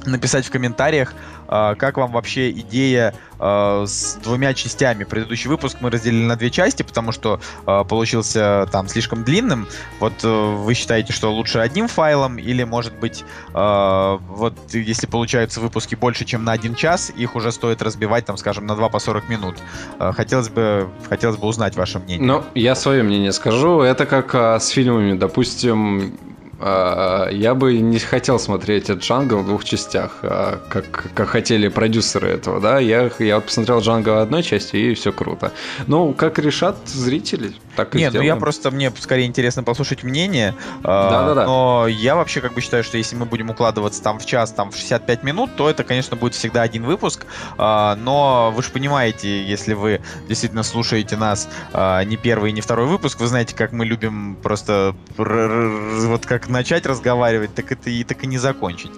написать 0.04 0.44
в 0.44 0.50
комментариях, 0.50 1.14
а, 1.48 1.74
как 1.74 1.96
вам 1.96 2.12
вообще 2.12 2.50
идея 2.50 3.14
а, 3.38 3.84
с 3.86 4.18
двумя 4.22 4.54
частями? 4.54 5.04
Предыдущий 5.04 5.48
выпуск 5.48 5.78
мы 5.80 5.90
разделили 5.90 6.24
на 6.24 6.36
две 6.36 6.50
части, 6.50 6.82
потому 6.82 7.12
что 7.12 7.40
а, 7.66 7.84
получился 7.84 8.68
там 8.72 8.88
слишком 8.88 9.24
длинным. 9.24 9.66
Вот 10.00 10.12
э, 10.24 10.28
вы 10.28 10.74
считаете, 10.74 11.12
что 11.12 11.32
лучше 11.32 11.58
одним 11.58 11.88
файлом, 11.88 12.38
или 12.38 12.64
может 12.64 12.94
быть, 12.94 13.24
вот 13.52 14.54
если 14.72 15.06
получаются 15.06 15.60
выпуски 15.60 15.94
больше, 15.94 16.24
чем 16.24 16.44
на 16.44 16.52
один 16.52 16.74
час, 16.74 17.10
их 17.16 17.34
уже 17.36 17.52
стоит 17.52 17.82
разбивать, 17.82 18.24
там, 18.26 18.36
скажем, 18.36 18.66
на 18.66 18.76
2 18.76 18.88
по 18.88 18.98
40 18.98 19.28
минут. 19.28 19.56
Хотелось 19.98 20.48
бы, 20.48 20.88
хотелось 21.08 21.36
бы 21.36 21.46
узнать 21.46 21.76
ваше 21.76 21.98
мнение. 21.98 22.26
Ну, 22.26 22.44
я 22.54 22.74
свое 22.74 23.02
мнение 23.02 23.32
скажу. 23.32 23.80
Это 23.80 24.06
как 24.06 24.34
с 24.34 24.68
фильмами. 24.68 25.16
Допустим, 25.16 26.16
а, 26.16 26.35
я 26.58 27.54
бы 27.54 27.78
не 27.78 27.98
хотел 27.98 28.38
смотреть 28.38 28.84
этот 28.84 29.02
Джанго 29.02 29.34
в 29.34 29.46
двух 29.46 29.64
частях, 29.64 30.18
а, 30.22 30.58
как, 30.68 31.10
как 31.14 31.28
хотели 31.28 31.68
продюсеры 31.68 32.28
этого, 32.28 32.60
да. 32.60 32.78
Я, 32.78 33.10
я 33.18 33.40
посмотрел 33.40 33.80
Джанго 33.80 34.10
в 34.10 34.18
одной 34.18 34.42
части, 34.42 34.76
и 34.76 34.94
все 34.94 35.12
круто. 35.12 35.52
Ну, 35.86 36.14
как 36.14 36.38
решат 36.38 36.76
зрители, 36.86 37.52
так 37.76 37.94
и 37.94 37.98
Нет, 37.98 38.14
ну 38.14 38.22
я 38.22 38.36
просто, 38.36 38.70
мне 38.70 38.90
скорее 38.98 39.26
интересно 39.26 39.64
послушать 39.64 40.02
мнение. 40.02 40.54
А, 40.82 41.10
Да-да-да. 41.10 41.46
Но 41.46 41.86
я 41.88 42.16
вообще 42.16 42.40
как 42.40 42.54
бы 42.54 42.62
считаю, 42.62 42.84
что 42.84 42.96
если 42.96 43.16
мы 43.16 43.26
будем 43.26 43.50
укладываться 43.50 44.02
там 44.02 44.18
в 44.18 44.24
час, 44.24 44.52
там 44.52 44.70
в 44.70 44.76
65 44.76 45.22
минут, 45.24 45.56
то 45.56 45.68
это, 45.68 45.84
конечно, 45.84 46.16
будет 46.16 46.34
всегда 46.34 46.62
один 46.62 46.84
выпуск. 46.84 47.26
Но 47.58 48.52
вы 48.54 48.62
же 48.62 48.70
понимаете, 48.70 49.44
если 49.44 49.74
вы 49.74 50.00
действительно 50.28 50.62
слушаете 50.62 51.16
нас 51.16 51.48
не 51.74 52.16
первый 52.16 52.50
и 52.50 52.52
не 52.52 52.60
второй 52.60 52.86
выпуск, 52.86 53.20
вы 53.20 53.26
знаете, 53.26 53.54
как 53.54 53.72
мы 53.72 53.84
любим 53.84 54.36
просто 54.42 54.94
вот 55.16 56.26
как 56.26 56.45
начать 56.48 56.86
разговаривать, 56.86 57.54
так 57.54 57.72
это 57.72 57.90
и 57.90 58.04
так 58.04 58.22
и 58.24 58.26
не 58.26 58.38
закончить. 58.38 58.92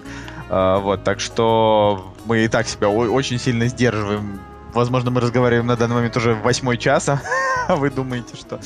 А, 0.49 0.79
вот, 0.79 1.03
так 1.03 1.19
что 1.19 2.13
мы 2.25 2.45
и 2.45 2.47
так 2.47 2.67
себя 2.67 2.89
очень 2.89 3.39
сильно 3.39 3.67
сдерживаем. 3.67 4.39
Возможно, 4.73 5.11
мы 5.11 5.21
разговариваем 5.21 5.67
на 5.67 5.75
данный 5.75 5.95
момент 5.95 6.15
уже 6.17 6.33
восьмой 6.35 6.77
часа, 6.77 7.21
а 7.67 7.75
вы 7.75 7.89
думаете, 7.89 8.35
что, 8.35 8.59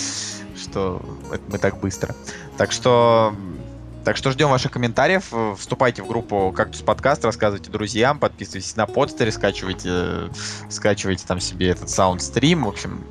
что 0.55 1.01
мы 1.49 1.57
так 1.57 1.79
быстро. 1.79 2.15
Так 2.57 2.71
что 2.71 3.33
так 4.03 4.17
что 4.17 4.31
ждем 4.31 4.49
ваших 4.49 4.71
комментариев. 4.71 5.31
Вступайте 5.57 6.03
в 6.03 6.07
группу 6.07 6.51
Кактус 6.55 6.81
Подкаст, 6.81 7.23
рассказывайте 7.23 7.71
друзьям, 7.71 8.19
подписывайтесь 8.19 8.75
на 8.75 8.85
подстере, 8.85 9.31
скачивайте, 9.31 10.29
скачивайте 10.69 11.25
там 11.25 11.39
себе 11.39 11.69
этот 11.69 11.89
саундстрим. 11.89 12.65
В 12.65 12.67
общем, 12.67 13.01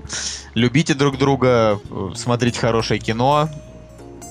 любите 0.55 0.93
друг 0.93 1.17
друга, 1.17 1.81
смотрите 2.15 2.61
хорошее 2.61 3.01
кино, 3.01 3.49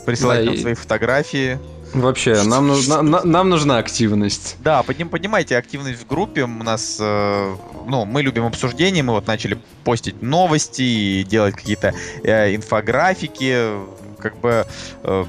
присылать 0.05 0.39
да, 0.39 0.45
нам 0.45 0.55
и... 0.55 0.57
свои 0.57 0.73
фотографии. 0.73 1.59
Вообще, 1.93 2.43
нам 2.43 2.67
нужна, 2.67 3.01
нам 3.01 3.49
нужна 3.49 3.77
активность. 3.77 4.55
Да, 4.59 4.81
подним, 4.81 5.09
поднимайте 5.09 5.57
активность 5.57 6.01
в 6.01 6.07
группе. 6.07 6.43
У 6.43 6.47
нас, 6.47 6.97
э, 6.99 7.55
ну, 7.85 8.05
мы 8.05 8.21
любим 8.21 8.45
обсуждения, 8.45 9.03
мы 9.03 9.13
вот 9.13 9.27
начали 9.27 9.59
постить 9.83 10.21
новости 10.21 10.81
и 10.81 11.23
делать 11.23 11.55
какие-то 11.55 11.93
э, 12.23 12.55
инфографики. 12.55 13.71
Как 14.19 14.39
бы 14.39 14.65
э, 15.03 15.25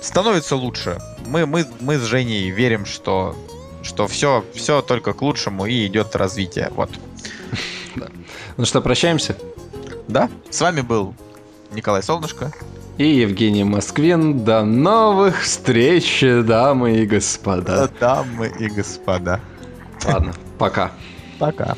становится 0.00 0.56
лучше. 0.56 0.98
Мы, 1.26 1.46
мы, 1.46 1.66
мы 1.80 1.98
с 1.98 2.02
Женей 2.02 2.50
верим, 2.50 2.84
что, 2.84 3.36
что 3.82 4.08
все, 4.08 4.44
все 4.54 4.82
только 4.82 5.12
к 5.12 5.22
лучшему 5.22 5.66
и 5.66 5.86
идет 5.86 6.16
развитие. 6.16 6.70
Вот. 6.74 6.90
Ну 8.56 8.64
что, 8.64 8.80
прощаемся? 8.80 9.36
Да, 10.08 10.28
с 10.50 10.60
вами 10.60 10.80
был 10.80 11.14
Николай 11.72 12.02
Солнышко 12.02 12.52
и 12.98 13.06
Евгений 13.06 13.64
Москвин. 13.64 14.44
До 14.44 14.64
новых 14.64 15.42
встреч, 15.42 16.24
дамы 16.44 16.98
и 16.98 17.06
господа. 17.06 17.90
Дамы 18.00 18.52
и 18.58 18.68
господа. 18.68 19.40
Ладно, 20.04 20.32
пока. 20.58 20.92
Пока. 21.38 21.76